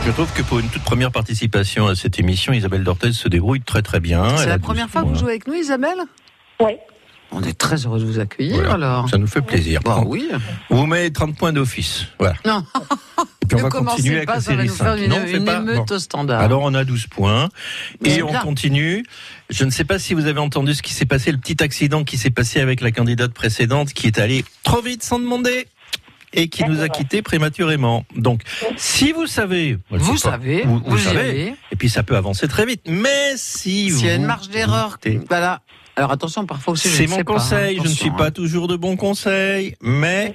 Je 0.05 0.13
trouve 0.13 0.33
que 0.33 0.43
pour 0.43 0.61
une 0.61 0.69
toute 0.69 0.85
première 0.85 1.11
participation 1.11 1.89
à 1.89 1.97
cette 1.97 2.21
émission, 2.21 2.53
Isabelle 2.53 2.85
Dortez 2.85 3.13
se 3.13 3.29
débrouille 3.29 3.63
très 3.63 3.83
très 3.83 3.99
bien. 3.99 4.37
C'est 4.37 4.47
la 4.47 4.61
première 4.61 4.87
12 4.87 4.93
fois 4.93 5.03
que 5.03 5.09
vous 5.09 5.17
jouez 5.17 5.31
avec 5.31 5.49
nous, 5.49 5.55
Isabelle? 5.55 5.99
Oui. 6.61 6.73
On 7.33 7.43
est 7.43 7.57
très 7.59 7.85
heureux 7.85 7.99
de 8.01 8.05
vous 8.05 8.19
accueillir 8.19 8.57
Voilà. 8.57 8.73
alors. 8.75 9.11
Ça 9.11 9.19
nous 9.19 9.27
fait 9.27 9.43
plaisir. 9.43 9.81
Bah 9.85 10.03
oui. 10.07 10.29
On 10.71 10.77
vous 10.77 10.87
met 10.87 11.11
30 11.11 11.37
points 11.37 11.53
d'office. 11.53 12.07
Voilà. 12.19 12.37
Non. 12.47 12.65
Et 13.43 13.47
puis 13.47 13.55
on 13.55 13.59
Ne 13.59 13.63
va 13.65 13.69
commencez 13.69 13.97
continuer 13.97 14.17
avec 14.17 14.27
pas, 14.29 14.35
la 14.35 14.39
va 14.41 14.43
faire 14.65 14.69
5. 14.77 14.99
une- 14.99 15.09
Non, 15.11 15.17
on 15.23 15.61
émeute 15.61 15.91
au 15.91 15.99
standard. 15.99 16.41
Alors 16.41 16.63
on 16.63 16.73
a 16.75 16.85
12 16.85 17.07
points. 17.09 17.49
Mais 18.01 18.17
Et 18.17 18.23
on 18.23 18.33
continue. 18.33 19.05
Je 19.51 19.65
ne 19.65 19.71
sais 19.71 19.85
pas 19.85 19.99
si 19.99 20.15
vous 20.15 20.27
avez 20.27 20.41
entendu 20.41 20.75
ce 20.75 20.83
qui 20.83 20.95
s'est 20.95 21.05
passé, 21.07 21.31
le 21.33 21.39
petit 21.39 21.63
accident 21.63 22.05
qui 22.05 22.17
s'est 22.17 22.31
passé 22.31 22.61
avec 22.61 22.81
la 22.81 22.91
candidate 22.91 23.33
précédente 23.33 23.93
qui 23.93 24.07
est 24.07 24.19
allée 24.19 24.45
trop 24.63 24.81
vite 24.81 25.03
sans 25.03 25.19
demander 25.19 25.67
et 26.33 26.49
qui 26.49 26.65
nous 26.65 26.83
a 26.83 26.89
quittés 26.89 27.23
prématurément. 27.23 28.05
Donc, 28.17 28.43
si 28.77 29.13
vous 29.13 29.27
savez, 29.27 29.79
Vous 29.91 30.13
pas, 30.15 30.19
savez, 30.33 30.63
vous, 30.65 30.79
vous 30.81 30.91
vous 30.91 30.99
savez, 30.99 31.55
et 31.71 31.77
puis 31.77 31.89
ça 31.89 32.03
peut 32.03 32.17
avancer 32.17 32.47
très 32.49 32.67
vite. 32.67 32.83
Mais 32.89 33.33
si 33.37 33.91
S'il 33.91 34.07
y 34.07 34.11
a 34.11 34.15
une 34.17 34.23
vous 34.23 34.27
marge 34.27 34.49
d'erreur, 34.51 34.99
voilà. 35.31 35.61
Alors 35.97 36.13
attention, 36.13 36.45
parfois 36.45 36.75
aussi, 36.75 36.89
c'est 36.89 37.07
mon 37.07 37.17
sais 37.17 37.25
pas, 37.25 37.33
hein, 37.33 37.37
conseil. 37.37 37.77
je 37.79 37.83
ne 37.83 37.89
suis 37.89 38.11
pas 38.11 38.27
hein. 38.27 38.31
toujours 38.31 38.69
de 38.69 38.77
bons 38.77 38.97
conseils, 38.97 39.77
mais 39.81 40.35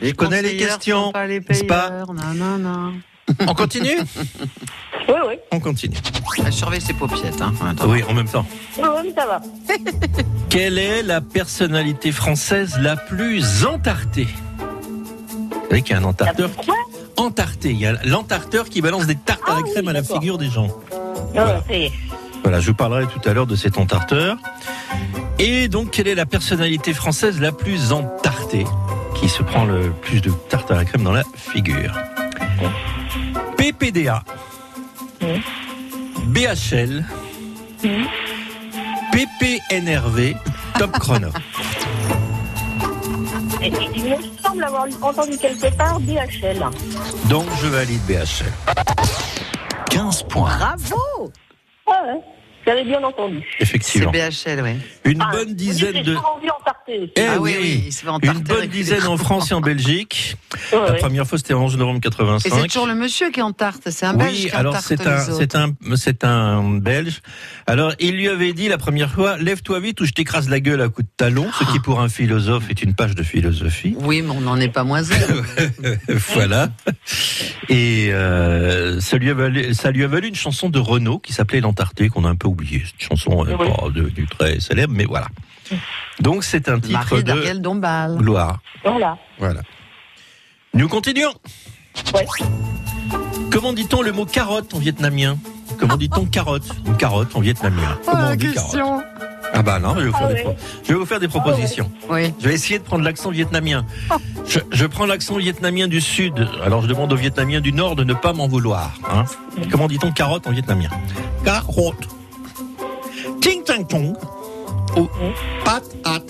je 0.00 0.12
connais 0.12 0.40
les 0.40 0.56
questions. 0.56 1.12
Pas 1.12 1.26
les 1.26 1.42
pas 1.42 1.54
payeurs, 1.54 2.14
non, 2.14 2.34
non, 2.34 2.58
non. 2.58 2.92
On 3.40 3.54
continue 3.54 3.96
Oui, 5.08 5.14
oui. 5.28 5.34
On 5.52 5.60
continue. 5.60 5.96
Elle 6.44 6.52
surveille 6.52 6.80
ses 6.80 6.94
paupiettes. 6.94 7.40
Hein. 7.42 7.52
Oui, 7.86 8.02
en 8.08 8.14
même 8.14 8.28
temps. 8.28 8.46
Oui, 8.78 8.84
oui, 9.02 9.12
ça 9.14 9.26
va. 9.26 9.42
Quelle 10.48 10.78
est 10.78 11.02
la 11.02 11.20
personnalité 11.20 12.10
française 12.10 12.78
la 12.80 12.96
plus 12.96 13.66
entartée? 13.66 14.28
Vous 15.50 15.68
savez 15.68 15.82
qu'il 15.82 15.94
y 15.94 15.98
a 15.98 16.00
un 16.00 16.04
entarteur 16.04 16.50
qui... 16.56 16.70
Entarté, 17.16 17.70
il 17.70 17.78
y 17.78 17.86
a 17.86 17.92
l'entarteur 18.04 18.68
qui 18.68 18.80
balance 18.80 19.06
des 19.06 19.14
tartes 19.14 19.42
à 19.46 19.56
la 19.56 19.62
crème 19.62 19.88
à 19.88 19.92
la 19.92 20.02
figure 20.02 20.38
des 20.38 20.48
gens. 20.48 20.68
Non, 21.34 21.62
ça 21.66 21.76
y 21.76 21.84
est. 21.84 21.92
Voilà, 22.44 22.60
je 22.60 22.68
vous 22.68 22.74
parlerai 22.74 23.06
tout 23.06 23.26
à 23.28 23.32
l'heure 23.32 23.46
de 23.46 23.56
cet 23.56 23.78
entarteur. 23.78 24.36
Et 25.38 25.68
donc, 25.68 25.90
quelle 25.90 26.08
est 26.08 26.14
la 26.14 26.26
personnalité 26.26 26.92
française 26.92 27.40
la 27.40 27.52
plus 27.52 27.90
entartée 27.92 28.64
qui 29.16 29.28
se 29.28 29.42
prend 29.42 29.64
le 29.64 29.90
plus 29.90 30.20
de 30.20 30.30
tartes 30.48 30.70
à 30.70 30.74
la 30.76 30.84
crème 30.84 31.02
dans 31.04 31.12
la 31.12 31.22
figure 31.34 31.92
PPDA, 33.56 34.22
BHL, 36.26 37.04
PPNRV, 39.12 40.34
Top 40.78 40.92
Chrono. 40.98 41.28
Et- 43.62 43.72
Il 43.96 44.04
me 44.04 44.16
semble 44.42 44.64
avoir 44.64 44.84
entendu 45.00 45.38
quelque 45.38 45.74
part 45.76 45.98
DHL. 46.00 46.62
Donc, 47.30 47.46
je 47.62 47.66
valide 47.68 48.00
BHL. 48.06 48.52
15 49.90 50.24
points. 50.24 50.56
Bravo 50.58 51.32
Ah 51.86 52.02
ouais, 52.66 52.72
j'avais 52.72 52.84
bien 52.84 53.02
entendu. 53.02 53.42
Effectivement. 53.60 54.12
C'est 54.12 54.56
BHL, 54.56 54.62
oui. 54.62 54.76
Une 55.04 55.20
Ah, 55.22 55.30
bonne 55.32 55.48
vous 55.48 55.54
dizaine 55.54 55.92
dites, 55.92 56.02
de... 56.04 56.10
J'ai 56.12 56.16
souvent 56.16 56.38
vu 56.42 56.50
en 56.50 56.63
tarté. 56.86 57.12
Eh 57.16 57.20
Ah 57.26 57.38
oui, 57.40 57.84
il 57.86 57.92
se 57.92 58.02
fait 58.02 58.08
entarter 58.08 58.38
Une 58.38 58.44
bonne 58.44 58.66
dizaine 58.66 59.06
en 59.06 59.16
France 59.16 59.50
et 59.50 59.54
en 59.54 59.60
Belgique. 59.60 60.36
Ouais, 60.72 60.78
La 60.78 60.92
ouais. 60.92 60.98
première 60.98 61.26
fois, 61.26 61.36
c'était 61.36 61.52
en 61.52 61.68
novembre 61.68 61.98
Et 61.98 62.00
85. 62.00 62.48
c'est 62.54 62.66
toujours 62.68 62.86
le 62.86 62.94
monsieur 62.94 63.30
qui 63.30 63.42
en 63.42 63.50
tarte, 63.52 63.90
c'est 63.90 64.06
un 64.06 64.14
belge 64.14 64.32
Oui, 64.44 64.50
qui 64.50 64.56
alors 64.56 64.76
c'est 64.76 65.04
un, 65.06 65.18
c'est 65.18 65.56
un, 65.56 65.74
c'est 65.96 66.24
un 66.24 66.78
belge. 66.78 67.20
Alors 67.66 67.92
il 67.98 68.12
lui 68.16 68.28
avait 68.28 68.52
dit 68.52 68.68
la 68.68 68.78
première 68.78 69.10
fois, 69.10 69.36
lève-toi 69.36 69.80
vite 69.80 70.00
ou 70.00 70.04
je 70.04 70.12
t'écrase 70.12 70.48
la 70.48 70.60
gueule 70.60 70.80
à 70.80 70.88
coups 70.88 71.08
de 71.08 71.12
talon, 71.16 71.48
ce 71.58 71.64
qui 71.72 71.80
pour 71.80 72.00
un 72.00 72.08
philosophe 72.08 72.70
est 72.70 72.82
une 72.82 72.94
page 72.94 73.14
de 73.16 73.22
philosophie. 73.24 73.96
Oui, 74.00 74.22
mais 74.22 74.30
on 74.30 74.40
n'en 74.42 74.58
est 74.58 74.68
pas 74.68 74.84
moins 74.84 75.02
un. 75.10 75.94
voilà. 76.34 76.70
Et 77.68 78.10
euh, 78.12 79.00
ça 79.00 79.18
lui 79.18 79.30
a 79.30 79.34
valu, 79.34 79.74
ça 79.74 79.90
lui 79.90 80.04
a 80.04 80.08
valu 80.08 80.28
une 80.28 80.34
chanson 80.36 80.68
de 80.70 80.78
Renaud 80.78 81.18
qui 81.18 81.32
s'appelait 81.32 81.60
L'Antarctique, 81.60 82.10
qu'on 82.12 82.24
a 82.24 82.28
un 82.28 82.36
peu 82.36 82.48
oublié. 82.48 82.82
C'est 82.86 83.02
une 83.04 83.08
chanson 83.18 83.44
euh, 83.44 83.56
Oui. 83.58 84.22
pas 84.26 84.36
très 84.38 84.60
célèbre, 84.60 84.94
mais 84.96 85.04
voilà. 85.04 85.26
Donc 86.20 86.44
c'est 86.44 86.68
un 86.68 86.78
titre 86.80 86.92
Marie 86.92 87.24
de 87.24 87.58
Dombal. 87.58 88.16
gloire. 88.16 88.58
Voilà. 88.84 89.16
Voilà. 89.38 89.60
Nous 90.74 90.88
continuons. 90.88 91.32
Ouais. 92.14 92.26
Comment 93.50 93.72
dit-on 93.72 94.02
le 94.02 94.12
mot 94.12 94.26
carotte 94.26 94.74
en 94.74 94.78
vietnamien? 94.78 95.38
Comment 95.78 95.96
dit-on 95.96 96.26
carotte? 96.26 96.64
Une 96.86 96.96
carotte 96.96 97.34
en 97.36 97.40
vietnamien. 97.40 97.98
Oh, 98.06 98.10
Comment 98.10 98.28
on 98.30 98.34
dit 98.34 98.52
carotte? 98.52 98.54
Question 98.72 99.02
Ah 99.52 99.62
bah 99.62 99.78
non, 99.78 99.94
je 99.94 100.00
vais 100.00 100.06
vous 100.06 100.12
faire, 100.16 100.26
Ah 100.26 100.28
des, 100.28 100.34
ouais. 100.34 100.42
pro- 100.42 100.56
je 100.82 100.88
vais 100.92 100.98
vous 100.98 101.06
faire 101.06 101.20
des 101.20 101.28
propositions. 101.28 101.90
Oui. 102.08 102.32
Je 102.40 102.48
vais 102.48 102.54
essayer 102.54 102.78
de 102.78 102.84
prendre 102.84 103.04
l'accent 103.04 103.30
vietnamien. 103.30 103.84
Je, 104.46 104.58
je 104.72 104.86
prends 104.86 105.06
l'accent 105.06 105.36
vietnamien 105.36 105.86
du 105.88 106.00
sud. 106.00 106.48
Alors 106.64 106.82
je 106.82 106.86
demande 106.88 107.12
aux 107.12 107.16
vietnamiens 107.16 107.60
du 107.60 107.72
nord 107.72 107.94
de 107.96 108.02
ne 108.04 108.14
pas 108.14 108.32
m'en 108.32 108.48
vouloir. 108.48 108.92
hein. 109.12 109.24
Comment 109.70 109.86
dit-on 109.86 110.10
carotte 110.12 110.46
en 110.48 110.50
vietnamien? 110.52 110.88
Carotte. 111.44 112.08
Ting 113.40 113.62
tang 113.64 113.84
tong. 113.86 114.16
Ou 114.96 115.08
pat 115.64 115.82
at. 116.04 116.20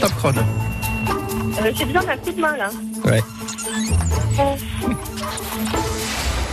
Top 0.00 0.12
chrono. 0.16 0.40
Euh, 0.40 1.72
J'ai 1.74 1.84
besoin 1.84 2.04
d'un 2.04 2.16
coup 2.16 2.32
de 2.32 2.40
main, 2.40 2.56
là. 2.56 2.70
Ouais. 3.04 3.20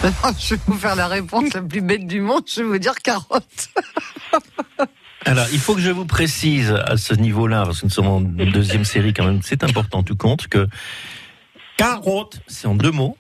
Je 0.40 0.56
vais 0.56 0.62
vous 0.66 0.78
faire 0.78 0.96
la 0.96 1.08
réponse 1.08 1.54
la 1.54 1.62
plus 1.62 1.82
bête 1.82 2.08
du 2.08 2.22
monde, 2.22 2.44
je 2.48 2.62
vais 2.62 2.68
vous 2.68 2.78
dire 2.78 2.96
carotte. 2.96 3.70
Alors, 5.26 5.46
il 5.52 5.60
faut 5.60 5.76
que 5.76 5.82
je 5.82 5.92
vous 5.92 6.06
précise 6.06 6.72
à 6.72 6.96
ce 6.96 7.14
niveau-là, 7.14 7.66
parce 7.66 7.82
que 7.82 7.86
nous 7.86 7.92
sommes 7.92 8.08
en 8.08 8.22
deuxième 8.22 8.86
série 8.86 9.14
quand 9.14 9.26
même, 9.26 9.42
c'est 9.44 9.64
important, 9.64 10.02
tout 10.02 10.16
compte, 10.16 10.48
que 10.48 10.68
carotte, 11.78 12.42
c'est 12.48 12.68
en 12.68 12.76
deux 12.76 12.92
mots. 12.92 13.18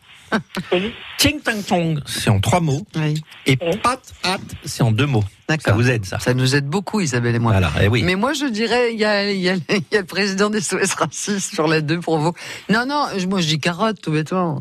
Ting 1.18 1.42
tang 1.42 1.62
tong, 1.68 2.00
c'est 2.06 2.30
en 2.30 2.40
trois 2.40 2.60
mots. 2.60 2.86
Oui. 2.96 3.22
Et 3.46 3.58
pat 3.58 4.00
at, 4.24 4.38
c'est 4.66 4.84
en 4.84 4.92
deux 4.92 5.06
mots. 5.06 5.24
Ça 5.60 5.74
vous 5.74 5.90
aide, 5.90 6.06
ça 6.06 6.20
Ça 6.20 6.34
nous 6.34 6.56
aide 6.56 6.68
beaucoup, 6.68 7.00
Isabelle 7.00 7.36
et 7.36 7.40
moi. 7.40 7.52
Voilà, 7.54 7.72
eh 7.82 7.88
oui. 7.88 8.04
Mais 8.04 8.16
moi, 8.16 8.34
je 8.34 8.46
dirais, 8.46 8.94
il 8.94 9.00
y 9.00 9.06
a, 9.06 9.32
il 9.32 9.40
y, 9.40 9.50
a, 9.50 9.56
il 9.70 9.84
y 9.92 9.96
a 9.98 10.00
le 10.02 10.06
président 10.06 10.50
des 10.50 10.62
SOS 10.62 10.94
racistes 10.94 11.54
sur 11.54 11.68
la 11.68 11.82
2 11.82 12.00
pour 12.00 12.20
vous. 12.20 12.34
Non, 12.70 12.86
non, 12.86 13.08
je- 13.18 13.26
moi 13.28 13.42
je 13.42 13.48
dis 13.48 13.60
carotte, 13.60 14.00
tout 14.02 14.12
bêtement. 14.12 14.60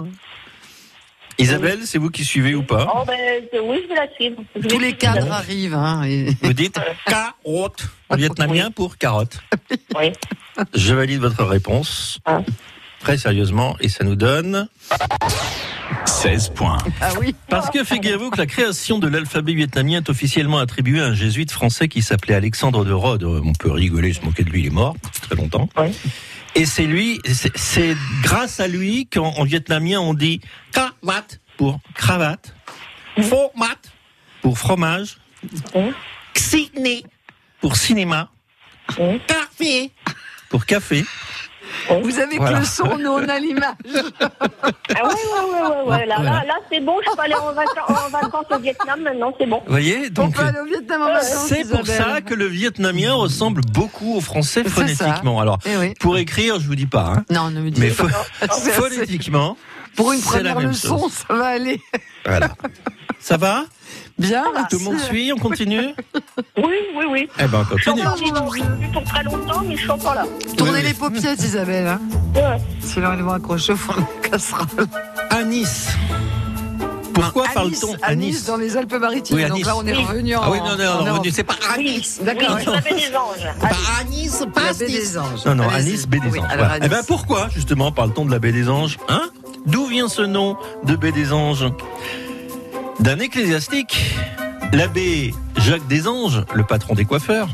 Isabelle, 1.41 1.81
c'est 1.85 1.99
vous 1.99 2.11
qui 2.11 2.25
suivez 2.25 2.55
ou 2.57 2.65
pas 2.65 2.93
Oh, 2.97 3.05
ben, 3.07 3.17
oui, 3.65 3.79
je 3.85 3.89
vais 3.89 3.95
la 3.95 4.13
suivre. 4.17 4.43
Je 4.57 4.67
Tous 4.67 4.79
les 4.81 4.95
cadres 4.95 5.31
arrivent. 5.31 5.75
Hein, 5.75 6.03
et- 6.05 6.31
Vous 6.43 6.53
dites 6.53 6.81
carotte 7.07 7.87
en 8.09 8.17
vietnamien 8.17 8.71
pour 8.73 8.99
carotte. 8.99 9.39
Oui. 9.95 10.13
Je 10.75 10.95
valide 10.95 11.21
votre 11.21 11.45
réponse. 11.45 12.19
Ah. 12.25 12.41
Très 13.01 13.17
sérieusement, 13.19 13.77
et 13.81 13.89
ça 13.89 14.05
nous 14.05 14.17
donne 14.17 14.69
16 16.05 16.51
points. 16.55 16.79
Ah 17.01 17.13
oui. 17.21 17.35
Parce 17.49 17.71
que 17.71 17.85
figurez-vous 17.85 18.31
que 18.31 18.39
la 18.39 18.47
création 18.47 18.99
de 18.99 19.09
l'alphabet 19.09 19.55
vietnamien 19.55 19.99
est 19.99 20.11
officiellement 20.11 20.59
attribuée 20.59 21.01
à 21.01 21.07
un 21.07 21.15
jésuite 21.15 21.51
français 21.53 21.89
qui 21.89 22.03
s'appelait 22.03 22.35
Alexandre 22.35 22.85
de 22.85 22.93
Rhodes. 22.93 23.25
On 23.25 23.53
peut 23.53 23.71
rigoler, 23.71 24.13
se 24.13 24.23
moquer 24.23 24.45
de 24.45 24.51
lui, 24.51 24.61
il 24.61 24.67
est 24.67 24.71
mort, 24.71 24.97
très 25.23 25.37
longtemps. 25.37 25.69
Oui. 25.79 25.89
Et 26.55 26.67
c'est 26.67 26.87
lui, 26.87 27.21
c'est- 27.25 27.97
grâce 28.23 28.59
à 28.59 28.67
lui 28.67 29.07
qu'en 29.07 29.29
en 29.37 29.45
vietnamien 29.45 30.01
on 30.01 30.13
dit 30.15 30.41
cravate 30.73 31.41
pour 31.57 31.79
cravate, 31.95 32.55
format 33.23 33.77
pour 34.43 34.59
fromage, 34.59 35.19
ciné 36.35 37.05
pour 37.61 37.77
cinéma, 37.77 38.31
café 39.27 39.93
pour 40.49 40.65
café. 40.67 41.05
Vous 42.03 42.19
avez 42.19 42.37
Voilà. 42.39 42.57
que 42.57 42.61
le 42.61 42.67
son, 42.67 42.99
nous 42.99 43.11
on 43.11 43.29
a 43.29 43.39
l'image. 43.39 43.75
Ah 43.83 45.07
ouais, 45.07 45.15
ouais, 45.15 45.51
ouais, 45.53 45.61
ouais, 45.61 45.91
ouais. 45.91 46.07
Là, 46.07 46.17
Voilà. 46.17 46.31
là, 46.31 46.45
là 46.47 46.55
c'est 46.71 46.81
bon, 46.81 46.95
je 47.07 47.15
peux 47.15 47.23
aller 47.23 47.35
en 47.35 47.53
vacances, 47.53 48.05
en 48.07 48.09
vacances 48.11 48.47
au 48.51 48.59
Vietnam 48.59 49.01
maintenant, 49.03 49.33
c'est 49.39 49.47
bon. 49.47 49.63
Vous 49.67 49.73
voyez 49.73 50.07
On 50.11 50.13
donc 50.25 50.35
peut 50.35 50.43
aller 50.43 50.59
au 50.61 50.65
Vietnam 50.67 51.03
en 51.03 51.07
vacances, 51.07 51.47
c'est 51.49 51.69
pour 51.69 51.87
ça 51.87 52.21
que 52.21 52.35
le 52.35 52.47
vietnamien 52.47 53.15
ressemble 53.15 53.61
beaucoup 53.73 54.17
au 54.17 54.21
français 54.21 54.65
ça. 54.65 54.71
phonétiquement. 54.71 55.41
Alors 55.41 55.59
Eh 55.67 55.77
oui. 55.77 55.95
pour 56.01 56.17
écrire, 56.19 56.59
je 56.61 56.67
vous 56.67 56.75
dis 56.77 56.87
pas, 56.87 57.13
hein, 57.17 57.25
Non, 57.31 57.51
ne 57.51 57.61
me 57.61 57.71
dites 57.71 57.83
mais 57.83 57.91
pas. 57.91 58.05
pho- 58.05 58.27
assez- 58.43 58.71
phonétiquement, 58.73 59.57
Pour 59.97 60.13
une 60.13 60.21
première 60.21 60.59
leçon, 60.61 60.99
chose. 60.99 61.13
ça 61.29 61.35
va 61.35 61.47
aller. 61.49 61.81
Voilà. 62.25 62.49
Ça 63.21 63.37
va? 63.37 63.65
Bien, 64.19 64.43
Tout 64.71 64.79
le 64.79 64.85
monde 64.85 64.99
suit 64.99 65.33
On 65.33 65.39
continue? 65.39 65.95
Oui, 66.57 66.75
oui, 66.97 67.05
oui. 67.09 67.29
Eh 67.39 67.47
ben 67.47 67.65
on 67.73 67.77
Je 67.77 67.83
suis 67.83 67.91
continue. 67.93 68.09
Je 68.17 68.53
suis 68.83 68.93
pour 68.93 69.05
très 69.05 69.23
longtemps, 69.23 69.63
mais 69.67 69.77
je 69.77 69.81
suis 69.83 69.91
encore 69.91 70.15
là. 70.15 70.25
Tournez 70.57 70.73
Oui, 70.73 70.79
oui. 70.81 70.87
les 70.89 70.95
paupières, 70.95 71.35
Isabelle. 71.35 71.87
Hein. 71.87 72.01
Ouais. 72.35 72.59
Sinon, 72.81 73.13
ils 73.17 73.23
vont 73.23 73.33
accrocher 73.33 73.73
au 73.75 73.77
fond 73.77 73.93
de 73.95 74.01
la 74.01 74.29
casserole. 74.29 74.67
À 75.31 75.43
Nice. 75.45 75.89
Pourquoi 77.15 77.45
à 77.45 77.65
Nice, 77.65 77.81
parle-t-on 77.81 77.97
à 78.05 78.15
Nice, 78.15 78.45
dans 78.45 78.57
les 78.57 78.77
Alpes-Maritimes. 78.77 79.37
Oui, 79.37 79.45
à 79.45 79.49
Donc 79.49 79.59
Nice. 79.59 79.67
là, 79.67 79.77
on 79.77 79.87
est 79.87 79.97
Oui. 79.97 80.05
revenu 80.05 80.37
en. 80.37 80.43
Ah 80.43 80.51
oui, 80.51 80.59
non, 80.59 80.77
non, 80.77 80.85
Europe. 80.85 81.09
revenu, 81.19 81.31
c'est 81.33 81.45
pas 81.45 81.55
à 81.55 81.79
Oui, 81.79 81.85
Nice. 81.85 82.21
D'accord. 82.23 82.57
oui, 82.59 82.65
la 82.73 82.81
baie 82.81 82.95
des 82.95 83.17
anges. 83.17 83.61
Pas 83.61 83.69
à 84.01 84.05
Nice, 84.05 84.45
pas 84.55 84.61
La 84.67 84.73
baie 84.73 84.87
des 84.87 85.19
Anges. 85.19 85.45
Non, 85.47 85.55
non, 85.57 85.69
à. 85.69 85.81
Nice, 85.83 86.07
baie 86.09 86.21
des 86.21 86.39
Anges. 86.39 86.47
Voilà. 86.57 86.77
Eh 86.83 86.89
ben 86.89 87.03
pourquoi, 87.07 87.49
justement, 87.55 87.91
parle-t-on 87.93 88.25
de 88.25 88.31
la 88.31 88.39
baie 88.39 88.53
des 88.53 88.69
Anges 88.69 88.99
Hein? 89.09 89.23
D'où 89.67 89.87
vient 89.87 90.09
ce 90.09 90.23
nom 90.23 90.57
de 90.85 90.95
baie 90.97 91.13
des 91.13 91.33
Anges? 91.33 91.67
D'un 93.01 93.19
ecclésiastique 93.21 94.15
L'abbé 94.73 95.35
Jacques 95.57 95.87
Desanges, 95.89 96.45
le 96.55 96.63
patron 96.63 96.95
des 96.95 97.05
coiffeurs, 97.07 97.49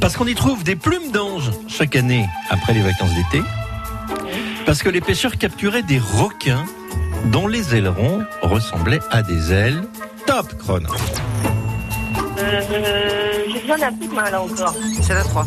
parce 0.00 0.16
qu'on 0.16 0.26
y 0.26 0.34
trouve 0.34 0.64
des 0.64 0.76
plumes 0.76 1.10
d'ange 1.12 1.50
chaque 1.66 1.96
année 1.96 2.26
après 2.50 2.74
les 2.74 2.82
vacances 2.82 3.14
d'été, 3.14 3.42
parce 4.66 4.82
que 4.82 4.90
les 4.90 5.00
pêcheurs 5.00 5.38
capturaient 5.38 5.82
des 5.82 5.98
requins 5.98 6.66
dont 7.26 7.48
les 7.48 7.74
ailerons 7.74 8.22
ressemblaient 8.42 9.00
à 9.10 9.22
des 9.22 9.52
ailes. 9.52 9.82
Top 10.26 10.56
chrono. 10.58 10.88
Euh, 12.38 12.60
J'ai 13.52 13.60
besoin 13.60 13.78
d'un 13.78 13.90
coup 13.92 14.06
de 14.08 14.14
main 14.14 14.30
là 14.30 14.42
encore. 14.42 14.74
C'est 15.00 15.14
la 15.14 15.22
3. 15.22 15.46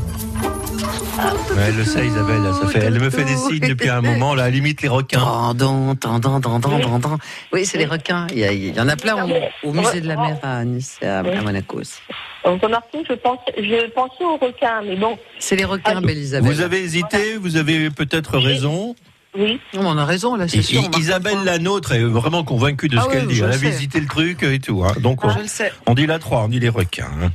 Ouais, 0.85 1.61
elle 1.69 1.75
le 1.77 1.85
sait 1.85 2.05
Isabelle, 2.05 2.41
là, 2.43 2.51
ça 2.53 2.67
fait, 2.67 2.79
elle 2.79 2.99
me 2.99 3.09
fait 3.09 3.23
des 3.23 3.35
signes 3.37 3.67
depuis 3.67 3.89
un 3.89 4.01
moment, 4.01 4.35
là, 4.35 4.49
limite 4.49 4.81
les 4.81 4.87
requins. 4.89 5.19
Tendon, 5.19 5.95
tendon, 5.95 6.39
tendon, 6.41 6.79
tendon. 6.79 7.17
Oui, 7.53 7.65
c'est 7.65 7.77
les 7.77 7.85
requins. 7.85 8.27
Il 8.31 8.39
y, 8.39 8.43
a- 8.43 8.51
il 8.51 8.75
y 8.75 8.79
en 8.79 8.87
a 8.89 8.95
plein 8.95 9.15
au, 9.25 9.29
au 9.69 9.73
musée 9.73 10.01
de 10.01 10.07
la 10.07 10.15
mer 10.17 10.37
à 10.43 10.63
Nice 10.65 10.97
et 11.01 11.07
à, 11.07 11.19
à 11.19 11.23
Monaco 11.41 11.79
aussi. 11.79 11.99
Donc, 12.43 12.61
remarquez, 12.61 12.99
je, 13.09 13.13
pense, 13.13 13.39
je 13.57 13.89
pensais 13.91 14.23
aux 14.23 14.37
requins, 14.37 14.81
mais 14.85 14.95
bon. 14.97 15.17
C'est 15.39 15.55
les 15.55 15.65
requins, 15.65 16.01
belle 16.01 16.17
Isabelle. 16.17 16.51
Vous 16.51 16.61
avez 16.61 16.81
hésité, 16.83 17.37
vous 17.37 17.55
avez 17.55 17.89
peut-être 17.89 18.37
raison. 18.37 18.95
Oui. 19.37 19.59
On 19.73 19.97
a 19.97 20.05
raison, 20.05 20.35
là, 20.35 20.47
c'est 20.47 20.61
sûr. 20.61 20.81
Isabelle, 20.97 21.39
la 21.43 21.57
nôtre, 21.59 21.93
est 21.93 22.03
vraiment 22.03 22.43
convaincue 22.43 22.87
de 22.89 22.97
Ah 22.97 23.01
ce 23.03 23.07
oui, 23.07 23.13
qu'elle 23.13 23.27
dit. 23.27 23.39
Elle 23.39 23.47
le 23.47 23.53
a 23.53 23.57
sais. 23.57 23.69
visité 23.69 23.99
le 23.99 24.07
truc 24.07 24.43
et 24.43 24.59
tout. 24.59 24.83
hein. 24.85 24.93
Donc, 24.99 25.23
on, 25.25 25.29
Je 25.29 25.39
le 25.39 25.47
sais. 25.47 25.71
on 25.87 25.93
dit 25.93 26.05
la 26.07 26.19
3, 26.19 26.43
on 26.43 26.47
dit 26.49 26.59
les 26.59 26.69
requins. 26.69 27.07
hein. 27.21 27.31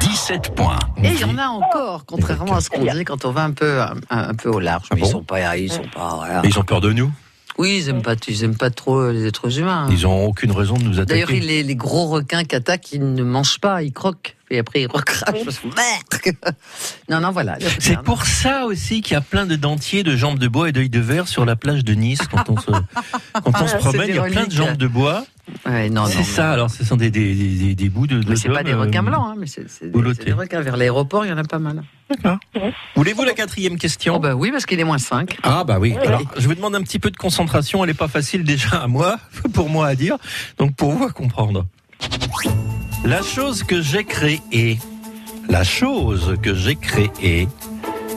17 0.00 0.54
points. 0.54 0.78
Et 1.02 1.08
il 1.08 1.20
y 1.20 1.24
en 1.24 1.38
a 1.38 1.46
encore, 1.46 2.04
contrairement 2.06 2.56
à 2.56 2.60
ce 2.60 2.70
qu'on 2.70 2.84
dit 2.84 3.04
quand 3.04 3.24
on 3.24 3.30
va 3.32 3.44
un 3.44 3.52
peu, 3.52 3.80
un, 3.80 3.94
un 4.10 4.34
peu 4.34 4.48
au 4.50 4.60
large. 4.60 4.88
Mais 4.94 5.00
ils 5.00 5.06
sont 5.06 5.22
pas, 5.22 5.56
ils 5.56 5.72
sont 5.72 5.82
pas, 5.94 6.14
voilà. 6.16 6.42
Mais 6.42 6.48
ils 6.48 6.58
ont 6.58 6.62
peur 6.64 6.80
de 6.80 6.92
nous? 6.92 7.10
Oui, 7.58 7.78
ils 7.80 7.88
aiment 7.88 8.02
pas, 8.02 8.14
ils 8.28 8.44
aiment 8.44 8.56
pas 8.56 8.70
trop 8.70 9.10
les 9.10 9.26
êtres 9.26 9.58
humains. 9.58 9.88
Ils 9.90 10.06
ont 10.06 10.26
aucune 10.26 10.52
raison 10.52 10.74
de 10.74 10.82
nous 10.84 11.04
D'ailleurs, 11.04 11.28
attaquer. 11.28 11.40
les, 11.40 11.62
les 11.62 11.76
gros 11.76 12.06
requins 12.08 12.44
qui 12.44 12.54
attaquent, 12.54 12.92
ils 12.92 13.14
ne 13.14 13.22
mangent 13.22 13.60
pas, 13.60 13.82
ils 13.82 13.92
croquent. 13.92 14.32
Et 14.50 14.58
après, 14.60 14.82
ils 14.82 14.86
recrachent. 14.86 15.44
parce 15.44 15.58
que- 15.58 15.66
Merde 15.66 16.36
Non, 17.10 17.20
non, 17.20 17.30
voilà. 17.32 17.58
C'est 17.80 17.98
pour 18.02 18.24
ça 18.26 18.64
aussi 18.66 19.00
qu'il 19.02 19.14
y 19.14 19.16
a 19.16 19.20
plein 19.20 19.44
de 19.46 19.56
dentiers, 19.56 20.02
de 20.04 20.14
jambes 20.16 20.38
de 20.38 20.46
bois 20.48 20.68
et 20.68 20.72
d'œils 20.72 20.88
de 20.88 21.00
verre 21.00 21.26
sur 21.26 21.44
la 21.44 21.56
plage 21.56 21.84
de 21.84 21.94
Nice 21.94 22.20
quand 22.30 22.48
on 22.50 22.56
se, 22.56 22.66
quand 22.70 22.80
on 23.46 23.50
Ah, 23.52 23.66
se 23.68 23.76
promène. 23.76 24.08
Il 24.08 24.14
y 24.14 24.18
a 24.18 24.22
plein 24.24 24.46
de 24.46 24.52
jambes 24.52 24.76
de 24.76 24.86
bois. 24.86 25.24
Ouais, 25.64 25.90
non, 25.90 26.06
c'est 26.06 26.18
non, 26.18 26.24
ça. 26.24 26.52
Alors, 26.52 26.70
ce 26.70 26.84
sont 26.84 26.96
des, 26.96 27.10
des, 27.10 27.34
des, 27.34 27.48
des- 27.58 27.74
des 27.76 27.88
bouts 27.88 28.06
de. 28.08 28.20
Mais 28.28 28.34
c'est 28.36 28.48
de 28.48 28.54
pas 28.54 28.62
des 28.64 28.74
requins 28.74 29.00
euh, 29.04 29.06
blancs, 29.10 29.26
hein, 29.30 29.34
mais 29.38 29.46
c'est 29.46 29.68
c'est 29.70 29.86
des, 29.86 29.90
boulotés. 29.92 30.18
c'est 30.20 30.24
des 30.26 30.32
requins. 30.32 30.60
Vers 30.60 30.76
l'aéroport, 30.76 31.24
il 31.24 31.28
y 31.28 31.32
en 31.32 31.38
a 31.38 31.44
pas 31.44 31.58
mal. 31.60 31.82
D'accord. 32.10 32.38
Voulez-vous 32.96 33.22
la 33.24 33.32
quatrième 33.34 33.78
question 33.78 34.14
Oh, 34.16 34.18
bah 34.20 34.34
oui, 34.34 34.50
parce 34.52 34.66
qu'il 34.66 34.78
est 34.80 34.84
moins 34.84 34.98
5. 34.98 35.36
Ah 35.44 35.62
bah 35.64 35.78
oui. 35.80 35.94
Alors, 36.04 36.22
je 36.36 36.46
vous 36.46 36.54
demande 36.54 36.74
un 36.74 36.82
petit 36.82 36.98
peu 36.98 37.10
de 37.10 37.16
concentration. 37.16 37.82
Elle 37.84 37.90
n'est 37.90 37.94
pas 37.94 38.08
facile 38.08 38.42
déjà 38.44 38.76
à 38.82 38.86
moi, 38.88 39.18
pour 39.54 39.68
moi 39.68 39.86
à 39.88 39.94
dire. 39.94 40.16
Donc 40.58 40.74
pour 40.76 40.92
vous 40.92 41.04
à 41.04 41.10
comprendre. 41.10 41.66
La 43.04 43.22
chose 43.22 43.62
que 43.62 43.80
j'ai 43.82 44.04
créée. 44.04 44.78
La 45.48 45.62
chose 45.64 46.36
que 46.42 46.54
j'ai 46.54 46.76
créée. 46.76 47.48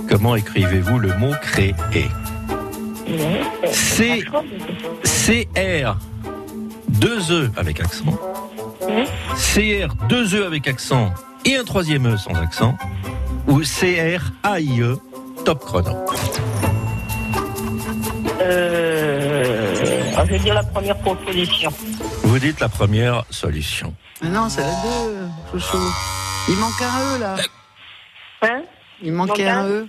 Comment 0.07 0.35
écrivez-vous 0.35 0.97
le 0.97 1.15
mot 1.17 1.33
créer? 1.41 1.75
C 3.71 4.23
C 5.03 5.47
R 5.55 5.97
2 6.89 7.19
E 7.31 7.51
avec 7.55 7.79
accent. 7.79 8.19
C 9.35 9.85
R 9.85 9.95
2 10.07 10.35
E 10.35 10.45
avec 10.45 10.67
accent 10.67 11.11
et 11.45 11.55
un 11.55 11.63
troisième 11.63 12.07
E 12.13 12.17
sans 12.17 12.33
accent. 12.33 12.75
Ou 13.47 13.63
C 13.63 14.17
R 14.17 14.31
A 14.43 14.59
I 14.59 14.81
E 14.81 14.97
top 15.45 15.63
chrono. 15.63 15.95
Euh, 18.41 19.75
je 20.25 20.29
vais 20.29 20.39
dire 20.39 20.53
la 20.53 20.63
première 20.63 20.97
proposition. 20.97 21.71
Vous 22.29 22.37
dites 22.37 22.59
la 22.59 22.69
première 22.69 23.23
solution. 23.31 23.95
Mais 24.21 24.29
non, 24.29 24.49
c'est 24.49 24.61
la 24.61 24.67
2, 24.67 25.59
chouchou. 25.59 25.79
Il 26.47 26.57
manque 26.57 26.79
un 26.79 27.15
E, 27.15 27.19
là. 27.19 27.35
Hein? 28.43 28.61
Il 29.01 29.13
manquait 29.13 29.49
un 29.49 29.65
E. 29.65 29.87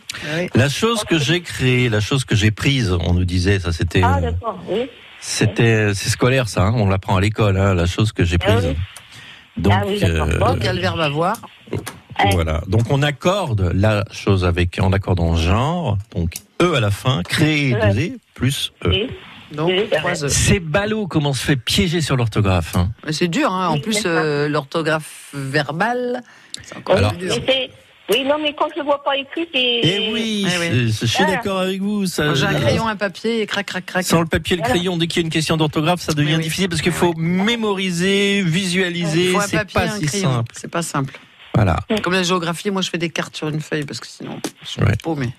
La 0.54 0.70
chose 0.70 1.04
que 1.04 1.18
j'ai 1.18 1.42
créée, 1.42 1.90
la 1.90 2.00
chose 2.00 2.24
que 2.24 2.34
j'ai 2.34 2.50
prise, 2.50 2.92
on 2.92 3.12
nous 3.12 3.26
disait, 3.26 3.58
ça 3.58 3.72
c'était, 3.72 4.00
Ah, 4.02 4.16
euh, 4.16 4.20
d'accord, 4.22 4.58
oui. 4.70 4.88
c'était, 5.20 5.92
c'est 5.92 6.08
scolaire 6.08 6.48
ça, 6.48 6.62
hein, 6.62 6.72
on 6.76 6.88
l'apprend 6.88 7.16
à 7.16 7.20
l'école, 7.20 7.58
hein, 7.58 7.74
la 7.74 7.84
chose 7.84 8.10
que 8.12 8.24
j'ai 8.24 8.38
prise. 8.38 8.74
Donc, 9.58 9.74
ah 9.76 9.82
oui, 9.86 10.00
euh, 10.02 10.38
Bon, 10.38 10.56
quel 10.58 10.80
verbe 10.80 11.00
avoir 11.00 11.36
voilà. 12.32 12.62
Donc 12.66 12.82
on 12.90 13.02
accorde 13.02 13.72
la 13.74 14.04
chose 14.12 14.44
avec, 14.44 14.78
en 14.78 14.92
accordant 14.92 15.36
genre, 15.36 15.96
donc 16.14 16.34
E 16.60 16.74
à 16.74 16.80
la 16.80 16.90
fin, 16.90 17.22
créer 17.22 17.74
Ouais. 17.74 17.94
deux 17.94 18.00
E 18.00 18.18
plus 18.34 18.72
E. 18.84 19.08
C'est 20.28 20.60
ballot 20.60 21.06
comment 21.06 21.30
on 21.30 21.34
se 21.34 21.44
fait 21.44 21.56
piéger 21.56 22.00
sur 22.00 22.16
l'orthographe. 22.16 22.76
hein. 22.76 22.90
C'est 23.10 23.28
dur, 23.28 23.52
hein. 23.52 23.68
En 23.68 23.78
plus, 23.80 24.02
euh, 24.06 24.48
l'orthographe 24.48 25.30
verbale, 25.34 26.22
c'est 26.62 26.76
encore 26.76 26.96
Alors- 26.96 27.12
plus 27.14 27.26
dur. 27.28 27.36
Oui, 28.12 28.24
non, 28.24 28.38
mais 28.42 28.52
quand 28.58 28.66
je 28.74 28.80
ne 28.80 28.84
vois 28.84 29.04
pas 29.04 29.16
écrit, 29.16 29.46
c'est. 29.54 29.80
Eh 29.84 30.10
oui, 30.12 30.44
c'est- 30.48 31.06
je 31.06 31.06
suis 31.06 31.24
d'accord 31.26 31.60
avec 31.60 31.80
vous. 31.80 32.06
Ça, 32.06 32.34
J'ai 32.34 32.44
un 32.46 32.54
crayon, 32.54 32.88
un 32.88 32.96
papier, 32.96 33.40
et 33.40 33.46
crac, 33.46 33.64
crac, 33.66 33.86
crac. 33.86 34.04
Sans 34.04 34.20
le 34.20 34.26
papier 34.26 34.54
et 34.54 34.60
le 34.60 34.64
crayon, 34.64 34.96
dès 34.96 35.06
qu'il 35.06 35.22
y 35.22 35.24
a 35.24 35.26
une 35.26 35.30
question 35.32 35.56
d'orthographe, 35.56 36.00
ça 36.00 36.12
devient 36.12 36.38
difficile 36.42 36.68
parce 36.68 36.82
qu'il 36.82 36.90
faut 36.90 37.14
mémoriser, 37.16 38.42
visualiser. 38.42 39.26
Il 39.26 39.30
faut 39.30 39.38
un 39.38 39.46
C'est 39.46 39.58
papier, 39.58 39.74
pas 39.80 39.86
un 39.92 39.98
si 40.00 40.06
crayon. 40.06 40.32
simple. 40.32 40.52
C'est 40.56 40.70
pas 40.70 40.82
simple. 40.82 41.14
Voilà. 41.54 41.76
Comme 42.02 42.14
la 42.14 42.24
géographie, 42.24 42.70
moi 42.72 42.82
je 42.82 42.90
fais 42.90 42.98
des 42.98 43.10
cartes 43.10 43.36
sur 43.36 43.48
une 43.48 43.60
feuille 43.60 43.84
parce 43.84 44.00
que 44.00 44.06
sinon, 44.08 44.40
je 44.64 44.68
suis 44.68 44.82
Ouais. 44.82 44.96
paumé. 45.02 45.30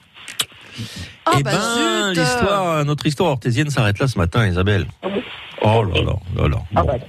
Ah 1.26 1.32
eh 1.40 1.44
bah 1.44 1.52
ben, 1.52 2.14
l'histoire, 2.14 2.86
notre 2.86 3.06
histoire 3.06 3.32
orthésienne 3.32 3.70
s'arrête 3.70 4.00
là 4.00 4.08
ce 4.08 4.18
matin, 4.18 4.48
Isabelle. 4.48 4.86
Oh 5.62 5.84
là 5.84 6.02
là 6.02 6.14
là 6.36 6.48
là. 6.48 6.58
Ah, 6.76 6.84
Bon. 6.84 7.00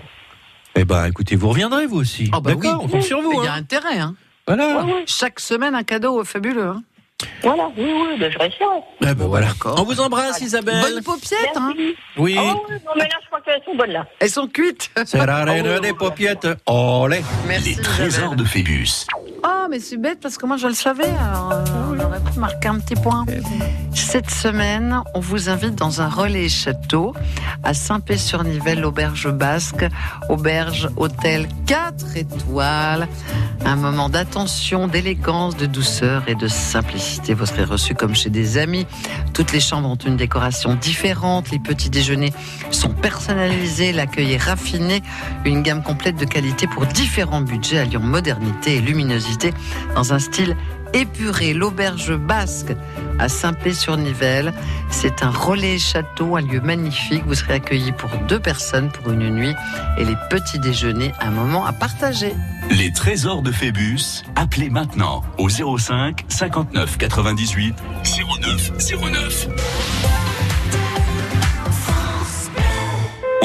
Eh 0.74 0.84
ben, 0.84 1.04
écoutez, 1.06 1.36
vous 1.36 1.50
reviendrez 1.50 1.86
vous 1.86 1.98
aussi. 2.00 2.30
Ah 2.32 2.40
bah 2.40 2.52
oui, 2.56 2.66
D'accord, 2.66 2.84
on 2.84 2.88
compte 2.88 3.02
sur 3.02 3.20
vous. 3.20 3.32
Il 3.42 3.44
y 3.44 3.48
a 3.48 3.52
hein. 3.52 3.56
intérêt, 3.58 3.98
hein. 3.98 4.14
Voilà. 4.46 4.86
Chaque 5.06 5.38
semaine, 5.38 5.74
un 5.74 5.82
cadeau 5.82 6.24
fabuleux. 6.24 6.66
Hein. 6.68 6.82
Voilà, 7.42 7.70
oui, 7.76 7.84
oui, 7.84 8.18
ben, 8.18 8.32
je 8.32 8.38
resterai. 8.38 8.64
Eh 9.02 9.14
ben 9.14 9.26
voilà. 9.26 9.48
On 9.64 9.84
vous 9.84 10.00
embrasse, 10.00 10.40
Isabelle. 10.40 10.82
Bonne 10.82 11.02
paupiette, 11.02 11.56
hein. 11.56 11.72
Oui. 12.16 12.36
Ah 12.38 12.42
oui, 12.68 12.74
non, 12.84 12.92
mais 12.96 13.02
là, 13.02 13.16
je 13.22 13.26
crois 13.28 13.40
qu'elles 13.42 13.62
sont 13.64 13.76
bonnes, 13.76 13.90
là. 13.92 14.06
Elles 14.18 14.30
sont 14.30 14.48
cuites. 14.48 14.90
C'est 15.04 15.24
la 15.24 15.44
reine 15.44 15.80
des 15.80 15.92
paupiettes. 15.92 16.48
Olé. 16.66 17.22
Merci. 17.46 17.74
Les 17.76 17.82
trésors 17.82 18.34
de 18.34 18.44
Phébus. 18.44 19.06
Oh, 19.44 19.66
mais 19.68 19.80
c'est 19.80 19.96
bête 19.96 20.18
parce 20.22 20.38
que 20.38 20.46
moi 20.46 20.56
je 20.56 20.68
le 20.68 20.74
savais, 20.74 21.08
alors 21.18 21.50
euh, 21.52 21.64
j'aurais 21.98 22.20
pu 22.20 22.38
marquer 22.38 22.68
un 22.68 22.78
petit 22.78 22.94
point. 22.94 23.26
Cette 23.92 24.30
semaine, 24.30 25.00
on 25.14 25.20
vous 25.20 25.48
invite 25.48 25.74
dans 25.74 26.00
un 26.00 26.08
relais 26.08 26.48
château 26.48 27.12
à 27.64 27.74
Saint-Pé-sur-Nivelle, 27.74 28.84
auberge 28.84 29.30
basque, 29.30 29.84
auberge 30.28 30.88
hôtel 30.96 31.48
4 31.66 32.16
étoiles. 32.16 33.08
Un 33.64 33.76
moment 33.76 34.08
d'attention, 34.08 34.88
d'élégance, 34.88 35.56
de 35.56 35.66
douceur 35.66 36.24
et 36.26 36.34
de 36.34 36.48
simplicité. 36.48 37.34
Vous 37.34 37.46
serez 37.46 37.64
reçu 37.64 37.94
comme 37.94 38.14
chez 38.14 38.30
des 38.30 38.58
amis. 38.58 38.86
Toutes 39.34 39.52
les 39.52 39.60
chambres 39.60 39.88
ont 39.88 39.96
une 39.96 40.16
décoration 40.16 40.74
différente. 40.74 41.50
Les 41.50 41.60
petits 41.60 41.90
déjeuners 41.90 42.32
sont 42.70 42.90
personnalisés. 42.90 43.92
L'accueil 43.92 44.32
est 44.32 44.42
raffiné. 44.42 45.02
Une 45.44 45.62
gamme 45.62 45.82
complète 45.82 46.16
de 46.16 46.24
qualité 46.24 46.66
pour 46.66 46.86
différents 46.86 47.40
budgets 47.40 47.78
alliant 47.78 48.00
modernité 48.00 48.76
et 48.76 48.80
luminosité 48.80 49.31
dans 49.94 50.12
un 50.12 50.18
style 50.18 50.56
épuré. 50.92 51.54
L'auberge 51.54 52.14
basque 52.16 52.74
à 53.18 53.28
Saint-Pé-sur-Nivelle. 53.28 54.52
C'est 54.90 55.22
un 55.22 55.30
relais 55.30 55.78
château, 55.78 56.36
un 56.36 56.42
lieu 56.42 56.60
magnifique. 56.60 57.22
Vous 57.26 57.34
serez 57.34 57.54
accueillis 57.54 57.92
pour 57.92 58.10
deux 58.28 58.40
personnes 58.40 58.90
pour 58.90 59.12
une 59.12 59.30
nuit 59.30 59.54
et 59.98 60.04
les 60.04 60.16
petits 60.30 60.58
déjeuners, 60.58 61.12
un 61.20 61.30
moment 61.30 61.64
à 61.64 61.72
partager. 61.72 62.34
Les 62.70 62.92
trésors 62.92 63.42
de 63.42 63.52
Phébus. 63.52 64.24
Appelez 64.36 64.70
maintenant 64.70 65.22
au 65.38 65.48
05 65.48 66.24
59 66.28 66.98
98 66.98 67.74
09 68.40 68.72
09. 69.12 69.48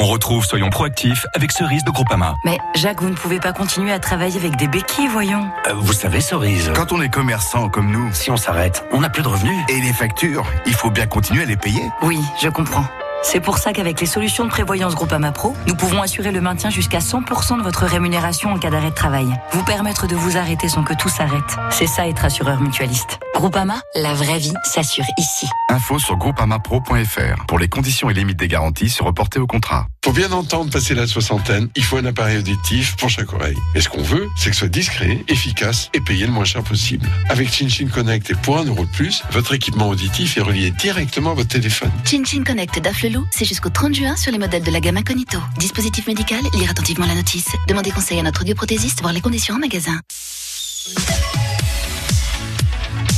On 0.00 0.04
retrouve 0.06 0.44
Soyons 0.44 0.70
proactifs 0.70 1.26
avec 1.34 1.50
Cerise 1.50 1.82
de 1.84 1.90
Groupama. 1.90 2.36
Mais 2.44 2.56
Jacques, 2.76 3.02
vous 3.02 3.10
ne 3.10 3.14
pouvez 3.16 3.40
pas 3.40 3.52
continuer 3.52 3.90
à 3.92 3.98
travailler 3.98 4.38
avec 4.38 4.56
des 4.56 4.68
béquilles, 4.68 5.08
voyons. 5.08 5.50
Euh, 5.66 5.74
Vous 5.74 5.92
savez, 5.92 6.20
Cerise, 6.20 6.70
quand 6.74 6.92
on 6.92 7.02
est 7.02 7.08
commerçant 7.08 7.68
comme 7.68 7.90
nous, 7.90 8.12
si 8.12 8.30
on 8.30 8.36
s'arrête, 8.36 8.84
on 8.92 9.00
n'a 9.00 9.10
plus 9.10 9.22
de 9.22 9.28
revenus. 9.28 9.56
Et 9.68 9.80
les 9.80 9.92
factures, 9.92 10.46
il 10.66 10.74
faut 10.74 10.90
bien 10.90 11.06
continuer 11.06 11.42
à 11.42 11.46
les 11.46 11.56
payer. 11.56 11.82
Oui, 12.02 12.20
je 12.40 12.48
comprends. 12.48 12.84
C'est 13.22 13.40
pour 13.40 13.58
ça 13.58 13.72
qu'avec 13.72 14.00
les 14.00 14.06
solutions 14.06 14.44
de 14.44 14.50
prévoyance 14.50 14.94
Groupama 14.94 15.32
Pro, 15.32 15.54
nous 15.66 15.74
pouvons 15.74 16.00
assurer 16.00 16.30
le 16.30 16.40
maintien 16.40 16.70
jusqu'à 16.70 17.00
100% 17.00 17.58
de 17.58 17.62
votre 17.62 17.84
rémunération 17.84 18.52
en 18.52 18.58
cas 18.58 18.70
d'arrêt 18.70 18.90
de 18.90 18.94
travail. 18.94 19.26
Vous 19.52 19.64
permettre 19.64 20.06
de 20.06 20.14
vous 20.14 20.36
arrêter 20.36 20.68
sans 20.68 20.82
que 20.84 20.94
tout 20.94 21.08
s'arrête. 21.08 21.56
C'est 21.70 21.86
ça 21.86 22.08
être 22.08 22.24
assureur 22.24 22.60
mutualiste. 22.60 23.18
Groupama, 23.34 23.80
la 23.94 24.14
vraie 24.14 24.38
vie 24.38 24.54
s'assure 24.64 25.04
ici. 25.18 25.46
Info 25.68 25.98
sur 25.98 26.16
groupamapro.fr 26.16 27.46
pour 27.46 27.58
les 27.58 27.68
conditions 27.68 28.08
et 28.08 28.14
limites 28.14 28.38
des 28.38 28.48
garanties 28.48 28.88
sur 28.88 29.06
reporter 29.06 29.40
au 29.40 29.46
contrat. 29.46 29.86
Faut 30.04 30.12
bien 30.12 30.32
entendre 30.32 30.70
passer 30.70 30.94
la 30.94 31.06
soixantaine, 31.06 31.68
il 31.76 31.84
faut 31.84 31.98
un 31.98 32.06
appareil 32.06 32.38
auditif 32.38 32.96
pour 32.96 33.10
chaque 33.10 33.32
oreille. 33.32 33.58
Et 33.74 33.80
ce 33.80 33.88
qu'on 33.88 34.02
veut, 34.02 34.28
c'est 34.36 34.50
que 34.50 34.56
ce 34.56 34.60
soit 34.60 34.68
discret, 34.68 35.24
efficace 35.28 35.90
et 35.92 36.00
payé 36.00 36.24
le 36.24 36.32
moins 36.32 36.44
cher 36.44 36.62
possible. 36.62 37.06
Avec 37.28 37.52
ChinChin 37.52 37.88
Connect 37.88 38.30
et 38.30 38.34
pour 38.34 38.58
un 38.58 38.64
euro 38.64 38.84
de 38.84 38.90
plus, 38.90 39.22
votre 39.32 39.54
équipement 39.54 39.88
auditif 39.88 40.38
est 40.38 40.40
relié 40.40 40.70
directement 40.70 41.32
à 41.32 41.34
votre 41.34 41.48
téléphone. 41.48 41.90
Chin 42.04 42.22
Chin 42.24 42.42
Connect 42.44 42.80
d'Affle 42.80 43.07
C'est 43.30 43.44
jusqu'au 43.44 43.70
30 43.70 43.94
juin 43.94 44.16
sur 44.16 44.32
les 44.32 44.38
modèles 44.38 44.62
de 44.62 44.70
la 44.70 44.80
gamme 44.80 44.96
Incognito. 44.96 45.38
Dispositif 45.58 46.06
médical, 46.06 46.40
lire 46.54 46.70
attentivement 46.70 47.06
la 47.06 47.14
notice. 47.14 47.48
Demandez 47.66 47.90
conseil 47.90 48.18
à 48.18 48.22
notre 48.22 48.42
audioprothésiste, 48.42 49.00
voir 49.00 49.12
les 49.12 49.20
conditions 49.20 49.54
en 49.54 49.58
magasin. 49.58 50.00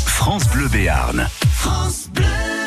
France 0.06 0.46
Bleu 0.48 0.68
Béarn. 0.68 1.26
France 1.52 2.08
Bleu. 2.12 2.59